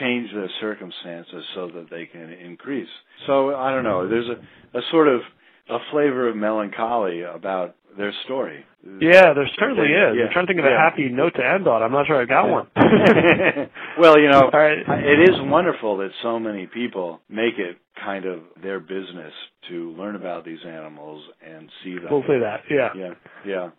change 0.00 0.30
the 0.32 0.48
circumstances 0.60 1.44
so 1.54 1.68
that 1.68 1.88
they 1.90 2.06
can 2.06 2.32
increase? 2.32 2.88
So 3.26 3.54
I 3.54 3.70
don't 3.70 3.84
know. 3.84 4.08
There's 4.08 4.28
a, 4.28 4.78
a 4.78 4.82
sort 4.90 5.08
of 5.08 5.20
a 5.68 5.78
flavor 5.90 6.28
of 6.28 6.36
melancholy 6.36 7.22
about 7.22 7.76
their 7.96 8.12
story. 8.24 8.64
Yeah, 9.00 9.32
there 9.34 9.48
certainly 9.58 9.90
Yeah, 9.90 10.10
is. 10.12 10.16
yeah, 10.18 10.24
I'm 10.26 10.32
trying 10.32 10.46
to 10.46 10.50
think 10.52 10.60
of 10.60 10.66
a 10.66 10.70
yeah. 10.70 10.90
happy 10.90 11.08
note 11.08 11.34
to 11.36 11.44
end 11.46 11.66
on. 11.66 11.82
I'm 11.82 11.92
not 11.92 12.06
sure 12.06 12.20
I've 12.20 12.28
got 12.28 12.48
one. 12.48 12.66
well, 13.98 14.18
you 14.20 14.28
know, 14.30 14.50
right. 14.52 14.78
it 14.78 15.28
is 15.30 15.36
wonderful 15.40 15.98
that 15.98 16.10
so 16.22 16.38
many 16.38 16.66
people 16.66 17.20
make 17.28 17.58
it 17.58 17.78
kind 18.02 18.24
of 18.26 18.40
their 18.62 18.80
business 18.80 19.32
to 19.68 19.92
learn 19.92 20.14
about 20.16 20.44
these 20.44 20.58
animals 20.66 21.22
and 21.44 21.70
see 21.82 21.94
them. 21.94 22.08
We'll 22.10 22.22
say 22.22 22.38
that. 22.40 22.60
Yeah. 22.70 22.88
Yeah, 22.96 23.14
yeah. 23.46 23.70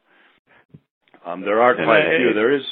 Um, 1.25 1.41
there 1.41 1.61
are 1.61 1.75
quite 1.75 1.99
a 2.05 2.17
few. 2.19 2.33
There 2.33 2.55
is 2.55 2.63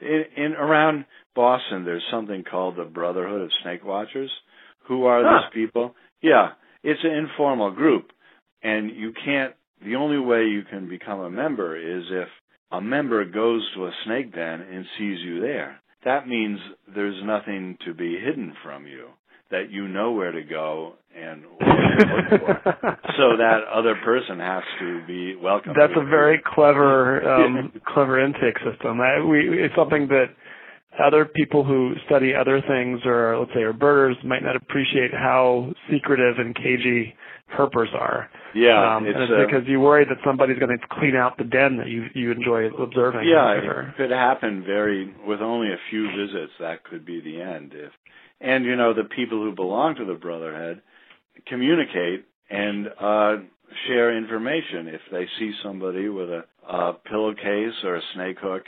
in, 0.00 0.24
in 0.36 0.52
around 0.52 1.04
Boston. 1.34 1.84
There's 1.84 2.04
something 2.10 2.44
called 2.44 2.76
the 2.76 2.84
Brotherhood 2.84 3.40
of 3.42 3.50
Snake 3.62 3.84
Watchers. 3.84 4.30
Who 4.88 5.04
are 5.06 5.22
Huh. 5.24 5.40
these 5.52 5.62
people? 5.64 5.94
Yeah, 6.22 6.50
it's 6.82 7.00
an 7.04 7.12
informal 7.12 7.70
group, 7.72 8.10
and 8.62 8.90
you 8.90 9.12
can't. 9.24 9.54
The 9.84 9.96
only 9.96 10.18
way 10.18 10.44
you 10.44 10.62
can 10.68 10.88
become 10.88 11.20
a 11.20 11.30
member 11.30 11.76
is 11.76 12.04
if 12.10 12.28
a 12.72 12.80
member 12.80 13.24
goes 13.24 13.62
to 13.74 13.86
a 13.86 13.92
snake 14.04 14.34
den 14.34 14.60
and 14.60 14.84
sees 14.98 15.18
you 15.20 15.40
there. 15.40 15.80
That 16.04 16.28
means 16.28 16.58
there's 16.94 17.20
nothing 17.24 17.76
to 17.84 17.94
be 17.94 18.18
hidden 18.18 18.54
from 18.62 18.86
you. 18.86 19.08
That 19.50 19.70
you 19.70 19.86
know 19.86 20.12
where 20.12 20.32
to 20.32 20.42
go 20.42 20.94
and 21.16 21.42
what 21.58 21.64
to 21.64 22.36
look 22.36 22.62
for. 22.80 22.98
So 23.16 23.36
that 23.38 23.60
other 23.72 23.94
person 24.04 24.38
has 24.40 24.62
to 24.80 25.06
be 25.06 25.36
welcome. 25.36 25.72
That's 25.78 25.92
a 25.96 26.04
very 26.04 26.42
clever, 26.54 27.26
um, 27.34 27.72
clever 27.86 28.22
intake 28.22 28.58
system. 28.58 29.00
I, 29.00 29.24
we, 29.24 29.64
it's 29.64 29.74
something 29.74 30.08
that 30.08 30.26
other 31.02 31.24
people 31.24 31.64
who 31.64 31.94
study 32.06 32.34
other 32.34 32.60
things, 32.60 33.00
or 33.04 33.38
let's 33.38 33.52
say, 33.54 33.62
are 33.62 33.72
birders, 33.72 34.16
might 34.24 34.42
not 34.42 34.56
appreciate 34.56 35.12
how 35.12 35.72
secretive 35.90 36.38
and 36.38 36.54
cagey 36.54 37.14
herpers 37.56 37.92
are. 37.94 38.28
Yeah, 38.56 38.96
um, 38.96 39.06
it's, 39.06 39.14
and 39.14 39.24
it's 39.24 39.32
uh, 39.32 39.44
because 39.46 39.68
you 39.68 39.80
worry 39.80 40.04
that 40.06 40.16
somebody's 40.24 40.58
going 40.58 40.76
to 40.76 40.86
clean 40.90 41.14
out 41.14 41.36
the 41.36 41.44
den 41.44 41.76
that 41.76 41.88
you 41.88 42.06
you 42.14 42.32
enjoy 42.32 42.66
observing. 42.66 43.28
Yeah, 43.28 43.52
it 43.52 43.96
could 43.96 44.10
happen 44.10 44.64
very 44.64 45.14
with 45.26 45.40
only 45.40 45.68
a 45.68 45.78
few 45.90 46.08
visits. 46.16 46.52
That 46.58 46.82
could 46.84 47.04
be 47.04 47.20
the 47.20 47.40
end. 47.40 47.72
If 47.74 47.92
and 48.40 48.64
you 48.64 48.76
know 48.76 48.94
the 48.94 49.04
people 49.04 49.42
who 49.42 49.54
belong 49.54 49.96
to 49.96 50.04
the 50.04 50.14
Brotherhood 50.14 50.80
communicate 51.46 52.24
and 52.50 52.88
uh, 52.98 53.36
share 53.86 54.16
information. 54.16 54.88
If 54.88 55.00
they 55.12 55.26
see 55.38 55.52
somebody 55.62 56.08
with 56.08 56.30
a, 56.30 56.44
a 56.68 56.94
pillowcase 56.94 57.74
or 57.84 57.96
a 57.96 58.02
snake 58.14 58.38
hook, 58.40 58.62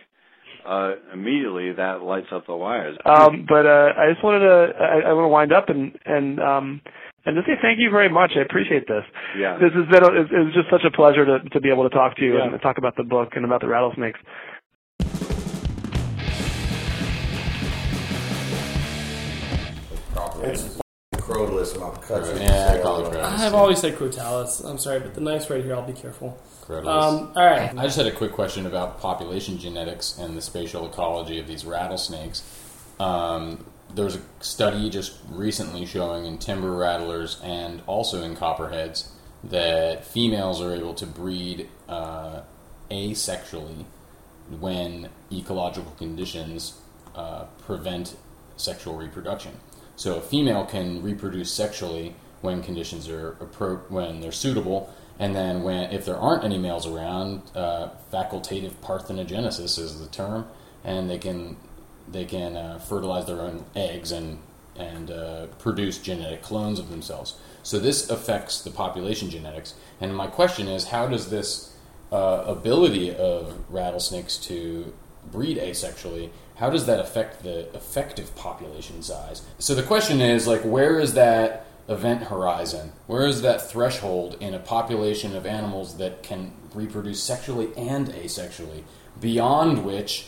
uh, 0.67 0.93
immediately 1.13 1.73
that 1.73 2.03
lights 2.03 2.29
up 2.33 2.47
the 2.47 2.57
wires. 2.57 2.97
Um, 3.05 3.47
but 3.49 3.67
uh, 3.67 3.93
I 3.97 4.13
just 4.13 4.23
wanted 4.23 4.41
to 4.41 4.73
I, 4.79 5.11
I 5.11 5.13
want 5.13 5.25
to 5.25 5.29
wind 5.29 5.53
up 5.53 5.69
and 5.69 5.99
and 6.05 6.41
um, 6.41 6.81
and 7.27 7.37
to 7.37 7.43
say 7.43 7.55
thank 7.61 7.79
you 7.79 7.91
very 7.91 8.09
much. 8.09 8.33
I 8.37 8.41
appreciate 8.41 8.87
this. 8.89 9.05
yeah, 9.37 9.59
This 9.59 9.73
has 9.75 9.87
been 9.91 10.03
it 10.05 10.45
was 10.45 10.55
just 10.55 10.71
such 10.71 10.85
a 10.87 10.91
pleasure 10.91 11.25
to 11.27 11.41
to 11.51 11.61
be 11.61 11.71
able 11.71 11.89
to 11.89 11.95
talk 11.95 12.17
to 12.17 12.23
you 12.25 12.37
Yeah. 12.39 12.49
and 12.53 12.61
talk 12.63 12.79
about 12.79 12.97
the 12.97 13.05
book 13.05 13.31
and 13.37 13.45
about 13.45 13.61
the 13.61 13.69
rattlesnakes. 13.69 14.21
It's 20.43 20.81
crowless 21.17 21.75
mopcuts. 21.75 22.41
Yeah, 22.41 22.75
I 22.79 22.83
call 22.83 23.05
it 23.07 23.11
crowless. 23.13 23.41
I've 23.41 23.55
always 23.55 23.79
said 23.81 23.95
Crotalus. 23.97 24.65
I'm 24.65 24.79
sorry, 24.79 25.01
but 25.01 25.15
the 25.15 25.21
knife's 25.21 25.51
right 25.51 25.63
here. 25.65 25.75
I'll 25.75 25.87
be 25.87 25.93
careful. 25.93 26.39
Crotalus. 26.63 26.87
Um, 26.87 27.33
all 27.37 27.45
right. 27.47 27.77
I 27.77 27.85
just 27.85 27.97
had 27.97 28.07
a 28.07 28.13
quick 28.13 28.33
question 28.33 28.67
about 28.67 29.01
population 29.01 29.59
genetics 29.59 30.19
and 30.19 30.37
the 30.37 30.43
spatial 30.43 30.87
ecology 30.87 31.39
of 31.39 31.47
these 31.47 31.65
rattlesnakes. 31.65 32.43
Um, 33.01 33.65
there 33.95 34.05
was 34.05 34.17
a 34.17 34.21
study 34.41 34.91
just 34.91 35.17
recently 35.31 35.87
showing 35.87 36.25
in 36.25 36.39
timber 36.39 36.73
rattlers 36.73 37.41
and 37.43 37.83
also 37.87 38.23
in 38.23 38.37
copperheads 38.37 39.11
that 39.45 40.05
females 40.05 40.61
are 40.61 40.75
able 40.75 40.95
to 40.95 41.07
breed 41.07 41.69
uh, 41.89 42.41
asexually 42.91 43.85
when 44.61 45.09
ecological 45.33 45.93
conditions 45.93 46.81
uh, 47.15 47.45
prevent 47.67 48.17
sexual 48.57 48.97
reproduction. 48.97 49.53
So 49.97 50.17
a 50.17 50.21
female 50.21 50.65
can 50.65 51.03
reproduce 51.03 51.53
sexually 51.53 52.15
when 52.41 52.63
conditions 52.63 53.09
are 53.09 53.33
appro- 53.41 53.89
when 53.91 54.21
they're 54.21 54.33
suitable, 54.33 54.93
And 55.19 55.35
then 55.35 55.63
when 55.63 55.91
if 55.91 56.05
there 56.05 56.17
aren't 56.17 56.45
any 56.45 56.59
males 56.59 56.87
around, 56.87 57.43
uh, 57.55 57.89
facultative 58.13 58.73
parthenogenesis 58.83 59.79
is 59.79 59.99
the 59.99 60.07
term, 60.07 60.47
and 60.85 61.11
they 61.11 61.19
can 61.19 61.57
they 62.13 62.25
can 62.25 62.57
uh, 62.57 62.79
fertilize 62.79 63.27
their 63.27 63.41
own 63.41 63.65
eggs 63.75 64.13
and 64.13 64.39
and 64.77 65.11
uh, 65.11 65.47
produce 65.59 65.99
genetic 65.99 66.41
clones 66.41 66.79
of 66.79 66.89
themselves. 66.89 67.35
So 67.65 67.81
this 67.81 68.09
affects 68.09 68.63
the 68.63 68.71
population 68.71 69.29
genetics. 69.29 69.75
And 70.01 70.15
my 70.15 70.29
question 70.29 70.69
is, 70.69 70.85
how 70.87 71.09
does 71.09 71.31
this 71.31 71.75
uh, 72.13 72.45
ability 72.47 73.15
of 73.15 73.57
rattlesnakes 73.69 74.37
to 74.37 74.93
breed 75.31 75.59
asexually, 75.59 76.31
how 76.57 76.71
does 76.71 76.87
that 76.87 76.99
affect 76.99 77.43
the 77.43 77.73
effective 77.75 78.35
population 78.35 79.03
size? 79.03 79.43
So 79.59 79.75
the 79.75 79.83
question 79.83 80.21
is, 80.21 80.47
like, 80.47 80.63
where 80.63 80.99
is 80.99 81.15
that 81.15 81.67
event 81.89 82.25
horizon? 82.25 82.93
Where 83.07 83.27
is 83.27 83.43
that 83.43 83.71
threshold 83.71 84.37
in 84.41 84.55
a 84.55 84.59
population 84.59 85.37
of 85.37 85.47
animals 85.47 85.97
that 85.99 86.23
can 86.23 86.53
reproduce 86.75 87.23
sexually 87.23 87.69
and 87.77 88.09
asexually, 88.09 88.85
beyond 89.21 89.85
which 89.85 90.27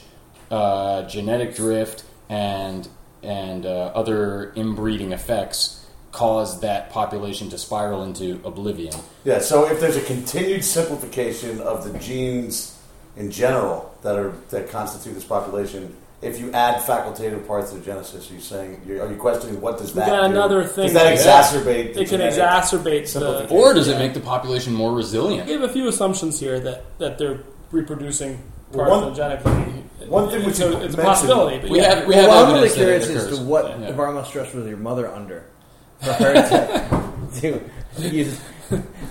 uh, 0.50 1.02
genetic 1.08 1.54
drift 1.54 2.04
and 2.28 2.88
and 3.22 3.66
uh, 3.66 3.92
other 3.94 4.52
inbreeding 4.56 5.12
effects 5.12 5.76
cause 6.12 6.60
that 6.60 6.90
population 6.90 7.48
to 7.50 7.58
spiral 7.58 8.02
into 8.02 8.40
oblivion? 8.44 8.94
Yeah, 9.24 9.38
so 9.40 9.66
if 9.70 9.78
there's 9.80 9.96
a 9.96 10.00
continued 10.02 10.64
simplification 10.64 11.60
of 11.60 11.84
the 11.90 11.98
genes 11.98 12.76
in 13.16 13.30
general 13.30 13.94
that 14.02 14.16
are 14.16 14.32
that 14.50 14.70
constitute 14.70 15.14
this 15.14 15.24
population, 15.24 15.94
if 16.22 16.38
you 16.40 16.50
add 16.52 16.82
facultative 16.82 17.40
parthenogenesis, 17.46 18.30
are 18.30 18.34
you 18.34 18.40
saying 18.40 18.80
you're, 18.86 19.02
are 19.06 19.10
you 19.10 19.16
questioning 19.18 19.60
what 19.60 19.78
does 19.78 19.94
We 19.94 20.00
that 20.00 20.08
got 20.08 20.20
do? 20.28 20.32
another 20.32 20.64
thing 20.64 20.84
Does 20.86 20.94
that 20.94 21.16
that- 21.16 21.44
exacerbate? 21.52 21.94
The 21.94 22.00
It 22.02 22.08
can 22.08 22.20
exacerbate 22.20 23.12
the. 23.12 23.48
Or 23.54 23.72
does 23.74 23.88
it 23.88 23.98
make 23.98 24.14
the 24.14 24.20
population 24.20 24.72
more 24.72 24.92
resilient? 24.94 25.46
We 25.46 25.52
have 25.52 25.62
a 25.62 25.68
few 25.72 25.88
assumptions 25.88 26.40
here 26.40 26.58
that, 26.60 26.98
that 26.98 27.18
they're 27.18 27.40
reproducing 27.70 28.42
Well, 28.72 28.90
one- 28.90 29.14
parthenogenically. 29.14 29.79
One 30.08 30.30
thing 30.30 30.44
we 30.46 30.52
so 30.52 30.70
should 30.72 30.82
it's 30.82 30.94
a 30.94 30.96
mention- 30.96 31.04
possibility. 31.04 31.58
But 31.58 31.70
We 31.70 31.80
yeah. 31.80 31.94
have 31.94 32.06
we 32.08 32.14
well, 32.14 32.30
have 32.30 32.48
I'm 32.48 32.54
really 32.54 32.68
evidence 32.68 32.74
that 32.74 32.80
it 32.82 32.84
curious 33.10 33.32
as 33.32 33.38
to 33.38 33.44
what 33.44 33.68
Yeah. 33.80 33.88
environmental 33.88 34.28
stress 34.28 34.52
was 34.54 34.66
your 34.66 34.76
mother 34.78 35.08
under 35.08 35.44
for 36.00 36.12
her 36.14 36.32
to, 36.32 37.40
to, 37.40 38.08
use, 38.08 38.40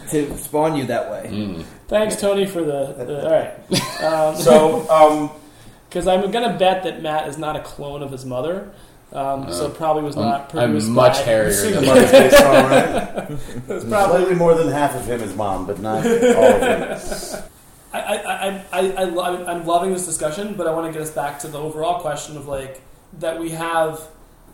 to 0.10 0.38
spawn 0.38 0.76
you 0.76 0.86
that 0.88 1.10
way. 1.12 1.30
Mm. 1.32 1.64
Thanks, 1.88 2.16
Tony, 2.20 2.46
for 2.46 2.62
the. 2.64 2.94
the 2.94 3.26
all 3.26 3.32
right. 3.32 4.04
Um, 4.04 4.36
So, 4.36 4.90
um, 4.90 5.32
Because 5.90 6.06
I'm 6.08 6.30
going 6.30 6.48
to 6.52 6.56
bet 6.58 6.84
that 6.84 7.02
Matt 7.02 7.28
is 7.28 7.40
not 7.40 7.56
a 7.56 7.62
clone 7.62 8.04
of 8.04 8.12
his 8.12 8.24
mother. 8.24 8.72
Um, 9.12 9.52
so 9.52 9.70
probably 9.72 10.04
was 10.04 10.16
not 10.16 10.54
I'm 10.56 10.70
produced 10.70 10.88
much 10.88 11.14
by, 11.18 11.24
hairier 11.24 11.48
you've 11.48 11.56
seen 11.56 11.74
the 11.74 11.80
than 11.82 11.88
mother's 11.88 12.12
face 12.12 12.38
song, 12.38 12.54
right? 12.54 13.26
Probably 13.68 13.80
Slightly 13.90 14.36
more 14.36 14.54
than 14.54 14.68
half 14.68 14.94
of 14.94 15.04
him 15.08 15.22
is 15.22 15.36
mom, 15.36 15.66
but 15.66 15.80
not 15.80 16.06
all 16.06 16.12
of 16.12 16.62
him. 16.62 17.44
I, 17.92 18.00
I, 18.00 18.48
I, 18.50 18.66
I, 18.72 19.06
I 19.06 19.52
I'm 19.52 19.66
loving 19.66 19.92
this 19.94 20.06
discussion, 20.06 20.56
but 20.56 20.68
I 20.68 20.74
want 20.74 20.88
to 20.88 20.94
get 20.94 21.02
us 21.02 21.12
back 21.12 21.40
to 21.40 21.48
the 21.48 21.58
overall 21.58 22.00
question 22.02 22.38
of 22.38 22.48
like 22.48 22.82
that 23.20 23.40
we 23.40 23.52
have 23.52 24.08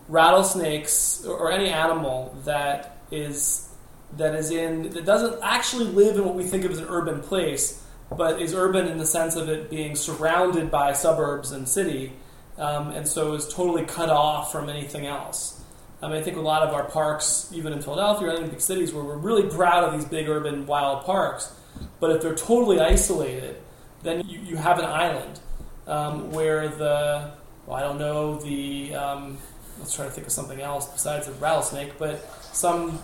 rattlesnakes 0.08 1.26
or, 1.26 1.52
any 1.52 1.70
animal 1.70 2.36
that 2.46 2.98
is 3.12 3.70
that 4.18 4.36
is 4.36 4.52
in 4.52 4.90
that 4.92 5.06
doesn't 5.06 5.40
actually 5.44 5.86
live 5.86 6.16
in 6.16 6.26
what 6.26 6.36
we 6.36 6.44
think 6.44 6.64
of 6.64 6.72
as 6.72 6.80
an 6.80 6.86
urban 6.88 7.22
place, 7.22 7.84
but 8.16 8.42
is 8.42 8.54
urban 8.54 8.88
in 8.88 8.98
the 8.98 9.06
sense 9.06 9.36
of 9.36 9.50
it 9.50 9.70
being 9.70 9.96
surrounded 9.96 10.72
by 10.72 10.94
suburbs 10.94 11.52
and 11.52 11.68
city, 11.68 12.14
um, 12.58 12.92
and 12.92 13.08
so 13.08 13.34
is 13.34 13.48
totally 13.54 13.84
cut 13.84 14.10
off 14.10 14.52
from 14.52 14.70
anything 14.70 15.06
else. 15.06 15.62
I 16.02 16.08
mean, 16.08 16.18
I 16.18 16.22
think 16.22 16.38
a 16.38 16.42
lot 16.42 16.64
of 16.64 16.74
our 16.74 16.84
parks, 16.84 17.50
even 17.54 17.74
in 17.74 17.82
Philadelphia 17.82 18.30
or 18.30 18.44
in 18.44 18.50
big 18.50 18.62
cities, 18.62 18.94
where 18.94 19.04
we're 19.04 19.18
really 19.18 19.50
proud 19.50 19.84
of 19.84 19.94
these 19.94 20.06
big 20.06 20.30
urban 20.30 20.66
wild 20.68 21.04
parks, 21.04 21.52
but 21.99 22.11
if 22.11 22.21
they're 22.21 22.36
totally 22.36 22.80
isolated, 22.80 23.57
then 24.03 24.28
you, 24.28 24.39
you 24.39 24.55
have 24.57 24.80
an 24.80 24.86
island 24.86 25.39
um, 25.88 26.32
where 26.32 26.67
the, 26.67 27.32
well, 27.65 27.78
I 27.78 27.82
don't 27.82 27.97
know, 27.97 28.36
the, 28.39 28.95
um, 28.95 29.38
let's 29.80 29.95
try 29.95 30.05
to 30.05 30.11
think 30.11 30.28
of 30.28 30.34
something 30.34 30.61
else 30.61 30.88
besides 30.91 31.28
a 31.28 31.32
rattlesnake, 31.34 31.97
but 31.97 32.23
some 32.53 32.99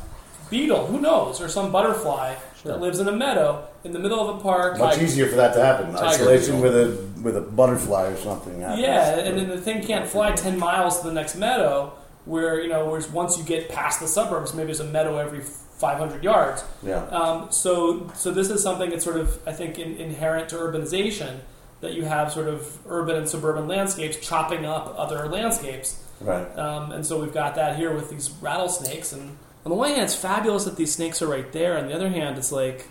beetle, 0.49 0.85
who 0.87 0.99
knows, 0.99 1.41
or 1.41 1.47
some 1.47 1.71
butterfly 1.71 2.35
that 2.63 2.79
lives 2.79 2.99
in 2.99 3.07
a 3.07 3.11
meadow 3.11 3.65
in 3.83 3.91
the 3.91 3.99
middle 3.99 4.19
of 4.29 4.37
a 4.37 4.41
park. 4.41 4.77
Much 4.77 4.97
Like- 4.97 5.01
easier 5.01 5.27
for 5.27 5.35
that 5.37 5.53
to 5.53 5.61
happen. 5.63 5.95
Isolation 5.95 6.61
beetle. 6.61 6.71
with 6.71 6.75
a 6.75 7.21
with 7.21 7.37
a 7.37 7.41
butterfly 7.41 8.03
or 8.07 8.17
something. 8.17 8.61
happens. 8.61 8.81
Yeah, 8.81 9.17
and 9.19 9.37
then 9.37 9.47
the 9.49 9.59
thing 9.59 9.83
can't 9.83 10.07
fly 10.07 10.31
ten 10.31 10.59
miles 10.59 10.99
to 11.01 11.07
the 11.07 11.13
next 11.13 11.35
meadow. 11.35 11.93
Where 12.25 12.61
you 12.61 12.69
know, 12.69 12.85
whereas 12.87 13.09
once 13.09 13.37
you 13.37 13.43
get 13.43 13.69
past 13.69 13.99
the 13.99 14.07
suburbs, 14.07 14.53
maybe 14.53 14.67
there's 14.67 14.79
a 14.79 14.83
meadow 14.85 15.17
every 15.17 15.41
500 15.81 16.23
yards. 16.23 16.63
yeah. 16.83 17.03
Um, 17.07 17.51
so, 17.51 18.09
so 18.15 18.31
this 18.31 18.49
is 18.49 18.61
something 18.63 18.89
that's 18.91 19.03
sort 19.03 19.17
of, 19.17 19.37
I 19.47 19.51
think, 19.51 19.77
in, 19.79 19.97
inherent 19.97 20.47
to 20.49 20.55
urbanization 20.55 21.39
that 21.81 21.93
you 21.93 22.05
have 22.05 22.31
sort 22.31 22.47
of 22.47 22.77
urban 22.87 23.15
and 23.17 23.27
suburban 23.27 23.67
landscapes 23.67 24.17
chopping 24.17 24.65
up 24.65 24.93
other 24.97 25.27
landscapes. 25.27 26.01
Right. 26.21 26.45
Um, 26.57 26.91
and 26.91 27.03
so 27.05 27.19
we've 27.19 27.33
got 27.33 27.55
that 27.55 27.75
here 27.75 27.91
with 27.93 28.09
these 28.11 28.29
rattlesnakes. 28.39 29.11
And 29.11 29.35
on 29.65 29.69
the 29.71 29.75
one 29.75 29.89
hand, 29.89 30.03
it's 30.03 30.15
fabulous 30.15 30.65
that 30.65 30.75
these 30.77 30.93
snakes 30.93 31.21
are 31.23 31.27
right 31.27 31.51
there. 31.51 31.77
On 31.79 31.87
the 31.87 31.93
other 31.95 32.09
hand, 32.09 32.37
it's 32.37 32.51
like 32.51 32.87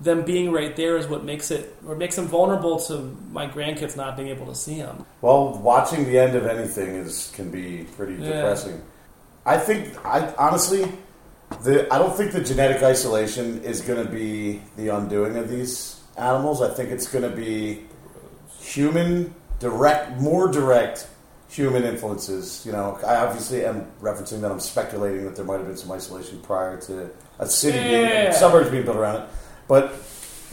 them 0.00 0.24
being 0.24 0.50
right 0.50 0.74
there 0.74 0.96
is 0.96 1.06
what 1.06 1.22
makes 1.24 1.50
it, 1.50 1.76
or 1.86 1.94
makes 1.94 2.16
them 2.16 2.26
vulnerable 2.26 2.80
to 2.80 3.16
my 3.30 3.46
grandkids 3.46 3.96
not 3.96 4.16
being 4.16 4.28
able 4.28 4.46
to 4.46 4.54
see 4.54 4.78
them. 4.78 5.04
Well, 5.20 5.58
watching 5.58 6.04
the 6.06 6.18
end 6.18 6.34
of 6.34 6.46
anything 6.46 6.96
is 6.96 7.30
can 7.36 7.50
be 7.50 7.84
pretty 7.96 8.14
Yeah. 8.14 8.32
depressing. 8.36 8.80
I 9.44 9.58
think 9.58 9.94
I 10.04 10.32
honestly 10.38 10.90
the 11.62 11.92
I 11.92 11.98
don't 11.98 12.16
think 12.16 12.32
the 12.32 12.42
genetic 12.42 12.82
isolation 12.82 13.62
is 13.62 13.80
going 13.80 14.04
to 14.04 14.10
be 14.10 14.62
the 14.76 14.88
undoing 14.88 15.36
of 15.36 15.48
these 15.48 16.00
animals. 16.16 16.62
I 16.62 16.72
think 16.72 16.90
it's 16.90 17.06
going 17.06 17.28
to 17.28 17.34
be 17.34 17.84
human 18.60 19.34
direct 19.58 20.20
more 20.20 20.48
direct 20.48 21.08
human 21.48 21.84
influences. 21.84 22.64
You 22.64 22.72
know, 22.72 22.98
I 23.06 23.16
obviously 23.16 23.64
am 23.64 23.86
referencing 24.00 24.40
that 24.40 24.50
I'm 24.50 24.60
speculating 24.60 25.24
that 25.24 25.36
there 25.36 25.44
might 25.44 25.58
have 25.58 25.66
been 25.66 25.76
some 25.76 25.92
isolation 25.92 26.40
prior 26.40 26.80
to 26.82 27.10
a 27.38 27.46
city 27.46 27.78
being 27.78 28.32
suburbs 28.32 28.70
being 28.70 28.84
built 28.84 28.96
around 28.96 29.22
it. 29.22 29.28
But 29.68 29.94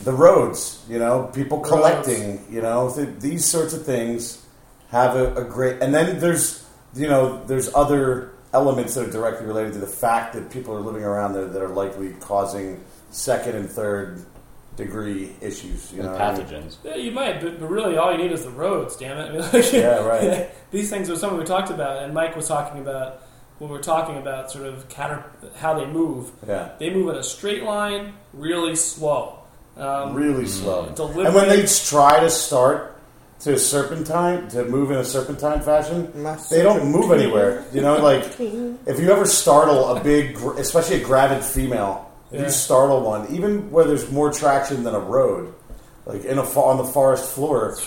the 0.04 0.14
roads, 0.14 0.84
you 0.90 1.00
know, 1.00 1.30
people 1.34 1.60
collecting, 1.60 2.46
you 2.50 2.62
know, 2.62 2.94
th- 2.94 3.20
these 3.20 3.46
sorts 3.46 3.74
of 3.74 3.86
things 3.86 4.46
have 4.90 5.16
a, 5.16 5.36
a 5.36 5.44
great. 5.44 5.82
And 5.82 5.94
then 5.94 6.20
there's, 6.20 6.66
you 6.96 7.08
know, 7.08 7.44
there's 7.46 7.74
other 7.74 8.32
elements 8.54 8.96
that 8.96 9.08
are 9.08 9.12
directly 9.12 9.46
related 9.46 9.74
to 9.74 9.80
the 9.80 9.88
fact 9.88 10.34
that 10.34 10.50
people 10.50 10.74
are 10.76 10.80
living 10.82 11.04
around 11.04 11.34
there 11.34 11.46
that 11.46 11.62
are 11.62 11.68
likely 11.70 12.10
causing 12.20 12.84
second 13.12 13.56
and 13.56 13.70
third 13.70 14.24
degree 14.76 15.36
issues. 15.42 15.92
You 15.94 16.04
know, 16.04 16.12
what 16.14 16.22
I 16.22 16.36
mean? 16.38 16.46
pathogens. 16.46 16.78
Yeah, 16.84 16.96
you 16.96 17.12
might, 17.12 17.42
but, 17.42 17.60
but 17.60 17.70
really 17.70 17.98
all 17.98 18.12
you 18.12 18.18
need 18.18 18.32
is 18.32 18.44
the 18.44 18.50
roads, 18.50 18.96
damn 18.96 19.18
it. 19.18 19.30
I 19.30 19.32
mean, 19.34 19.42
like, 19.64 19.74
Yeah, 19.74 20.06
right. 20.06 20.50
these 20.72 20.90
things 20.90 21.10
are 21.10 21.16
something 21.16 21.38
we 21.38 21.46
talked 21.46 21.70
about, 21.70 22.04
and 22.04 22.14
Mike 22.14 22.36
was 22.36 22.48
talking 22.48 22.82
about 22.82 23.22
when 23.60 23.70
we 23.70 23.76
were 23.78 23.84
talking 23.84 24.18
about 24.18 24.50
sort 24.52 24.66
of 24.66 24.88
cater- 24.88 25.26
how 25.58 25.74
they 25.74 25.86
move. 25.86 26.32
Yeah, 26.48 26.70
They 26.80 26.90
move 26.92 27.10
in 27.10 27.16
a 27.18 27.24
straight 27.24 27.64
line, 27.64 28.14
really 28.34 28.76
slow. 28.76 29.36
Um, 29.76 30.14
really 30.14 30.48
slow. 30.48 30.90
delivery- 30.96 31.26
And 31.26 31.36
when 31.36 31.50
they 31.50 31.66
try 31.66 32.20
to 32.22 32.30
start 32.30 32.99
to 33.42 33.58
serpentine, 33.58 34.50
to 34.50 34.66
move 34.66 34.92
in 34.92 34.98
a 34.98 35.04
serpentine 35.06 35.62
fashion, 35.62 36.12
My 36.22 36.38
they 36.50 36.62
don't 36.62 36.92
move 36.92 37.12
anywhere. 37.12 37.64
You 37.74 37.82
know, 37.82 37.98
like 37.98 38.24
if 38.40 39.00
you 39.00 39.12
ever 39.12 39.26
startle 39.26 39.96
a 39.96 40.04
big, 40.04 40.36
especially 40.58 41.02
a 41.02 41.04
gravid 41.06 41.44
female, 41.44 42.12
if 42.32 42.40
Yeah. 42.40 42.46
you 42.48 42.52
startle 42.52 43.02
one, 43.02 43.28
even 43.34 43.72
where 43.72 43.86
there's 43.86 44.12
more 44.12 44.32
traction 44.32 44.84
than 44.84 44.94
a 44.94 45.00
road, 45.00 45.54
like 46.06 46.26
in 46.26 46.38
a 46.38 46.44
on 46.44 46.78
the 46.78 46.84
forest 46.84 47.32
floor, 47.32 47.78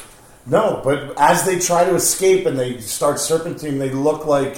no. 0.47 0.81
But 0.83 1.15
as 1.19 1.45
they 1.45 1.59
try 1.59 1.85
to 1.85 1.95
escape 1.95 2.47
and 2.47 2.59
they 2.59 2.81
start 2.81 3.21
serpentine, 3.21 3.79
they 3.79 3.91
look 3.91 4.25
like 4.27 4.57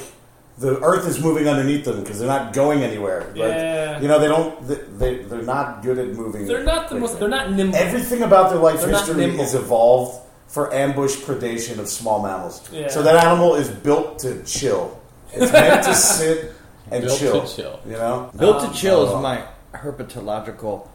the 0.59 0.81
earth 0.83 1.09
is 1.09 1.21
moving 1.21 1.49
underneath 1.49 1.85
them 1.85 2.01
because 2.05 2.21
they're 2.21 2.29
not 2.29 2.53
going 2.53 2.85
anywhere. 2.85 3.23
Like, 3.31 3.37
Yeah. 3.37 4.01
you 4.01 4.07
know, 4.07 4.21
they 4.21 4.29
don't. 4.29 4.67
They, 4.69 4.77
they 4.99 5.23
they're 5.25 5.43
not 5.43 5.83
good 5.83 5.99
at 5.99 6.09
moving. 6.11 6.47
they're 6.47 6.63
not 6.63 6.89
the 6.89 6.95
most. 6.95 7.19
They're 7.19 7.29
not 7.29 7.51
nimble. 7.51 7.77
Everything 7.77 8.23
about 8.23 8.51
their 8.51 8.61
life 8.61 8.81
They're 8.81 8.91
history 8.91 9.17
nimble. 9.17 9.43
is 9.45 9.55
evolved 9.55 10.21
for 10.55 10.73
ambush 10.73 11.17
predation 11.17 11.81
of 11.81 11.89
small 11.89 12.23
mammals. 12.23 12.63
Yeah. 12.71 12.87
So 12.87 13.03
that 13.03 13.25
animal 13.25 13.57
is 13.57 13.69
built 13.69 14.21
to 14.21 14.41
chill. 14.45 15.03
It's 15.33 15.53
meant 15.53 15.85
to 15.85 15.95
sit 16.17 16.53
and 16.93 17.05
Built 17.05 17.19
to 17.19 17.25
chill. 17.25 17.47
chill. 17.49 17.81
You 17.85 17.95
know, 17.95 18.31
Built 18.39 18.65
to 18.65 18.79
chill 18.79 19.01
oh. 19.01 19.17
is 19.17 19.23
my 19.23 19.45
herpetological 19.75 20.89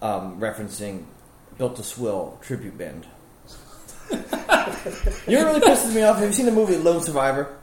um, 0.00 0.40
referencing 0.40 1.04
Built 1.58 1.76
to 1.76 1.82
Spill 1.82 2.38
tribute 2.40 2.78
band. 2.78 3.06
you 4.10 4.16
know 4.16 4.24
what 4.24 5.28
really 5.28 5.60
pisses 5.60 5.94
me 5.94 6.02
off? 6.04 6.16
Have 6.16 6.28
you 6.28 6.32
seen 6.32 6.46
the 6.46 6.52
movie 6.52 6.78
Lone 6.78 7.02
Survivor? 7.02 7.54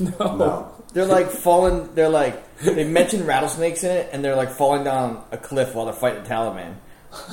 no. 0.00 0.10
no. 0.18 0.72
They're 0.94 1.06
like 1.06 1.30
falling. 1.30 1.94
They're 1.94 2.08
like 2.08 2.58
they 2.58 2.82
mention 2.82 3.24
rattlesnakes 3.24 3.84
in 3.84 3.92
it, 3.92 4.08
and 4.12 4.24
they're 4.24 4.34
like 4.34 4.50
falling 4.50 4.82
down 4.82 5.22
a 5.30 5.36
cliff 5.36 5.76
while 5.76 5.84
they're 5.84 5.94
fighting 5.94 6.24
the 6.24 6.28
Taliban. 6.28 6.74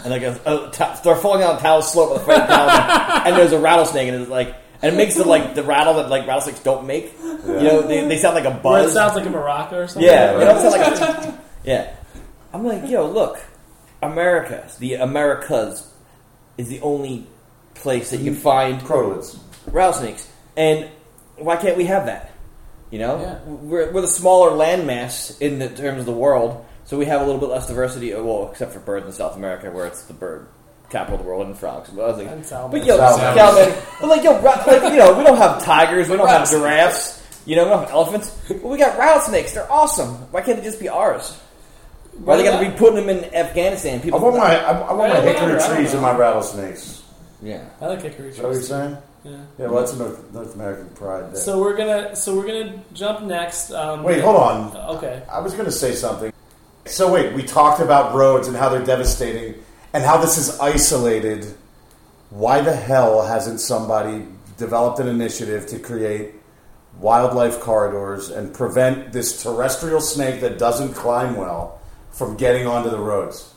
And 0.04 0.10
like 0.10 0.22
a, 0.24 0.40
a 0.46 1.00
they're 1.04 1.16
falling 1.16 1.42
down 1.42 1.58
a 1.58 1.60
talus 1.60 1.92
slope 1.92 2.10
while 2.10 2.18
they're 2.18 2.26
fighting 2.26 2.48
the 2.48 2.54
Taliban, 2.54 3.26
and 3.28 3.36
there's 3.36 3.52
a 3.52 3.60
rattlesnake, 3.60 4.08
and 4.08 4.22
it's 4.22 4.30
like, 4.32 4.56
and 4.82 4.94
it 4.94 4.98
makes 4.98 5.16
the 5.16 5.26
like 5.26 5.54
the 5.56 5.64
rattle 5.64 5.96
that 5.96 6.10
like 6.10 6.26
rattlesnakes 6.28 6.60
don't 6.62 6.88
make. 6.88 7.14
You 7.22 7.62
know, 7.62 7.82
they, 7.82 8.08
they 8.08 8.18
sound 8.18 8.36
like 8.36 8.46
a 8.46 8.52
Where 8.52 8.84
it 8.84 8.90
sounds 8.92 9.16
like 9.16 9.26
a 9.26 9.30
maraca 9.30 9.76
or 9.76 9.88
something. 9.88 10.10
Yeah, 10.10 10.34
you 10.40 10.46
know, 10.46 10.58
it 10.58 10.62
sounds 10.62 10.74
like 10.76 11.26
a, 11.28 11.44
yeah. 11.64 11.96
I'm 12.54 12.66
like, 12.66 12.90
yo, 12.90 13.08
look, 13.10 13.38
America, 14.02 14.68
the 14.80 14.96
Americas, 14.96 15.92
is 16.58 16.70
the 16.70 16.80
only 16.82 17.28
place 17.74 18.12
that 18.12 18.18
you 18.18 18.32
can 18.32 18.36
find 18.40 18.82
Crotoliths. 18.82 19.38
rattlesnakes. 19.68 20.28
And 20.56 20.90
why 21.38 21.58
can't 21.58 21.76
we 21.78 21.86
have 21.86 22.06
that? 22.06 22.32
You 22.92 23.00
know, 23.00 23.20
Yeah. 23.20 23.40
we're, 23.44 23.92
we're 23.92 24.02
the 24.02 24.08
smaller 24.08 24.52
landmass 24.52 25.40
in 25.42 25.60
the 25.60 25.68
terms 25.68 26.00
of 26.00 26.06
the 26.06 26.14
world, 26.14 26.66
so 26.86 26.98
we 26.98 27.06
have 27.06 27.22
a 27.22 27.26
little 27.26 27.40
bit 27.40 27.50
less 27.50 27.68
diversity. 27.68 28.14
uh, 28.14 28.22
Well, 28.24 28.50
except 28.52 28.72
for 28.74 28.80
birds 28.80 29.06
in 29.06 29.12
South 29.12 29.36
America, 29.36 29.70
where 29.72 29.86
it's 29.88 30.04
the 30.04 30.14
bird 30.14 30.48
capital 30.90 31.16
of 31.20 31.24
the 31.24 31.28
world 31.28 31.48
and 31.48 31.58
frogs. 31.58 31.90
But 31.90 32.04
I 32.04 32.08
was 32.08 32.18
like, 32.18 32.28
And 32.28 32.46
salmon. 32.46 32.72
but 32.80 32.86
yo, 32.88 32.98
Salmon. 32.98 33.36
salmon. 33.36 33.74
But 34.00 34.10
like 34.10 34.24
yo, 34.24 34.32
like 34.40 34.92
you 34.94 34.98
know, 35.00 35.18
we 35.18 35.24
don't 35.24 35.38
have 35.38 35.64
tigers, 35.64 36.10
we 36.10 36.18
don't 36.18 36.28
have 36.30 36.50
giraffes, 36.50 37.22
you 37.46 37.56
know, 37.56 37.64
we 37.66 37.70
don't 37.72 37.80
have 37.82 37.90
elephants, 37.92 38.30
but 38.48 38.64
we 38.64 38.78
got 38.78 38.98
rattlesnakes. 38.98 39.54
They're 39.54 39.72
awesome. 39.72 40.10
Why 40.32 40.42
can't 40.42 40.58
they 40.58 40.64
just 40.64 40.80
be 40.80 40.90
ours? 40.90 41.40
Why 42.18 42.38
they 42.38 42.44
got 42.44 42.60
to 42.62 42.70
be 42.70 42.76
putting 42.78 42.96
them 42.96 43.10
in 43.10 43.26
Afghanistan? 43.36 44.00
I 44.06 44.16
want 44.16 44.38
my 44.38 44.56
I, 44.58 44.72
I 44.80 44.94
want 44.94 45.12
my 45.14 45.20
hickory 45.22 45.52
whatever, 45.54 45.76
trees 45.76 45.92
and 45.94 46.02
my 46.02 46.16
rattlesnakes. 46.16 47.04
yeah. 47.42 47.66
I 47.82 47.88
like 47.88 48.02
hickory 48.04 48.30
Is 48.30 48.38
that 48.38 48.44
what 48.44 48.50
you're 48.52 48.60
trees. 48.60 48.68
saying? 48.70 48.98
Yeah. 49.26 49.32
Yeah, 49.58 49.66
well, 49.68 49.80
that's 49.82 49.94
a 49.94 49.98
North, 49.98 50.34
North 50.34 50.54
American 50.56 50.88
pride. 50.90 51.34
There. 51.34 51.42
So 51.42 51.60
we're 51.60 51.76
gonna 51.76 52.16
so 52.16 52.36
we're 52.38 52.46
gonna 52.48 52.80
jump 52.94 53.22
next. 53.24 53.72
Um, 53.72 54.04
wait, 54.04 54.22
hold 54.22 54.36
on. 54.38 54.78
Okay. 54.98 55.24
I 55.30 55.40
was 55.40 55.54
going 55.54 55.66
to 55.66 55.72
say 55.72 55.94
something. 55.94 56.32
So 56.86 57.12
wait, 57.12 57.34
we 57.34 57.42
talked 57.42 57.82
about 57.82 58.14
roads 58.14 58.48
and 58.48 58.56
how 58.56 58.70
they're 58.70 58.86
devastating, 58.86 59.56
and 59.92 60.04
how 60.04 60.18
this 60.18 60.38
is 60.38 60.60
isolated. 60.60 61.46
Why 62.30 62.62
the 62.62 62.76
hell 62.76 63.26
hasn't 63.26 63.60
somebody 63.60 64.28
developed 64.58 65.00
an 65.00 65.08
initiative 65.08 65.66
to 65.68 65.80
create 65.80 66.36
wildlife 67.00 67.60
corridors 67.60 68.30
and 68.30 68.54
prevent 68.54 69.12
this 69.12 69.42
terrestrial 69.42 70.00
snake 70.00 70.42
that 70.42 70.60
doesn't 70.60 70.94
climb 70.94 71.36
well 71.36 71.82
from 72.12 72.38
getting 72.38 72.68
onto 72.68 72.92
the 72.92 73.00
roads? 73.00 73.54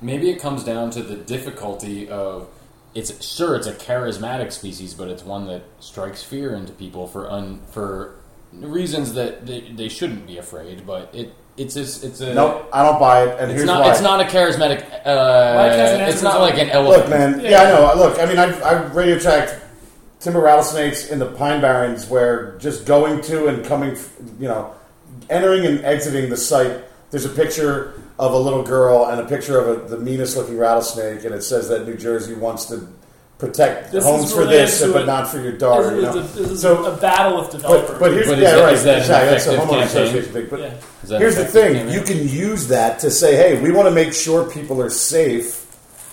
Maybe 0.00 0.30
it 0.30 0.40
comes 0.40 0.64
down 0.64 0.90
to 0.92 1.02
the 1.02 1.16
difficulty 1.16 2.08
of 2.08 2.48
it's 2.94 3.24
sure 3.24 3.56
it's 3.56 3.66
a 3.66 3.74
charismatic 3.74 4.52
species, 4.52 4.94
but 4.94 5.08
it's 5.08 5.22
one 5.22 5.46
that 5.48 5.64
strikes 5.80 6.22
fear 6.22 6.54
into 6.54 6.72
people 6.72 7.06
for 7.06 7.30
un, 7.30 7.60
for 7.72 8.14
reasons 8.52 9.12
that 9.14 9.44
they, 9.44 9.60
they 9.60 9.88
shouldn't 9.90 10.26
be 10.26 10.38
afraid. 10.38 10.86
But 10.86 11.14
it 11.14 11.34
it's 11.58 11.74
just, 11.74 12.04
it's 12.04 12.20
a 12.20 12.34
Nope, 12.34 12.68
I 12.72 12.82
don't 12.82 12.98
buy 12.98 13.24
it, 13.24 13.40
and 13.40 13.50
It's 13.50 13.58
here's 13.60 13.66
not. 13.66 13.82
why. 13.82 13.90
It's 13.90 14.00
not 14.00 14.20
a 14.20 14.24
charismatic. 14.24 14.82
Uh, 15.04 15.68
it 16.00 16.08
it's 16.08 16.22
not 16.22 16.36
answer 16.36 16.38
like 16.40 16.52
an 16.54 16.58
something? 16.58 16.70
elephant. 16.70 17.08
Look, 17.08 17.10
man. 17.10 17.40
Yeah. 17.40 17.50
Yeah, 17.50 17.62
I 17.62 17.94
know. 17.96 18.02
Look, 18.04 18.18
I 18.20 18.26
mean, 18.26 18.38
I've, 18.38 18.62
I've 18.62 18.94
radio 18.96 19.18
tracked 19.18 19.56
timber 20.20 20.40
rattlesnakes 20.40 21.10
in 21.10 21.18
the 21.18 21.26
pine 21.26 21.60
barrens 21.60 22.08
where 22.08 22.56
just 22.58 22.86
going 22.86 23.20
to 23.22 23.46
and 23.48 23.64
coming, 23.64 23.92
f- 23.92 24.14
you 24.40 24.48
know, 24.48 24.74
entering 25.30 25.64
and 25.66 25.84
exiting 25.84 26.28
the 26.30 26.36
site. 26.36 26.84
There's 27.10 27.24
a 27.24 27.28
picture 27.30 28.00
of 28.18 28.32
a 28.32 28.38
little 28.38 28.62
girl 28.62 29.06
and 29.06 29.20
a 29.20 29.24
picture 29.24 29.58
of 29.60 29.68
a, 29.84 29.88
the 29.88 29.98
meanest 29.98 30.36
looking 30.36 30.58
rattlesnake, 30.58 31.24
and 31.24 31.34
it 31.34 31.42
says 31.42 31.68
that 31.68 31.86
New 31.86 31.96
Jersey 31.96 32.34
wants 32.34 32.64
to 32.66 32.88
protect 33.38 33.92
This 33.92 34.04
homes 34.04 34.24
is 34.24 34.32
for 34.32 34.40
related 34.40 34.66
this, 34.68 34.80
to 34.80 34.92
but 34.92 35.02
a- 35.02 35.06
not 35.06 35.28
for 35.28 35.38
your 35.40 35.52
daughter. 35.52 35.90
This 35.90 36.02
You 36.02 36.08
is, 36.08 36.14
know? 36.14 36.20
a, 36.20 36.22
this 36.46 36.50
is 36.50 36.60
so, 36.60 36.84
a 36.84 36.96
battle 36.96 37.40
with 37.40 37.50
developers. 37.50 37.90
but, 37.90 38.00
but 38.00 38.12
here's 38.12 38.26
But 38.26 38.38
is 38.38 38.42
yeah, 38.42 38.50
that- 38.56 38.64
right. 38.64 38.72
is 38.74 38.84
that 38.84 38.94
an 38.94 39.00
exactly. 39.00 39.30
That's 39.30 39.46
a 39.46 39.52
effective 39.52 39.68
homeowner 39.68 39.80
campaign? 39.80 40.02
association 40.02 40.32
thing. 40.32 40.46
But 40.50 40.60
Yeah. 40.60 40.72
Is 41.04 41.08
that 41.10 41.20
Here's 41.20 41.34
the 41.36 41.40
effective 41.42 41.62
thing: 41.62 41.74
campaign? 41.74 41.94
you 41.94 42.02
can 42.02 42.28
use 42.28 42.68
that 42.68 42.98
to 43.00 43.10
say, 43.10 43.36
"Hey, 43.36 43.60
we 43.62 43.70
want 43.70 43.88
to 43.88 43.94
make 43.94 44.12
sure 44.12 44.44
people 44.50 44.82
are 44.82 44.90
safe. 44.90 45.64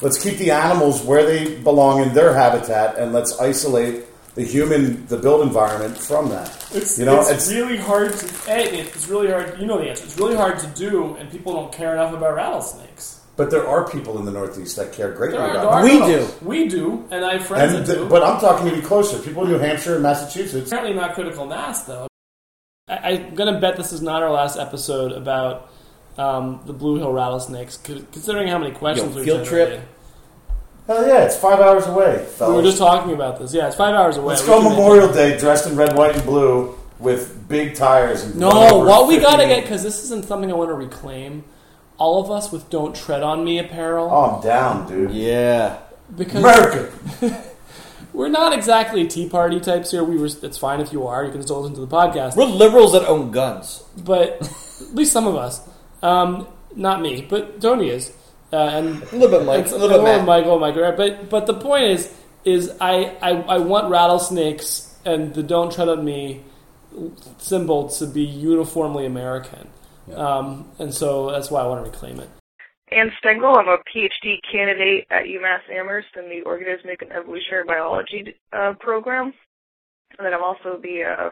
Let's 0.02 0.22
keep 0.22 0.38
the 0.38 0.52
animals 0.52 1.02
where 1.02 1.26
they 1.26 1.56
belong 1.56 2.02
in 2.02 2.14
their 2.14 2.34
habitat, 2.34 2.98
and 2.98 3.12
let's 3.14 3.40
isolate 3.40 4.04
the 4.36 4.44
human, 4.44 5.08
the 5.08 5.18
built 5.18 5.42
environment 5.42 5.98
from 5.98 6.30
that." 6.30 6.52
It's, 6.74 7.00
you 7.00 7.06
know, 7.06 7.22
it's, 7.22 7.32
it's, 7.32 7.52
really 7.52 7.78
hard 7.78 8.14
to. 8.14 8.26
A, 8.52 8.60
it's 8.82 9.08
really 9.08 9.32
hard. 9.32 9.58
You 9.60 9.66
know 9.66 9.80
the 9.80 9.90
answer. 9.90 10.04
It's 10.04 10.18
really 10.18 10.36
hard 10.36 10.60
to 10.60 10.68
do, 10.68 11.16
and 11.20 11.32
people 11.32 11.54
don't 11.54 11.72
care 11.72 11.94
enough 11.94 12.14
about 12.14 12.36
rattlesnakes. 12.36 13.20
But 13.36 13.52
there 13.52 13.68
are 13.68 13.88
people 13.90 14.18
in 14.20 14.26
the 14.26 14.32
Northeast 14.32 14.76
that 14.78 14.94
care 14.94 15.12
greatly 15.12 15.38
There 15.38 15.48
are, 15.48 15.58
about 15.58 15.82
there 15.84 15.92
it. 15.92 15.94
We 15.94 16.00
no- 16.00 16.08
do. 16.08 16.28
We 16.46 16.68
do, 16.68 17.06
and 17.12 17.26
I 17.26 17.34
have 17.34 17.46
friends 17.46 17.74
And 17.74 17.86
that 17.86 17.94
th- 17.94 17.98
do. 18.06 18.10
but 18.10 18.24
I'm 18.24 18.40
talking 18.40 18.68
even 18.68 18.82
closer. 18.82 19.20
People 19.20 19.44
in 19.44 19.52
New 19.52 19.58
Hampshire 19.60 19.96
and 19.96 20.04
Massachusetts. 20.04 20.72
apparently 20.72 20.96
not 21.00 21.14
critical 21.14 21.46
mass, 21.46 21.84
though. 21.84 22.08
I, 22.88 22.96
I'm 23.10 23.36
gonna 23.36 23.60
bet 23.60 23.78
this 23.78 23.92
is 23.92 24.02
not 24.02 24.22
our 24.24 24.32
last 24.32 24.58
episode 24.60 25.12
about 25.12 25.70
um, 26.18 26.62
the 26.66 26.74
Blue 26.74 26.98
Hill 26.98 27.12
rattlesnakes, 27.12 27.80
c- 27.84 28.06
considering 28.12 28.48
how 28.48 28.58
many 28.60 28.72
questions 28.72 29.10
Yo, 29.12 29.16
we've 29.18 29.26
field 29.26 29.46
trip. 29.46 29.68
generated. 29.70 29.90
Hell 30.88 31.08
yeah, 31.08 31.24
it's 31.26 31.36
five 31.36 31.60
hours 31.60 31.88
away, 31.88 32.20
We 32.20 32.26
fellas. 32.26 32.56
were 32.58 32.62
just 32.62 32.78
talking 32.78 33.14
about 33.14 33.40
this. 33.40 33.52
Yeah, 33.54 33.66
it's 33.68 33.76
five 33.76 33.96
hours 33.96 34.18
away. 34.18 34.28
Let's 34.36 34.42
We 34.44 34.48
go 34.50 34.60
can 34.62 34.70
make. 34.70 34.78
Memorial 34.78 35.12
Day 35.12 35.36
dressed 35.38 35.66
in 35.68 35.76
red, 35.76 35.96
white, 35.98 36.14
and 36.16 36.24
blue 36.24 36.76
with 37.00 37.48
big 37.50 37.74
tires. 37.74 38.24
And 38.24 38.36
No, 38.36 38.52
going 38.52 38.86
what 38.86 39.08
we 39.08 39.18
gotta 39.18 39.40
50 39.44 39.48
get 39.56 39.64
because 39.64 39.82
this 39.82 40.04
isn't 40.04 40.26
something 40.26 40.52
I 40.52 40.56
want 40.56 40.70
to 40.70 40.76
reclaim. 40.76 41.44
All 41.98 42.22
of 42.22 42.30
us 42.32 42.52
with 42.52 42.70
"Don't 42.70 42.96
Tread 42.96 43.24
on 43.24 43.44
Me" 43.46 43.58
apparel 43.60 44.10
Oh, 44.12 44.36
I'm 44.38 44.42
down, 44.42 44.88
dude. 44.88 45.12
Yeah. 45.12 45.78
because 46.16 46.40
America. 46.44 46.92
we're 48.14 48.28
not 48.30 48.54
exactly 48.54 49.08
Tea 49.08 49.30
Party 49.30 49.60
types 49.60 49.92
here. 49.92 50.04
We 50.04 50.18
were. 50.18 50.26
It's 50.28 50.58
fine 50.58 50.82
if 50.82 50.92
you 50.92 51.08
are. 51.08 51.24
You 51.26 51.32
can 51.32 51.42
still 51.42 51.62
listen 51.62 51.76
to 51.76 51.82
the 51.82 51.88
podcast. 51.88 52.36
We're 52.36 52.46
liberals 52.46 52.92
that 52.94 53.06
own 53.08 53.32
guns. 53.32 53.84
but 53.98 54.42
at 54.42 54.94
least 54.94 55.12
some 55.14 55.26
of 55.28 55.36
us. 55.36 55.62
Um, 56.02 56.48
not 56.76 57.02
me, 57.02 57.26
but 57.30 57.62
Tony 57.62 57.90
is, 57.90 58.12
uh, 58.52 58.58
and 58.58 59.02
A 59.04 59.16
little 59.16 59.40
bit, 59.40 59.46
Mike. 59.46 59.62
it's 59.62 59.72
A 59.72 59.78
little 59.78 59.98
bit, 60.00 60.04
Matt. 60.04 60.26
Michael, 60.26 60.60
Michael. 60.60 60.82
Right? 60.84 60.98
But 60.98 61.30
but 61.30 61.46
the 61.48 61.54
point 61.54 61.86
is, 61.86 62.14
is 62.44 62.72
I, 62.82 63.16
I 63.22 63.30
I 63.32 63.58
want 63.60 63.90
rattlesnakes 63.90 64.94
and 65.06 65.34
the 65.34 65.42
"Don't 65.44 65.72
Tread 65.72 65.88
on 65.88 66.04
Me" 66.04 66.42
symbol 67.38 67.90
to 67.90 68.06
be 68.08 68.22
uniformly 68.24 69.06
American, 69.06 69.68
um, 70.14 70.70
and 70.80 70.94
so 70.94 71.32
that's 71.32 71.50
why 71.50 71.62
I 71.62 71.68
want 71.68 71.86
to 71.86 71.92
reclaim 71.92 72.20
it. 72.20 72.30
Anne 72.92 73.12
Stengle. 73.24 73.58
I'm 73.58 73.68
a 73.68 73.78
PhD 73.94 74.38
candidate 74.50 75.08
at 75.10 75.24
UMass 75.24 75.62
Amherst 75.72 76.10
in 76.16 76.30
the 76.30 76.44
Organismic 76.46 77.02
and 77.02 77.12
Evolutionary 77.12 77.66
Biology 77.66 78.36
uh, 78.54 78.74
program. 78.80 79.34
And 80.18 80.26
then 80.26 80.34
I'm 80.34 80.44
also 80.44 80.80
the 80.82 81.04
uh, 81.04 81.30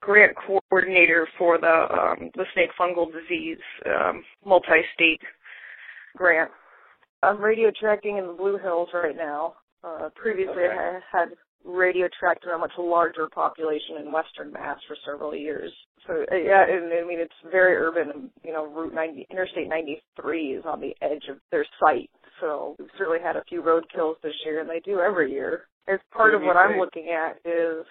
grant 0.00 0.36
coordinator 0.36 1.28
for 1.38 1.58
the 1.58 1.66
um, 1.66 2.30
the 2.34 2.44
snake 2.52 2.70
fungal 2.78 3.06
disease 3.12 3.58
um, 3.86 4.24
multi-state 4.44 5.20
grant. 6.16 6.50
I'm 7.22 7.40
radio 7.40 7.70
tracking 7.78 8.16
in 8.16 8.26
the 8.26 8.32
Blue 8.32 8.58
Hills 8.58 8.88
right 8.92 9.16
now. 9.16 9.54
Uh, 9.84 10.08
previously, 10.14 10.64
I 10.64 11.00
had 11.10 11.28
radio 11.64 12.08
tracked 12.18 12.44
in 12.44 12.50
a 12.50 12.58
much 12.58 12.72
larger 12.78 13.28
population 13.28 13.96
in 14.00 14.12
Western 14.12 14.52
Mass 14.52 14.78
for 14.88 14.96
several 15.06 15.34
years. 15.34 15.72
So 16.10 16.24
uh, 16.30 16.36
yeah, 16.36 16.64
and, 16.68 16.92
I 16.92 17.06
mean 17.06 17.20
it's 17.20 17.32
very 17.50 17.76
urban. 17.76 18.30
You 18.44 18.52
know, 18.52 18.66
Route 18.66 18.94
90, 18.94 19.28
Interstate 19.30 19.68
93 19.68 20.54
is 20.54 20.64
on 20.66 20.80
the 20.80 20.94
edge 21.00 21.24
of 21.30 21.38
their 21.50 21.64
site. 21.78 22.10
So 22.40 22.74
we've 22.78 22.88
certainly 22.98 23.20
had 23.22 23.36
a 23.36 23.44
few 23.48 23.62
road 23.62 23.84
kills 23.94 24.16
this 24.22 24.34
year, 24.44 24.60
and 24.60 24.68
they 24.68 24.80
do 24.80 24.98
every 24.98 25.30
year. 25.30 25.68
As 25.88 26.00
part 26.12 26.34
of 26.34 26.42
what 26.42 26.56
I'm 26.56 26.78
looking 26.78 27.08
at 27.10 27.38
is 27.44 27.84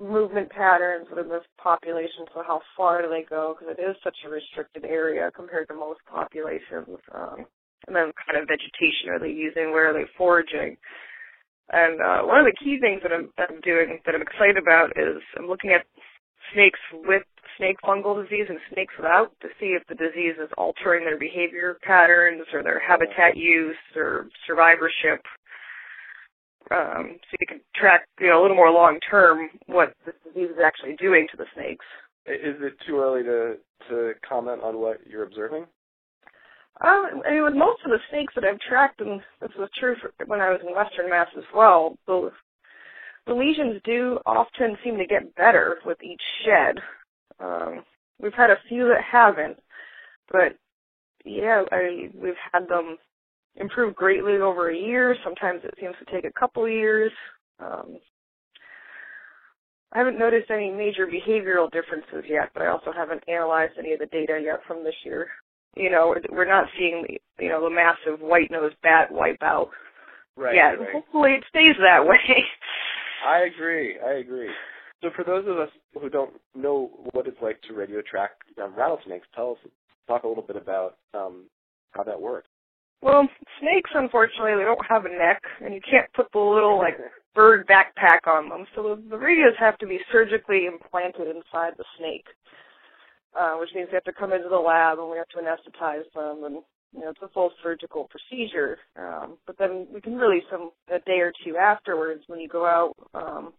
movement 0.00 0.50
patterns 0.50 1.08
within 1.10 1.28
this 1.28 1.44
population. 1.60 2.24
So 2.32 2.42
how 2.46 2.60
far 2.76 3.02
do 3.02 3.08
they 3.08 3.26
go? 3.28 3.56
Because 3.58 3.74
it 3.76 3.82
is 3.82 3.96
such 4.04 4.16
a 4.24 4.30
restricted 4.30 4.84
area 4.84 5.30
compared 5.34 5.68
to 5.68 5.74
most 5.74 6.00
populations. 6.10 6.98
Um, 7.12 7.44
and 7.86 7.96
then 7.96 8.12
kind 8.24 8.40
of 8.40 8.48
vegetation 8.48 9.10
are 9.10 9.18
they 9.18 9.32
using? 9.32 9.72
Where 9.72 9.90
are 9.90 9.94
they 9.94 10.08
foraging? 10.16 10.76
And 11.70 12.00
uh, 12.00 12.22
one 12.24 12.40
of 12.40 12.46
the 12.46 12.56
key 12.56 12.78
things 12.80 13.02
that 13.02 13.12
I'm, 13.12 13.28
that 13.36 13.50
I'm 13.50 13.60
doing 13.60 14.00
that 14.06 14.14
I'm 14.14 14.22
excited 14.22 14.56
about 14.56 14.96
is 14.96 15.20
I'm 15.36 15.48
looking 15.48 15.72
at 15.72 15.84
snakes 16.52 16.80
with 16.92 17.22
snake 17.56 17.76
fungal 17.84 18.22
disease 18.22 18.46
and 18.48 18.58
snakes 18.72 18.94
without 18.96 19.32
to 19.40 19.48
see 19.58 19.76
if 19.76 19.82
the 19.88 19.94
disease 19.94 20.34
is 20.42 20.50
altering 20.56 21.04
their 21.04 21.18
behavior 21.18 21.76
patterns 21.82 22.46
or 22.52 22.62
their 22.62 22.80
habitat 22.80 23.36
use 23.36 23.76
or 23.96 24.28
survivorship. 24.46 25.20
Um, 26.70 27.16
so 27.30 27.36
you 27.40 27.46
can 27.46 27.60
track, 27.74 28.06
you 28.20 28.28
know, 28.28 28.40
a 28.40 28.42
little 28.42 28.56
more 28.56 28.70
long 28.70 28.98
term 29.10 29.48
what 29.66 29.94
the 30.04 30.12
disease 30.24 30.50
is 30.50 30.62
actually 30.62 30.96
doing 30.96 31.26
to 31.30 31.36
the 31.36 31.46
snakes. 31.54 31.86
Is 32.26 32.56
it 32.60 32.74
too 32.86 32.98
early 32.98 33.22
to 33.22 33.56
to 33.88 34.12
comment 34.28 34.62
on 34.62 34.78
what 34.78 35.00
you're 35.06 35.24
observing? 35.24 35.64
Um, 36.80 37.22
I 37.26 37.30
mean, 37.32 37.42
with 37.42 37.54
most 37.54 37.82
of 37.84 37.90
the 37.90 37.98
snakes 38.10 38.34
that 38.34 38.44
I've 38.44 38.60
tracked, 38.60 39.00
and 39.00 39.20
this 39.40 39.50
was 39.58 39.68
true 39.80 39.96
for 40.00 40.12
when 40.26 40.40
I 40.40 40.50
was 40.50 40.60
in 40.62 40.74
Western 40.74 41.10
Mass 41.10 41.26
as 41.36 41.44
well, 41.54 41.96
the, 42.06 42.30
the 43.28 43.34
lesions 43.34 43.80
do 43.84 44.18
often 44.26 44.76
seem 44.82 44.98
to 44.98 45.06
get 45.06 45.34
better 45.36 45.76
with 45.84 46.02
each 46.02 46.22
shed. 46.44 46.78
Um, 47.40 47.84
we've 48.20 48.34
had 48.34 48.50
a 48.50 48.58
few 48.68 48.88
that 48.88 49.02
haven't, 49.02 49.58
but 50.30 50.56
yeah, 51.24 51.62
I 51.70 52.10
we've 52.14 52.34
had 52.52 52.68
them 52.68 52.96
improve 53.56 53.94
greatly 53.94 54.34
over 54.36 54.70
a 54.70 54.76
year. 54.76 55.16
Sometimes 55.22 55.60
it 55.64 55.74
seems 55.80 55.94
to 55.98 56.12
take 56.12 56.24
a 56.24 56.38
couple 56.38 56.68
years. 56.68 57.12
Um, 57.60 57.98
I 59.92 59.98
haven't 59.98 60.18
noticed 60.18 60.50
any 60.50 60.70
major 60.70 61.06
behavioral 61.06 61.70
differences 61.70 62.24
yet, 62.28 62.50
but 62.54 62.62
I 62.62 62.66
also 62.68 62.92
haven't 62.92 63.24
analyzed 63.26 63.74
any 63.78 63.92
of 63.92 64.00
the 64.00 64.06
data 64.06 64.40
yet 64.42 64.60
from 64.66 64.84
this 64.84 64.94
year 65.04 65.28
you 65.78 65.90
know, 65.90 66.08
we're, 66.08 66.36
we're 66.36 66.48
not 66.48 66.66
seeing 66.78 67.04
the, 67.06 67.44
you 67.44 67.48
know, 67.48 67.62
the 67.62 67.74
massive 67.74 68.20
white-nosed 68.20 68.76
bat 68.82 69.10
wipeout. 69.12 69.68
Right. 70.36 70.54
yet. 70.54 70.78
right. 70.78 70.92
Hopefully 70.92 71.32
it 71.32 71.44
stays 71.48 71.74
that 71.80 72.04
way. 72.06 72.44
I 73.28 73.40
agree. 73.40 73.98
I 74.00 74.12
agree. 74.14 74.50
So 75.02 75.10
for 75.14 75.22
those 75.22 75.46
of 75.46 75.58
us 75.58 75.68
who 76.00 76.08
don't 76.08 76.32
know 76.54 76.90
what 77.12 77.26
it's 77.26 77.40
like 77.42 77.60
to 77.62 77.74
radio 77.74 78.00
track 78.00 78.30
um, 78.62 78.74
rattlesnakes, 78.74 79.26
tell 79.34 79.52
us, 79.52 79.70
talk 80.06 80.24
a 80.24 80.28
little 80.28 80.42
bit 80.42 80.56
about 80.56 80.96
um, 81.12 81.44
how 81.90 82.02
that 82.04 82.20
works. 82.20 82.48
Well, 83.02 83.28
snakes, 83.60 83.90
unfortunately, 83.94 84.56
they 84.56 84.64
don't 84.64 84.80
have 84.88 85.04
a 85.04 85.10
neck, 85.10 85.42
and 85.62 85.74
you 85.74 85.80
can't 85.88 86.12
put 86.14 86.32
the 86.32 86.38
little 86.38 86.78
like 86.78 86.96
bird 87.34 87.68
backpack 87.68 88.26
on 88.26 88.48
them. 88.48 88.66
So 88.74 88.82
the, 88.82 89.10
the 89.10 89.18
radios 89.18 89.54
have 89.58 89.78
to 89.78 89.86
be 89.86 90.00
surgically 90.10 90.66
implanted 90.66 91.28
inside 91.28 91.74
the 91.76 91.84
snake, 91.98 92.26
uh, 93.38 93.56
which 93.60 93.70
means 93.74 93.88
they 93.90 93.96
have 93.96 94.04
to 94.04 94.12
come 94.12 94.32
into 94.32 94.48
the 94.48 94.56
lab 94.56 94.98
and 94.98 95.10
we 95.10 95.18
have 95.18 95.28
to 95.28 95.36
anesthetize 95.36 96.10
them, 96.14 96.44
and 96.44 96.62
you 96.92 97.00
know 97.00 97.10
it's 97.10 97.22
a 97.22 97.28
full 97.28 97.50
surgical 97.62 98.08
procedure. 98.10 98.78
Um, 98.96 99.38
but 99.46 99.58
then 99.58 99.86
we 99.92 100.00
can 100.00 100.16
release 100.16 100.44
them 100.50 100.70
a 100.88 100.98
day 101.00 101.20
or 101.20 101.32
two 101.44 101.56
afterwards 101.56 102.22
when 102.26 102.40
you 102.40 102.48
go 102.48 102.66
out 102.66 102.94
um, 103.14 103.52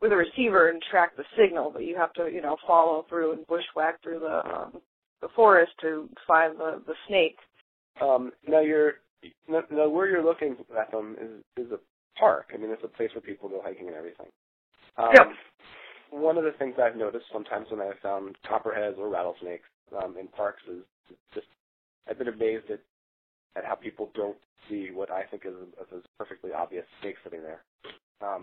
with 0.00 0.12
a 0.12 0.16
receiver 0.16 0.68
and 0.68 0.82
track 0.90 1.16
the 1.16 1.24
signal. 1.36 1.70
But 1.72 1.84
you 1.84 1.96
have 1.96 2.12
to 2.14 2.30
you 2.30 2.42
know 2.42 2.56
follow 2.66 3.04
through 3.08 3.32
and 3.32 3.46
bushwhack 3.46 4.02
through 4.02 4.20
the 4.20 4.42
um, 4.54 4.80
the 5.20 5.28
forest 5.34 5.72
to 5.82 6.08
find 6.26 6.58
the 6.58 6.82
the 6.86 6.94
snake. 7.06 7.36
Um, 8.00 8.32
now 8.46 8.60
you're 8.60 8.94
now, 9.48 9.62
now 9.70 9.88
where 9.88 10.08
you're 10.08 10.24
looking 10.24 10.56
at 10.78 10.90
them 10.90 11.16
is 11.20 11.64
is 11.66 11.72
a 11.72 11.78
park. 12.18 12.50
I 12.52 12.56
mean, 12.56 12.70
it's 12.70 12.84
a 12.84 12.88
place 12.88 13.10
where 13.14 13.22
people 13.22 13.48
go 13.48 13.60
hiking 13.62 13.88
and 13.88 13.96
everything. 13.96 14.26
Um, 14.96 15.10
Yep. 15.14 15.26
One 16.10 16.38
of 16.38 16.44
the 16.44 16.52
things 16.52 16.76
I've 16.82 16.96
noticed 16.96 17.26
sometimes 17.30 17.66
when 17.70 17.80
I've 17.82 17.98
found 18.02 18.36
copperheads 18.48 18.96
or 18.98 19.10
rattlesnakes 19.10 19.68
um, 20.02 20.16
in 20.18 20.26
parks 20.28 20.62
is 20.66 20.82
just 21.34 21.46
I've 22.08 22.18
been 22.18 22.28
amazed 22.28 22.70
at 22.70 22.80
at 23.56 23.64
how 23.64 23.74
people 23.74 24.10
don't 24.14 24.36
see 24.68 24.90
what 24.92 25.10
I 25.10 25.24
think 25.24 25.44
is 25.46 25.52
a, 25.54 25.96
is 25.96 26.04
a 26.04 26.22
perfectly 26.22 26.52
obvious 26.52 26.84
snake 27.00 27.16
sitting 27.24 27.42
there. 27.42 27.62
Um, 28.22 28.42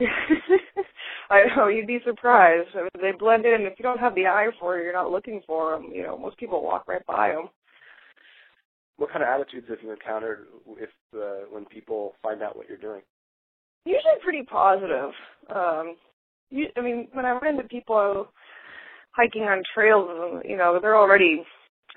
I 1.29 1.43
know 1.55 1.67
you'd 1.67 1.87
be 1.87 1.99
surprised. 2.05 2.69
I 2.75 2.81
mean, 2.81 2.89
they 3.01 3.11
blend 3.17 3.45
in. 3.45 3.61
If 3.61 3.79
you 3.79 3.83
don't 3.83 3.99
have 3.99 4.15
the 4.15 4.27
eye 4.27 4.47
for 4.59 4.77
it, 4.79 4.83
you're 4.83 4.93
not 4.93 5.11
looking 5.11 5.41
for 5.47 5.71
them. 5.71 5.91
You 5.93 6.03
know, 6.03 6.17
most 6.17 6.37
people 6.37 6.63
walk 6.63 6.87
right 6.87 7.05
by 7.05 7.29
them. 7.29 7.49
what 8.97 9.11
kind 9.11 9.23
of 9.23 9.29
attitudes 9.29 9.67
have 9.69 9.79
you 9.83 9.91
encountered 9.91 10.47
if 10.77 10.89
uh, 11.15 11.45
when 11.51 11.65
people 11.65 12.13
find 12.21 12.41
out 12.41 12.55
what 12.55 12.67
you're 12.69 12.77
doing? 12.77 13.01
Usually 13.85 14.13
pretty 14.23 14.43
positive. 14.43 15.11
Um, 15.53 15.95
you, 16.49 16.67
I 16.77 16.81
mean, 16.81 17.07
when 17.13 17.25
I 17.25 17.31
run 17.31 17.55
into 17.55 17.67
people 17.67 18.27
hiking 19.11 19.43
on 19.43 19.63
trails, 19.73 20.41
you 20.47 20.57
know, 20.57 20.79
they're 20.81 20.97
already 20.97 21.43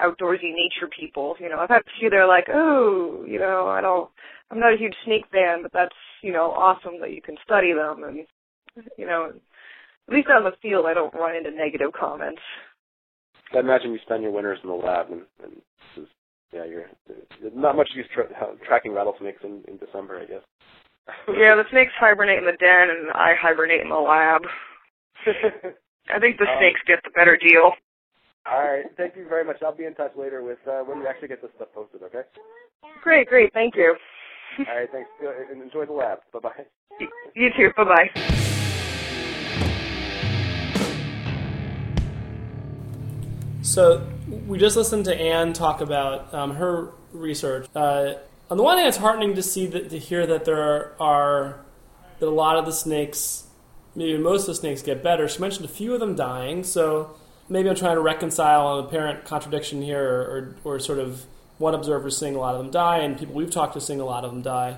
outdoorsy 0.01 0.53
nature 0.55 0.89
people. 0.99 1.37
You 1.41 1.49
know, 1.49 1.59
I've 1.59 1.69
had 1.69 1.83
a 1.83 1.99
few 1.99 2.11
that 2.11 2.17
are 2.17 2.29
like, 2.29 2.47
oh, 2.53 3.25
you 3.27 3.39
know, 3.39 3.67
I 3.69 3.81
don't, 3.81 4.11
I'm 4.51 4.61
not 4.61 4.75
a 4.75 4.79
huge 4.79 4.95
snake 5.05 5.25
fan, 5.33 5.63
but 5.63 5.73
that's, 5.73 5.95
you 6.23 6.33
know, 6.33 6.51
awesome 6.53 7.01
that 7.01 7.13
you 7.13 7.23
can 7.23 7.37
study 7.45 7.73
them. 7.73 8.05
And, 8.05 8.27
you 8.97 9.07
know, 9.07 9.33
at 10.09 10.15
least 10.15 10.29
in 10.29 10.45
the 10.45 10.53
field, 10.63 10.87
I 10.87 10.95
don't 10.95 11.15
run 11.15 11.37
into 11.37 11.51
negative 11.51 11.93
comments. 11.99 12.41
I 13.55 13.59
imagine 13.61 13.93
you 13.93 13.99
spend 14.05 14.23
your 14.23 14.33
winters 14.33 14.59
in 14.63 14.69
the 14.69 14.75
lab, 14.75 15.11
and, 15.11 15.23
and 15.43 15.53
this 15.97 16.05
is, 16.05 16.09
yeah, 16.53 16.65
you're 16.65 16.87
not 17.55 17.77
much 17.77 17.89
use 17.95 18.07
tra- 18.15 18.29
tracking 18.67 18.93
rattlesnakes 18.93 19.41
in, 19.43 19.63
in 19.69 19.79
December, 19.79 20.21
I 20.21 20.27
guess. 20.27 20.43
Yeah, 21.29 21.57
the 21.57 21.65
snakes 21.71 21.93
hibernate 21.99 22.39
in 22.39 22.45
the 22.45 22.53
den, 22.61 22.91
and 22.91 23.11
I 23.13 23.35
hibernate 23.41 23.81
in 23.81 23.89
the 23.89 23.97
lab. 23.97 24.43
I 25.27 26.19
think 26.21 26.39
the 26.39 26.45
Um, 26.45 26.57
snakes 26.59 26.81
get 26.87 27.01
the 27.05 27.11
better 27.11 27.37
deal. 27.37 27.73
All 28.51 28.63
right, 28.63 28.87
thank 28.97 29.15
you 29.15 29.29
very 29.29 29.45
much. 29.45 29.57
I'll 29.63 29.77
be 29.77 29.85
in 29.85 29.95
touch 29.95 30.13
later 30.17 30.43
with 30.43 30.59
uh, 30.67 30.81
when 30.81 31.01
we 31.01 31.07
actually 31.07 31.29
get 31.29 31.43
this 31.43 31.51
stuff 31.57 31.69
posted. 31.75 32.03
Okay. 32.03 32.23
Great, 33.03 33.29
great, 33.29 33.53
thank 33.53 33.77
you. 33.77 33.95
All 34.59 34.65
right, 34.75 34.89
thanks. 34.91 35.11
And 35.51 35.63
enjoy 35.63 35.85
the 35.85 35.93
lab. 35.93 36.21
Bye 36.33 36.39
bye. 36.41 36.51
You 37.35 37.51
too. 37.57 37.71
Bye 37.77 37.85
bye. 37.85 38.39
So 43.61 44.07
we 44.47 44.59
just 44.59 44.79
listened 44.79 45.05
to 45.05 45.15
Anne 45.15 45.53
talk 45.53 45.83
about 45.83 46.33
um, 46.33 46.55
her 46.55 46.93
research. 47.13 47.69
Uh, 47.75 48.15
on 48.51 48.57
the 48.57 48.63
one 48.63 48.79
hand, 48.79 48.89
it's 48.89 48.97
heartening 48.97 49.35
to 49.35 49.43
see 49.43 49.67
that 49.67 49.91
to 49.91 49.99
hear 49.99 50.27
that 50.27 50.47
there 50.47 50.63
are, 50.63 50.95
are 50.99 51.61
that 52.19 52.27
a 52.27 52.31
lot 52.31 52.57
of 52.57 52.65
the 52.65 52.73
snakes, 52.73 53.47
maybe 53.95 54.17
most 54.17 54.43
of 54.43 54.47
the 54.47 54.55
snakes, 54.55 54.81
get 54.81 55.03
better. 55.03 55.29
She 55.29 55.39
mentioned 55.39 55.67
a 55.67 55.69
few 55.69 55.93
of 55.93 56.01
them 56.01 56.17
dying. 56.17 56.65
So 56.65 57.15
maybe 57.49 57.69
I'm 57.69 57.75
trying 57.77 57.97
to 57.97 58.01
reconcile 58.01 58.79
an 58.79 58.85
apparent 58.85 59.25
contradiction 59.25 59.83
here, 59.83 60.03
or, 60.05 60.55
or, 60.65 60.75
or 60.77 60.79
sort 60.81 60.99
of 60.99 61.25
one 61.59 61.75
observer 61.75 62.11
seeing 62.11 62.35
a 62.37 62.39
lot 62.39 62.55
of 62.55 62.63
them 62.63 62.71
die, 62.71 62.99
and 62.99 63.19
people 63.19 63.35
we've 63.35 63.51
talked 63.51 63.75
to 63.75 63.81
seeing 63.81 64.01
a 64.01 64.05
lot 64.05 64.25
of 64.25 64.31
them 64.31 64.43
die. 64.43 64.77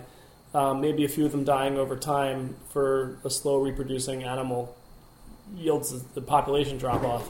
Um, 0.55 0.81
maybe 0.81 1.05
a 1.05 1.09
few 1.09 1.25
of 1.27 1.33
them 1.33 1.45
dying 1.45 1.77
over 1.79 1.97
time 1.97 2.57
for 2.71 3.19
a 3.25 3.31
slow 3.31 3.59
reproducing 3.59 4.25
animal 4.25 4.77
yields 5.57 6.03
the- 6.15 6.21
population 6.21 6.79
drop 6.79 7.03
off 7.03 7.29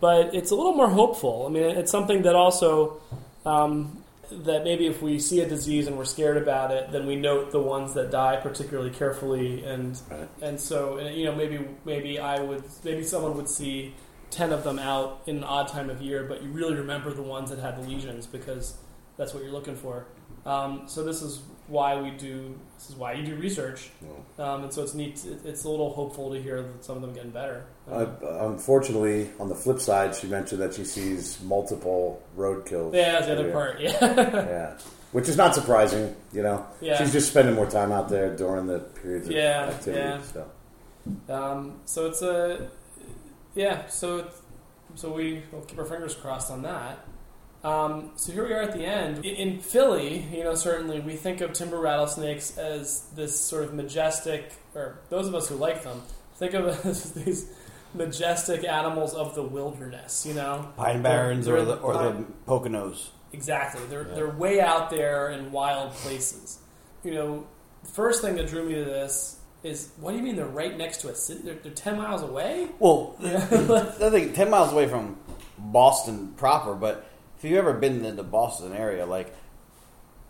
but 0.00 0.34
it's 0.34 0.50
a 0.50 0.54
little 0.54 0.72
more 0.72 0.88
hopeful. 0.88 1.44
I 1.46 1.50
mean, 1.50 1.62
it's 1.64 1.90
something 1.90 2.22
that 2.22 2.34
also 2.34 3.00
um, 3.44 4.02
that 4.30 4.64
maybe 4.64 4.86
if 4.86 5.02
we 5.02 5.18
see 5.18 5.40
a 5.40 5.48
disease 5.48 5.86
and 5.86 5.96
we're 5.98 6.04
scared 6.06 6.36
about 6.38 6.70
it, 6.70 6.90
then 6.90 7.06
we 7.06 7.16
note 7.16 7.52
the 7.52 7.60
ones 7.60 7.92
that 7.94 8.10
die 8.10 8.36
particularly 8.36 8.90
carefully, 8.90 9.62
and 9.64 10.00
Right. 10.10 10.28
and 10.42 10.58
so 10.60 10.98
you 10.98 11.26
know 11.26 11.34
maybe 11.34 11.66
maybe 11.84 12.18
I 12.18 12.40
would 12.40 12.64
maybe 12.82 13.02
someone 13.04 13.36
would 13.36 13.48
see 13.48 13.94
ten 14.34 14.52
of 14.52 14.64
them 14.64 14.78
out 14.78 15.22
in 15.26 15.36
an 15.38 15.44
odd 15.44 15.68
time 15.68 15.88
of 15.90 16.00
year, 16.02 16.24
but 16.24 16.42
you 16.42 16.50
really 16.50 16.74
remember 16.74 17.12
the 17.12 17.22
ones 17.22 17.50
that 17.50 17.58
had 17.58 17.76
the 17.76 17.88
lesions 17.88 18.26
because 18.26 18.74
that's 19.16 19.32
what 19.32 19.42
you're 19.44 19.52
looking 19.52 19.76
for. 19.76 20.06
Um, 20.44 20.82
so 20.86 21.02
this 21.04 21.22
is 21.22 21.40
why 21.68 21.98
we 22.00 22.10
do 22.10 22.58
this 22.76 22.90
is 22.90 22.96
why 22.96 23.14
you 23.14 23.24
do 23.24 23.34
research, 23.36 23.90
um, 24.38 24.64
and 24.64 24.72
so 24.72 24.82
it's 24.82 24.92
neat. 24.92 25.24
it- 25.24 25.46
It's 25.46 25.64
a 25.64 25.68
little 25.70 25.90
hopeful 25.94 26.32
to 26.34 26.42
hear 26.42 26.60
that 26.62 26.84
some 26.84 26.96
of 26.96 27.02
them 27.02 27.12
are 27.12 27.14
getting 27.14 27.30
better. 27.30 27.64
Uh, 27.90 28.06
unfortunately, 28.40 29.30
on 29.40 29.48
the 29.48 29.54
flip 29.54 29.80
side, 29.80 30.14
she 30.14 30.26
mentioned 30.26 30.60
that 30.60 30.74
she 30.74 30.84
sees 30.84 31.40
multiple 31.42 32.20
road 32.36 32.66
kills. 32.66 32.94
Yeah, 32.94 33.12
that's 33.12 33.26
the 33.26 33.32
other 33.38 33.52
part. 33.52 33.80
Yeah. 33.80 33.90
Yeah, 34.00 34.78
which 35.12 35.28
is 35.28 35.36
not 35.36 35.54
surprising. 35.54 36.14
You 36.32 36.42
know, 36.42 36.66
Yeah. 36.80 36.98
she's 36.98 37.12
just 37.12 37.28
spending 37.30 37.54
more 37.54 37.66
time 37.70 37.92
out 37.92 38.08
there 38.10 38.34
during 38.36 38.66
the 38.66 38.80
periods 38.80 39.26
of 39.28 39.32
Yeah, 39.32 39.66
activity. 39.70 40.00
yeah. 40.02 40.20
So. 40.22 41.32
um, 41.34 41.80
so 41.86 42.06
it's 42.06 42.20
a 42.22 42.68
yeah. 43.54 43.86
So 43.88 44.30
so 44.94 45.12
we 45.12 45.42
will 45.52 45.62
keep 45.62 45.78
our 45.78 45.84
fingers 45.84 46.14
crossed 46.14 46.50
on 46.50 46.62
that. 46.62 47.04
Um, 47.64 48.10
so 48.16 48.32
here 48.32 48.46
we 48.46 48.52
are 48.52 48.60
at 48.62 48.72
the 48.74 48.84
end. 48.84 49.24
In, 49.24 49.34
in 49.36 49.60
Philly, 49.60 50.26
you 50.30 50.44
know, 50.44 50.54
certainly 50.54 51.00
we 51.00 51.16
think 51.16 51.40
of 51.40 51.54
timber 51.54 51.78
rattlesnakes 51.80 52.58
as 52.58 53.06
this 53.16 53.40
sort 53.40 53.64
of 53.64 53.72
majestic, 53.72 54.52
or 54.74 54.98
those 55.08 55.26
of 55.26 55.34
us 55.34 55.48
who 55.48 55.54
like 55.54 55.82
them 55.82 56.02
think 56.36 56.52
of 56.52 56.66
as 56.86 57.12
these 57.12 57.50
majestic 57.94 58.64
animals 58.64 59.14
of 59.14 59.34
the 59.34 59.42
wilderness. 59.42 60.26
You 60.26 60.34
know, 60.34 60.72
Pine 60.76 61.02
barrens 61.02 61.46
They're- 61.46 61.56
or 61.56 61.64
the 61.64 61.76
or 61.76 61.94
the 61.94 62.24
Poconos. 62.46 63.08
Exactly. 63.32 63.84
They're 63.88 64.04
they're 64.04 64.30
way 64.30 64.60
out 64.60 64.90
there 64.90 65.30
in 65.30 65.50
wild 65.50 65.92
places. 65.92 66.58
You 67.02 67.14
know, 67.14 67.46
first 67.92 68.22
thing 68.22 68.36
that 68.36 68.46
drew 68.46 68.64
me 68.68 68.74
to 68.74 68.84
this 68.84 69.38
is 69.64 69.90
what 69.98 70.12
do 70.12 70.18
you 70.18 70.22
mean 70.22 70.36
they're 70.36 70.46
right 70.46 70.76
next 70.76 70.98
to 70.98 71.08
a 71.08 71.14
city? 71.14 71.40
They're, 71.42 71.54
they're 71.54 71.72
ten 71.72 71.96
miles 71.98 72.22
away. 72.22 72.68
Well, 72.78 73.16
I 73.24 74.10
think 74.10 74.34
ten 74.34 74.50
miles 74.50 74.72
away 74.72 74.86
from 74.86 75.16
Boston 75.58 76.34
proper, 76.36 76.74
but 76.74 77.10
if 77.38 77.44
you've 77.44 77.58
ever 77.58 77.72
been 77.72 78.04
in 78.04 78.16
the 78.16 78.22
Boston 78.22 78.72
area, 78.74 79.06
like 79.06 79.34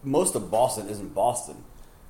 most 0.03 0.35
of 0.35 0.51
Boston 0.51 0.89
isn't 0.89 1.15
Boston. 1.15 1.57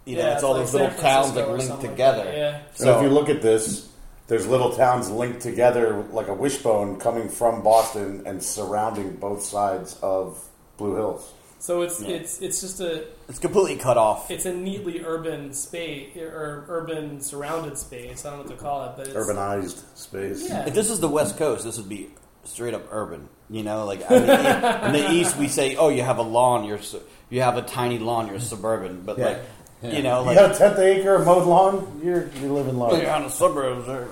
You 0.05 0.17
know, 0.17 0.23
Yeah, 0.23 0.35
it's 0.35 0.43
all 0.43 0.53
like 0.53 0.63
those 0.63 0.75
little 0.75 0.91
San 0.91 1.01
towns 1.01 1.27
Francisco 1.33 1.41
like 1.41 1.49
or 1.49 1.53
linked 1.53 1.67
something 1.67 1.91
like 1.91 1.97
together. 1.97 2.33
yeah. 2.33 2.61
So 2.75 2.97
if 2.97 3.03
you 3.03 3.09
look 3.09 3.31
at 3.31 3.41
this, 3.41 3.89
there's 4.27 4.47
little 4.47 4.75
towns 4.77 5.11
linked 5.11 5.41
together 5.41 6.05
like 6.13 6.29
a 6.29 6.35
wishbone 6.35 6.99
coming 7.01 7.29
from 7.31 7.63
Boston 7.63 8.23
and 8.27 8.43
surrounding 8.43 9.17
both 9.17 9.43
sides 9.43 9.99
of 10.03 10.47
Blue 10.77 10.95
Hills. 10.95 11.33
So 11.65 11.81
it's 11.81 12.03
it's 12.03 12.43
it's 12.43 12.61
just 12.61 12.79
a 12.81 13.05
It's 13.27 13.39
completely 13.39 13.77
cut 13.77 13.97
off. 13.97 14.31
it's 14.31 14.45
a 14.45 14.53
neatly 14.53 15.01
urban 15.03 15.55
space 15.55 16.15
or 16.15 16.67
urban 16.69 17.23
surrounded 17.23 17.79
space. 17.79 18.27
I 18.27 18.31
don't 18.37 18.41
know 18.41 18.45
what 18.45 18.53
to 18.59 18.63
call 18.63 18.85
it, 18.85 18.93
but 18.99 19.07
it's, 19.09 19.17
Urbanized 19.17 19.83
space. 19.97 20.47
Yeah. 20.47 20.67
If 20.67 20.75
this 20.75 20.91
is 20.91 21.01
the 21.01 21.09
West 21.09 21.39
Coast, 21.39 21.65
this 21.65 21.79
would 21.79 21.89
be 21.89 22.11
straight 22.45 22.75
up 22.75 22.83
urban. 22.91 23.31
You 23.49 23.63
know, 23.63 23.87
like 23.87 24.03
I 24.11 24.13
mean, 24.19 24.29
in 24.29 24.93
the 24.93 25.11
East, 25.13 25.39
we 25.39 25.49
say, 25.49 25.75
"Oh, 25.77 25.89
you 25.89 26.03
have 26.03 26.19
a 26.19 26.23
lawn. 26.37 26.65
You're 26.65 26.83
su- 26.83 27.01
you 27.31 27.41
have 27.41 27.57
a 27.57 27.63
tiny 27.63 27.99
lawn. 27.99 28.29
You're 28.29 28.41
suburban." 28.41 29.01
But 29.07 29.17
Yeah. 29.17 29.25
like, 29.25 29.95
you 29.95 30.03
know, 30.03 30.21
You 30.21 30.27
like 30.27 30.37
got 30.37 30.51
a 30.55 30.59
tenth 30.59 30.79
acre 30.79 31.19
mowed 31.21 31.47
lawn, 31.47 32.01
you're 32.05 32.29
you're 32.43 32.51
living 32.53 32.77
large. 32.77 33.01
you're 33.01 33.11
on 33.11 33.23
the 33.23 33.31
suburbs, 33.31 33.89
or 33.89 34.09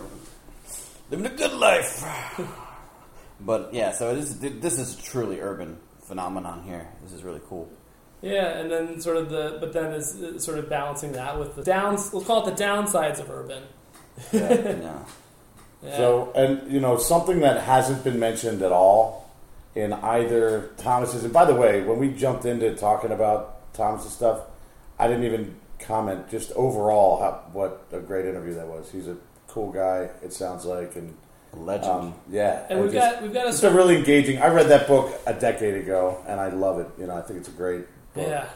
living 1.11 1.27
a 1.27 1.37
good 1.37 1.53
life. 1.53 2.03
But 3.45 3.75
yeah, 3.75 3.93
so 3.93 4.15
this 4.15 4.33
this 4.41 4.79
is 4.79 4.97
truly 4.97 5.41
urban 5.41 5.77
phenomenon 6.13 6.63
here. 6.67 6.87
This 7.03 7.15
is 7.15 7.25
really 7.25 7.41
cool. 7.49 7.71
yeah, 8.21 8.59
and 8.59 8.71
then 8.71 9.01
sort 9.01 9.17
of 9.17 9.31
the 9.31 9.57
but 9.61 9.73
then 9.73 9.95
is 9.95 10.45
sort 10.45 10.59
of 10.59 10.69
balancing 10.69 11.13
that 11.13 11.39
with 11.39 11.57
the 11.57 11.65
downs. 11.65 12.11
We'll 12.13 12.23
call 12.23 12.47
it 12.47 12.55
the 12.55 12.63
downsides 12.63 13.19
of 13.19 13.31
urban. 13.31 13.63
Yeah. 14.33 14.99
Yeah. 15.85 15.97
So, 15.97 16.31
and 16.37 16.71
you 16.71 16.79
know, 16.79 16.97
something 16.97 17.41
that 17.41 17.61
hasn't 17.65 18.05
been 18.05 18.21
mentioned 18.21 18.63
at 18.63 18.71
all 18.71 19.29
in 19.75 19.93
either 19.93 20.71
Thomas's. 20.77 21.25
And 21.25 21.33
by 21.33 21.45
the 21.45 21.57
way, 21.57 21.83
when 21.83 21.99
we 21.99 22.13
jumped 22.13 22.45
into 22.45 22.73
talking 22.77 23.11
about 23.11 23.75
Thomas's 23.75 24.13
stuff, 24.13 24.43
I 24.97 25.09
didn't 25.09 25.25
even 25.25 25.57
comment. 25.81 26.31
Just 26.31 26.53
overall, 26.53 27.19
how, 27.21 27.33
what 27.53 27.85
a 27.91 27.99
great 27.99 28.27
interview 28.27 28.55
that 28.55 28.69
was. 28.69 28.93
He's 28.93 29.09
a 29.09 29.17
cool 29.49 29.73
guy. 29.73 30.09
It 30.23 30.33
sounds 30.33 30.65
like, 30.65 30.95
and 30.95 31.17
Legend. 31.57 31.91
Um, 31.91 32.15
yeah, 32.31 32.65
And 32.71 32.81
we've 32.81 32.93
just- 32.93 33.15
got 33.15 33.23
we've 33.23 33.33
got 33.33 33.47
a 33.47 33.49
It's 33.51 33.63
a 33.63 33.71
really 33.71 33.97
engaging. 33.97 34.41
I 34.41 34.49
read 34.49 34.69
that 34.69 34.87
book 34.87 35.13
a 35.27 35.35
decade 35.35 35.75
ago, 35.75 36.19
and 36.27 36.41
I 36.41 36.49
love 36.49 36.79
it. 36.81 36.89
You 36.99 37.07
know, 37.07 37.17
I 37.17 37.21
think 37.23 37.41
it's 37.41 37.49
a 37.49 37.53
great 37.53 37.85
book. 38.15 38.27
yeah. 38.27 38.47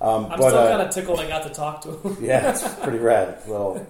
Um, 0.00 0.24
I'm 0.26 0.30
but 0.40 0.48
still 0.48 0.58
uh, 0.58 0.68
kind 0.70 0.82
of 0.82 0.90
tickled 0.90 1.20
I 1.20 1.28
got 1.28 1.44
to 1.44 1.50
talk 1.50 1.80
to 1.82 1.90
him. 1.92 2.16
yeah, 2.20 2.50
it's 2.50 2.66
pretty 2.80 2.98
rad. 2.98 3.38
Well, 3.46 3.86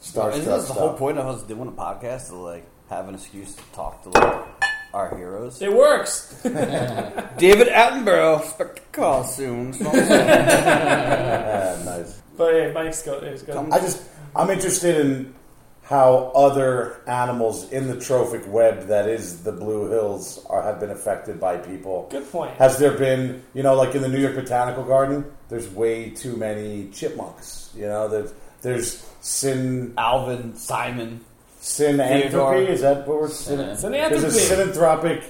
Star 0.00 0.30
Isn't 0.32 0.44
this 0.44 0.66
the 0.66 0.72
whole 0.74 0.94
point 0.94 1.16
of 1.18 1.26
us 1.28 1.42
doing 1.44 1.68
a 1.68 1.72
podcast 1.72 2.28
to 2.30 2.34
like 2.36 2.64
have 2.90 3.08
an 3.08 3.14
excuse 3.14 3.54
to 3.54 3.62
talk 3.72 4.02
to 4.02 4.08
like 4.08 4.44
our 4.92 5.16
heroes? 5.16 5.62
It 5.62 5.72
works. 5.72 6.34
David 6.42 7.68
Attenborough, 7.68 8.40
expect 8.40 8.78
a 8.80 8.82
call 8.90 9.22
soon. 9.22 9.72
Yeah, 9.84 11.80
nice. 11.84 12.20
But 12.36 12.54
yeah, 12.56 12.72
Mike's 12.72 13.02
go. 13.02 13.14
It's 13.18 13.42
go. 13.42 13.68
I 13.70 13.78
just 13.78 14.02
I'm 14.34 14.50
interested 14.50 15.06
in 15.06 15.34
how 15.82 16.30
other 16.34 17.00
animals 17.06 17.70
in 17.72 17.88
the 17.88 17.98
trophic 17.98 18.42
web 18.46 18.86
that 18.86 19.08
is 19.08 19.42
the 19.42 19.52
Blue 19.52 19.90
Hills 19.90 20.44
are 20.48 20.62
have 20.62 20.78
been 20.78 20.90
affected 20.90 21.40
by 21.40 21.56
people. 21.56 22.08
Good 22.10 22.30
point. 22.30 22.54
Has 22.56 22.78
there 22.78 22.96
been, 22.96 23.42
you 23.52 23.62
know, 23.62 23.74
like 23.74 23.94
in 23.94 24.02
the 24.02 24.08
New 24.08 24.20
York 24.20 24.36
Botanical 24.36 24.84
Garden, 24.84 25.24
there's 25.48 25.68
way 25.68 26.10
too 26.10 26.36
many 26.36 26.88
chipmunks. 26.90 27.70
You 27.76 27.86
know, 27.86 28.08
there's 28.08 28.32
there's 28.62 29.06
sin 29.20 29.94
Alvin, 29.98 30.54
Simon. 30.56 31.24
synanthropy. 31.60 32.22
Theodore. 32.22 32.56
Is 32.56 32.80
that 32.82 33.06
what 33.06 33.20
we're 33.20 33.26
It's 33.26 33.48
an 33.48 33.92
There's 33.92 34.24
a 34.24 34.54
synanthropic 34.54 35.24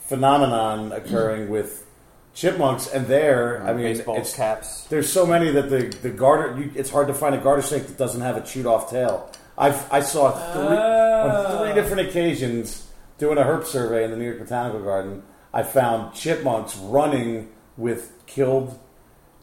phenomenon 0.00 0.92
occurring 0.92 1.48
with 1.48 1.86
chipmunks, 2.34 2.86
and 2.88 3.06
there, 3.06 3.62
I 3.62 3.68
mm-hmm. 3.68 3.76
mean, 3.78 3.86
baseball 3.94 4.16
it's 4.18 4.34
caps. 4.34 4.84
there's 4.84 5.10
so 5.10 5.24
many 5.24 5.50
that 5.52 5.70
the 5.70 5.86
the 6.02 6.10
garter. 6.10 6.60
You, 6.60 6.70
it's 6.74 6.90
hard 6.90 7.08
to 7.08 7.14
find 7.14 7.34
a 7.34 7.38
garter 7.38 7.62
snake 7.62 7.86
that 7.86 7.96
doesn't 7.96 8.20
have 8.20 8.36
a 8.36 8.42
chewed 8.42 8.66
off 8.66 8.90
tail. 8.90 9.30
I've 9.56 9.92
I 9.92 10.00
saw 10.00 10.30
three 10.52 10.76
on 10.76 11.58
three 11.58 11.74
different 11.74 12.08
occasions 12.08 12.90
doing 13.18 13.38
a 13.38 13.42
herp 13.42 13.64
survey 13.64 14.04
in 14.04 14.10
the 14.10 14.16
New 14.16 14.24
York 14.24 14.38
Botanical 14.38 14.80
Garden. 14.82 15.22
I 15.52 15.62
found 15.62 16.14
chipmunks 16.14 16.76
running 16.76 17.48
with 17.76 18.12
killed 18.26 18.78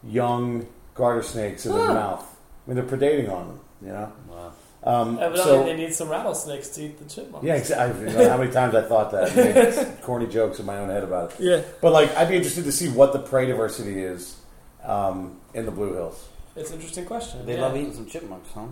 young 0.03 0.67
garter 0.93 1.23
snakes 1.23 1.65
in 1.65 1.73
their 1.73 1.87
mouth. 1.87 2.23
I 2.65 2.69
mean, 2.69 2.75
they're 2.75 2.97
predating 2.97 3.31
on 3.31 3.47
them. 3.47 3.59
You 3.81 3.87
know. 3.87 4.13
Wow. 4.27 4.53
Um, 4.83 5.19
Evidently, 5.19 5.43
so 5.43 5.63
they 5.63 5.75
need 5.75 5.93
some 5.93 6.09
rattlesnakes 6.09 6.69
to 6.69 6.85
eat 6.85 6.97
the 6.97 7.05
chipmunks. 7.05 7.45
yeah, 7.45 7.53
exactly. 7.53 8.09
You 8.09 8.17
know, 8.17 8.29
how 8.29 8.37
many 8.37 8.51
times 8.59 8.73
I 8.73 8.81
thought 8.81 9.11
that, 9.11 9.35
made 9.35 10.01
corny 10.01 10.25
jokes 10.25 10.59
in 10.59 10.65
my 10.65 10.79
own 10.79 10.89
head 10.89 11.03
about 11.03 11.33
it. 11.33 11.39
Yeah. 11.39 11.61
But 11.81 11.93
like, 11.93 12.15
I'd 12.17 12.29
be 12.29 12.35
interested 12.35 12.63
to 12.63 12.71
see 12.71 12.89
what 12.89 13.13
the 13.13 13.19
prey 13.19 13.45
diversity 13.45 14.01
is 14.01 14.39
um, 14.83 15.39
in 15.53 15.65
the 15.65 15.71
Blue 15.71 15.93
Hills. 15.93 16.27
It's 16.55 16.71
an 16.71 16.77
interesting 16.77 17.05
question. 17.05 17.45
They 17.45 17.55
yeah. 17.55 17.61
love 17.61 17.77
eating 17.77 17.93
some 17.93 18.07
chipmunks, 18.07 18.49
huh? 18.53 18.65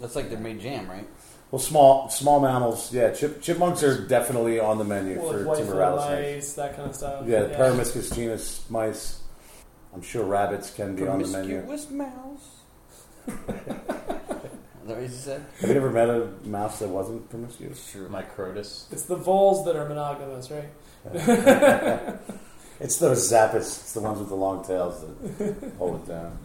That's 0.00 0.16
like 0.16 0.30
their 0.30 0.38
made 0.38 0.60
jam, 0.60 0.88
right? 0.88 1.06
Well, 1.50 1.58
small 1.58 2.08
small 2.08 2.40
mammals, 2.40 2.92
yeah. 2.92 3.10
Chip, 3.12 3.42
chipmunks 3.42 3.82
are 3.82 4.06
definitely 4.06 4.58
on 4.58 4.78
the 4.78 4.84
menu 4.84 5.18
Well, 5.20 5.30
for 5.32 5.38
like 5.38 5.46
white 5.46 5.58
timber 5.58 5.74
rattlesnakes. 5.76 6.46
mice, 6.46 6.52
that 6.54 6.76
kind 6.76 6.88
of 6.90 6.96
stuff. 6.96 7.26
Yeah, 7.26 7.42
the 7.42 7.54
Peromyscus 7.54 8.14
genus 8.14 8.64
mice. 8.70 9.20
I'm 9.94 10.00
sure 10.02 10.24
rabbits 10.24 10.70
can 10.70 10.96
be 10.96 11.06
on 11.06 11.20
the 11.20 11.28
menu. 11.28 11.60
Promiscuous 11.62 11.90
mouse. 11.90 12.48
That 13.26 14.96
what 14.96 15.02
you 15.02 15.08
said? 15.08 15.44
Have 15.60 15.70
you 15.70 15.76
ever 15.76 15.90
met 15.90 16.08
a 16.10 16.28
mouse 16.44 16.80
that 16.80 16.88
wasn't 16.88 17.28
promiscuous? 17.30 17.88
Sure. 17.90 18.08
Microtus. 18.08 18.88
It's 18.90 19.04
the 19.04 19.14
voles 19.14 19.64
that 19.66 19.76
are 19.76 19.88
monogamous, 19.88 20.50
right? 20.50 22.18
It's 22.80 22.96
those 22.96 23.30
Zapus. 23.30 23.58
It's 23.58 23.92
the 23.92 24.00
ones 24.00 24.18
with 24.18 24.28
the 24.28 24.34
long 24.34 24.64
tails 24.64 25.04
that 25.38 25.72
hold 25.78 26.02
it 26.02 26.08
down. 26.08 26.36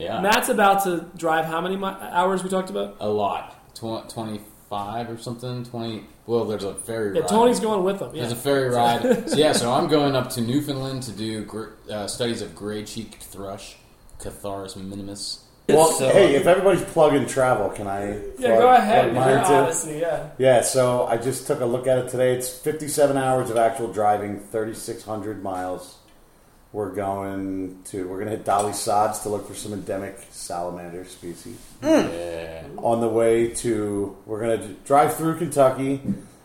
Yeah, 0.00 0.20
Matt's 0.20 0.48
about 0.48 0.84
to 0.84 1.06
drive 1.16 1.44
how 1.44 1.60
many 1.60 1.76
mi- 1.76 1.84
hours 1.84 2.42
we 2.42 2.48
talked 2.50 2.70
about? 2.70 2.96
a 3.00 3.08
lot. 3.08 3.74
Tw- 3.74 4.08
Twenty-five 4.08 5.10
or 5.10 5.18
something. 5.18 5.64
Twenty. 5.64 6.06
Well, 6.26 6.44
there's 6.44 6.64
a 6.64 6.74
ferry 6.74 7.14
Yeah, 7.14 7.20
ride. 7.22 7.28
Tony's 7.28 7.60
going 7.60 7.82
with 7.84 7.98
them. 7.98 8.10
Yeah. 8.14 8.22
There's 8.22 8.32
a 8.32 8.36
ferry 8.36 8.68
ride. 8.70 9.02
so 9.30 9.36
yeah, 9.36 9.52
so 9.52 9.72
I'm 9.72 9.88
going 9.88 10.14
up 10.16 10.30
to 10.30 10.40
Newfoundland 10.40 11.02
to 11.04 11.12
do 11.12 11.44
gr- 11.44 11.70
uh, 11.90 12.06
studies 12.06 12.40
of 12.40 12.54
gray-cheeked 12.54 13.22
thrush, 13.22 13.76
Catharus 14.20 14.76
minimus. 14.76 15.44
Well, 15.68 15.86
So- 15.92 16.08
hey, 16.10 16.34
if 16.34 16.46
everybody's 16.46 16.82
plugging 16.84 17.26
travel, 17.26 17.68
can 17.70 17.86
I? 17.86 18.16
Yeah, 18.38 18.48
plug- 18.48 18.58
go 18.60 18.68
ahead. 18.70 19.12
plug 19.12 19.26
Your 19.28 19.36
mine 19.38 19.46
too? 19.48 19.54
Odyssey, 19.54 19.98
yeah. 20.00 20.28
Yeah, 20.38 20.60
so 20.62 21.06
I 21.06 21.16
just 21.16 21.46
took 21.46 21.60
a 21.60 21.64
look 21.66 21.86
at 21.86 21.98
it 21.98 22.08
today. 22.08 22.32
It's 22.34 22.48
57 22.48 23.16
hours 23.16 23.50
of 23.50 23.56
actual 23.56 23.92
driving, 23.92 24.40
3,600 24.50 25.42
miles. 25.42 25.96
We're 26.72 26.94
going 26.94 27.78
to 27.86 28.06
we're 28.08 28.16
going 28.18 28.30
to 28.30 28.36
hit 28.36 28.44
Dolly 28.44 28.72
Sods 28.72 29.18
to 29.20 29.28
look 29.28 29.48
for 29.48 29.54
some 29.54 29.72
endemic 29.72 30.16
salamander 30.30 31.04
species. 31.04 31.58
Yeah. 31.82 32.62
On 32.76 33.00
the 33.00 33.08
way 33.08 33.48
to 33.48 34.16
we're 34.26 34.40
going 34.40 34.60
to 34.60 34.68
drive 34.86 35.16
through 35.16 35.38
Kentucky, 35.38 36.00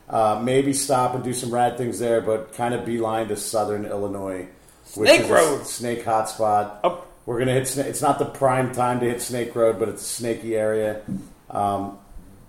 uh, 0.10 0.42
maybe 0.44 0.74
stop 0.74 1.14
and 1.14 1.24
do 1.24 1.32
some 1.34 1.52
rad 1.54 1.78
things 1.78 2.00
there, 2.00 2.22
but 2.22 2.54
kind 2.54 2.74
of 2.74 2.86
beeline 2.86 3.28
to 3.28 3.36
southern 3.38 3.86
Illinois, 3.86 4.48
which 4.96 5.10
Snake 5.10 5.22
is 5.22 5.30
a 5.30 5.34
Road. 5.34 5.68
snake 5.68 6.04
hotspot. 6.06 6.80
Up. 6.84 7.12
We're 7.28 7.38
gonna 7.40 7.54
hit. 7.54 7.64
Sna- 7.64 7.86
It's 7.86 8.02
not 8.02 8.18
the 8.20 8.26
prime 8.26 8.74
time 8.74 9.00
to 9.02 9.06
hit 9.08 9.22
Snake 9.22 9.56
Road, 9.56 9.78
but 9.80 9.90
it's 9.90 10.02
a 10.02 10.06
snaky 10.06 10.56
area. 10.56 11.02
Um, 11.52 12.00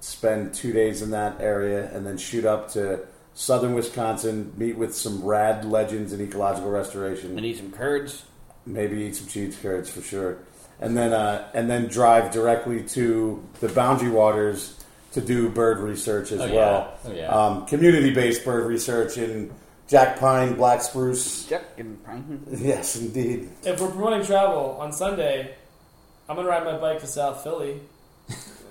spend 0.01 0.55
two 0.55 0.73
days 0.73 1.03
in 1.03 1.11
that 1.11 1.41
area, 1.41 1.91
and 1.93 2.07
then 2.07 2.17
shoot 2.19 2.45
up 2.47 2.71
to 2.73 3.01
southern 3.37 3.75
Wisconsin. 3.75 4.53
Meet 4.57 4.77
with 4.77 4.97
some 4.97 5.23
rad 5.25 5.65
legends 5.65 6.13
in 6.13 6.21
ecological 6.21 6.71
restoration. 6.71 7.37
And 7.37 7.47
eat 7.47 7.59
some 7.59 7.71
curds. 7.71 8.25
Maybe 8.65 9.03
eat 9.05 9.15
some 9.15 9.29
cheese 9.29 9.57
curds 9.63 9.89
for 9.89 10.01
sure, 10.03 10.39
and 10.81 10.97
then 10.97 11.13
uh, 11.13 11.49
and 11.55 11.71
then 11.71 11.87
drive 11.87 12.33
directly 12.33 12.83
to 12.89 13.41
the 13.61 13.69
Boundary 13.69 14.11
Waters 14.11 14.75
to 15.13 15.21
do 15.21 15.49
bird 15.49 15.79
research 15.79 16.33
as 16.33 16.41
Oh, 16.41 16.47
yeah. 16.47 16.53
well. 16.55 16.99
Oh, 17.05 17.13
yeah. 17.13 17.29
Um, 17.29 17.67
community-based 17.67 18.45
bird 18.45 18.67
research 18.67 19.19
in 19.19 19.53
jack 19.87 20.19
pine, 20.19 20.57
black 20.57 20.83
spruce. 20.83 21.45
Jack 21.47 21.63
and 21.79 22.05
Pine. 22.05 22.43
Yes, 22.51 22.97
indeed. 22.97 23.49
If 23.63 23.81
we're 23.81 23.89
promoting 23.91 24.25
travel 24.27 24.77
on 24.81 24.93
Sunday, 24.93 25.55
I'm 26.29 26.35
gonna 26.35 26.49
ride 26.49 26.65
my 26.65 26.77
bike 26.77 26.99
to 27.03 27.07
South 27.07 27.45
Philly. 27.45 27.81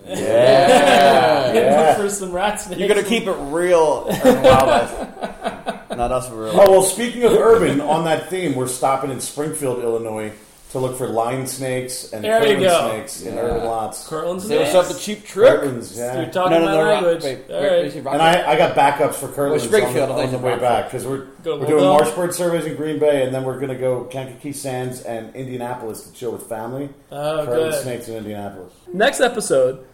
Yeah, 0.06 1.46
and 1.48 1.56
yeah. 1.58 1.88
look 1.98 1.98
for 1.98 2.10
some 2.14 2.32
rat 2.32 2.60
snakes. 2.60 2.80
You're 2.80 2.90
gonna 2.90 3.04
keep 3.04 3.28
it 3.28 3.32
real 3.34 4.08
urban 4.26 4.44
wildlife, 4.44 5.90
not 5.98 6.12
us 6.12 6.30
for 6.30 6.36
real. 6.44 6.52
Oh 6.54 6.72
well, 6.72 6.82
speaking 6.84 7.24
of 7.24 7.34
urban, 7.34 7.82
on 7.82 8.06
that 8.06 8.30
theme, 8.30 8.56
we're 8.56 8.68
stopping 8.68 9.12
in 9.12 9.20
Springfield, 9.22 9.80
Illinois, 9.84 10.32
to 10.72 10.80
look 10.80 10.98
for 10.98 11.08
lined 11.08 11.50
snakes 11.50 12.12
and 12.12 12.24
There 12.24 12.34
you 12.46 12.56
Kirtland 12.56 12.62
go. 12.64 12.90
snakes 12.90 13.22
in 13.22 13.38
urban 13.38 13.64
lots. 13.66 14.08
Kirtland's 14.08 14.46
Say 14.48 14.58
what's 14.60 14.72
snakes. 14.72 14.90
up, 14.90 14.94
the 14.96 15.00
cheap 15.02 15.26
trick. 15.26 15.62
Kirtlands, 15.62 15.96
You're 15.98 16.24
yeah. 16.24 16.30
talking 16.32 16.62
my 16.62 16.84
language. 16.84 17.24
Wait, 17.24 17.50
All 17.50 17.62
wait, 17.62 17.68
right. 17.70 17.86
is 17.86 17.94
he 17.94 18.02
rock- 18.02 18.14
And 18.16 18.22
I, 18.22 18.52
I 18.52 18.58
got 18.58 18.76
backups 18.76 19.16
for 19.16 19.28
Kirtlands 19.30 19.50
Well, 19.52 19.60
Springfield, 19.60 20.10
on, 20.12 20.18
the, 20.18 20.24
on 20.24 20.32
the 20.32 20.38
way 20.40 20.52
Rockford. 20.52 20.62
back 20.62 20.86
because 20.86 21.08
we're 21.08 21.26
Go 21.44 21.58
we're 21.60 21.66
doing 21.68 21.70
Louisville. 21.84 21.94
marsh 21.94 22.12
bird 22.12 22.34
surveys 22.36 22.66
in 22.66 22.76
Green 22.76 23.00
Bay, 23.00 23.24
and 23.26 23.34
then 23.34 23.44
we're 23.46 23.56
going 23.56 23.70
to 23.70 23.76
go 23.78 24.04
Kankakee 24.06 24.52
Sands 24.52 25.02
and 25.02 25.34
Indianapolis 25.36 26.04
to 26.08 26.14
chill 26.14 26.32
with 26.34 26.44
family. 26.44 26.90
Oh, 27.12 27.46
Kirtland 27.46 27.72
good. 27.72 27.84
snakes 27.84 28.08
in 28.10 28.16
Indianapolis. 28.18 28.74
Next 28.92 29.22
episode 29.22 29.86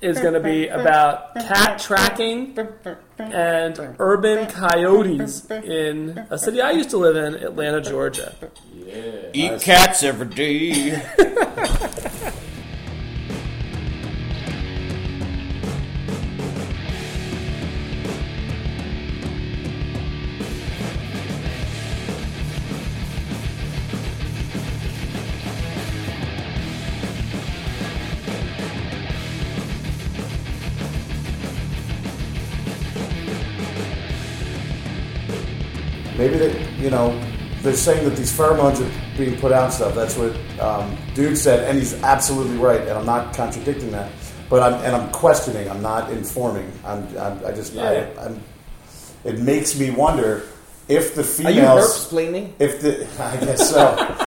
is 0.00 0.18
going 0.18 0.34
to 0.34 0.40
be 0.40 0.68
about 0.68 1.34
cat 1.34 1.78
tracking 1.78 2.56
and 3.18 3.96
urban 3.98 4.46
coyotes 4.46 5.50
in 5.50 6.26
a 6.30 6.38
city 6.38 6.60
I 6.60 6.70
used 6.70 6.90
to 6.90 6.96
live 6.98 7.16
in, 7.16 7.34
Atlanta, 7.34 7.80
Georgia. 7.80 8.34
Eat 9.32 9.60
cats 9.60 10.02
every 10.02 10.26
day. 10.26 11.02
saying 37.84 38.08
that 38.08 38.16
these 38.16 38.32
pheromones 38.32 38.80
are 38.80 39.18
being 39.18 39.38
put 39.38 39.52
out 39.52 39.64
and 39.64 39.72
stuff. 39.72 39.94
That's 39.94 40.16
what 40.16 40.36
um, 40.60 40.96
dude 41.14 41.36
said, 41.36 41.68
and 41.68 41.78
he's 41.78 41.94
absolutely 42.02 42.56
right. 42.56 42.80
And 42.80 42.90
I'm 42.90 43.06
not 43.06 43.34
contradicting 43.34 43.90
that, 43.92 44.10
but 44.48 44.62
I'm 44.62 44.74
and 44.84 44.94
I'm 44.94 45.10
questioning. 45.10 45.68
I'm 45.70 45.82
not 45.82 46.10
informing. 46.10 46.70
I'm, 46.84 47.06
I'm 47.18 47.44
I 47.44 47.52
just 47.52 47.74
Yeah. 47.74 48.08
I, 48.18 48.24
I'm. 48.24 48.42
It 49.24 49.38
makes 49.38 49.78
me 49.78 49.90
wonder 49.90 50.44
if 50.88 51.14
the 51.14 51.24
females. 51.24 51.56
Are 51.58 51.78
you 51.78 51.84
explaining? 51.84 52.54
if 52.58 52.80
the 52.80 53.06
I 53.22 53.36
guess 53.36 53.70
so. 53.70 54.26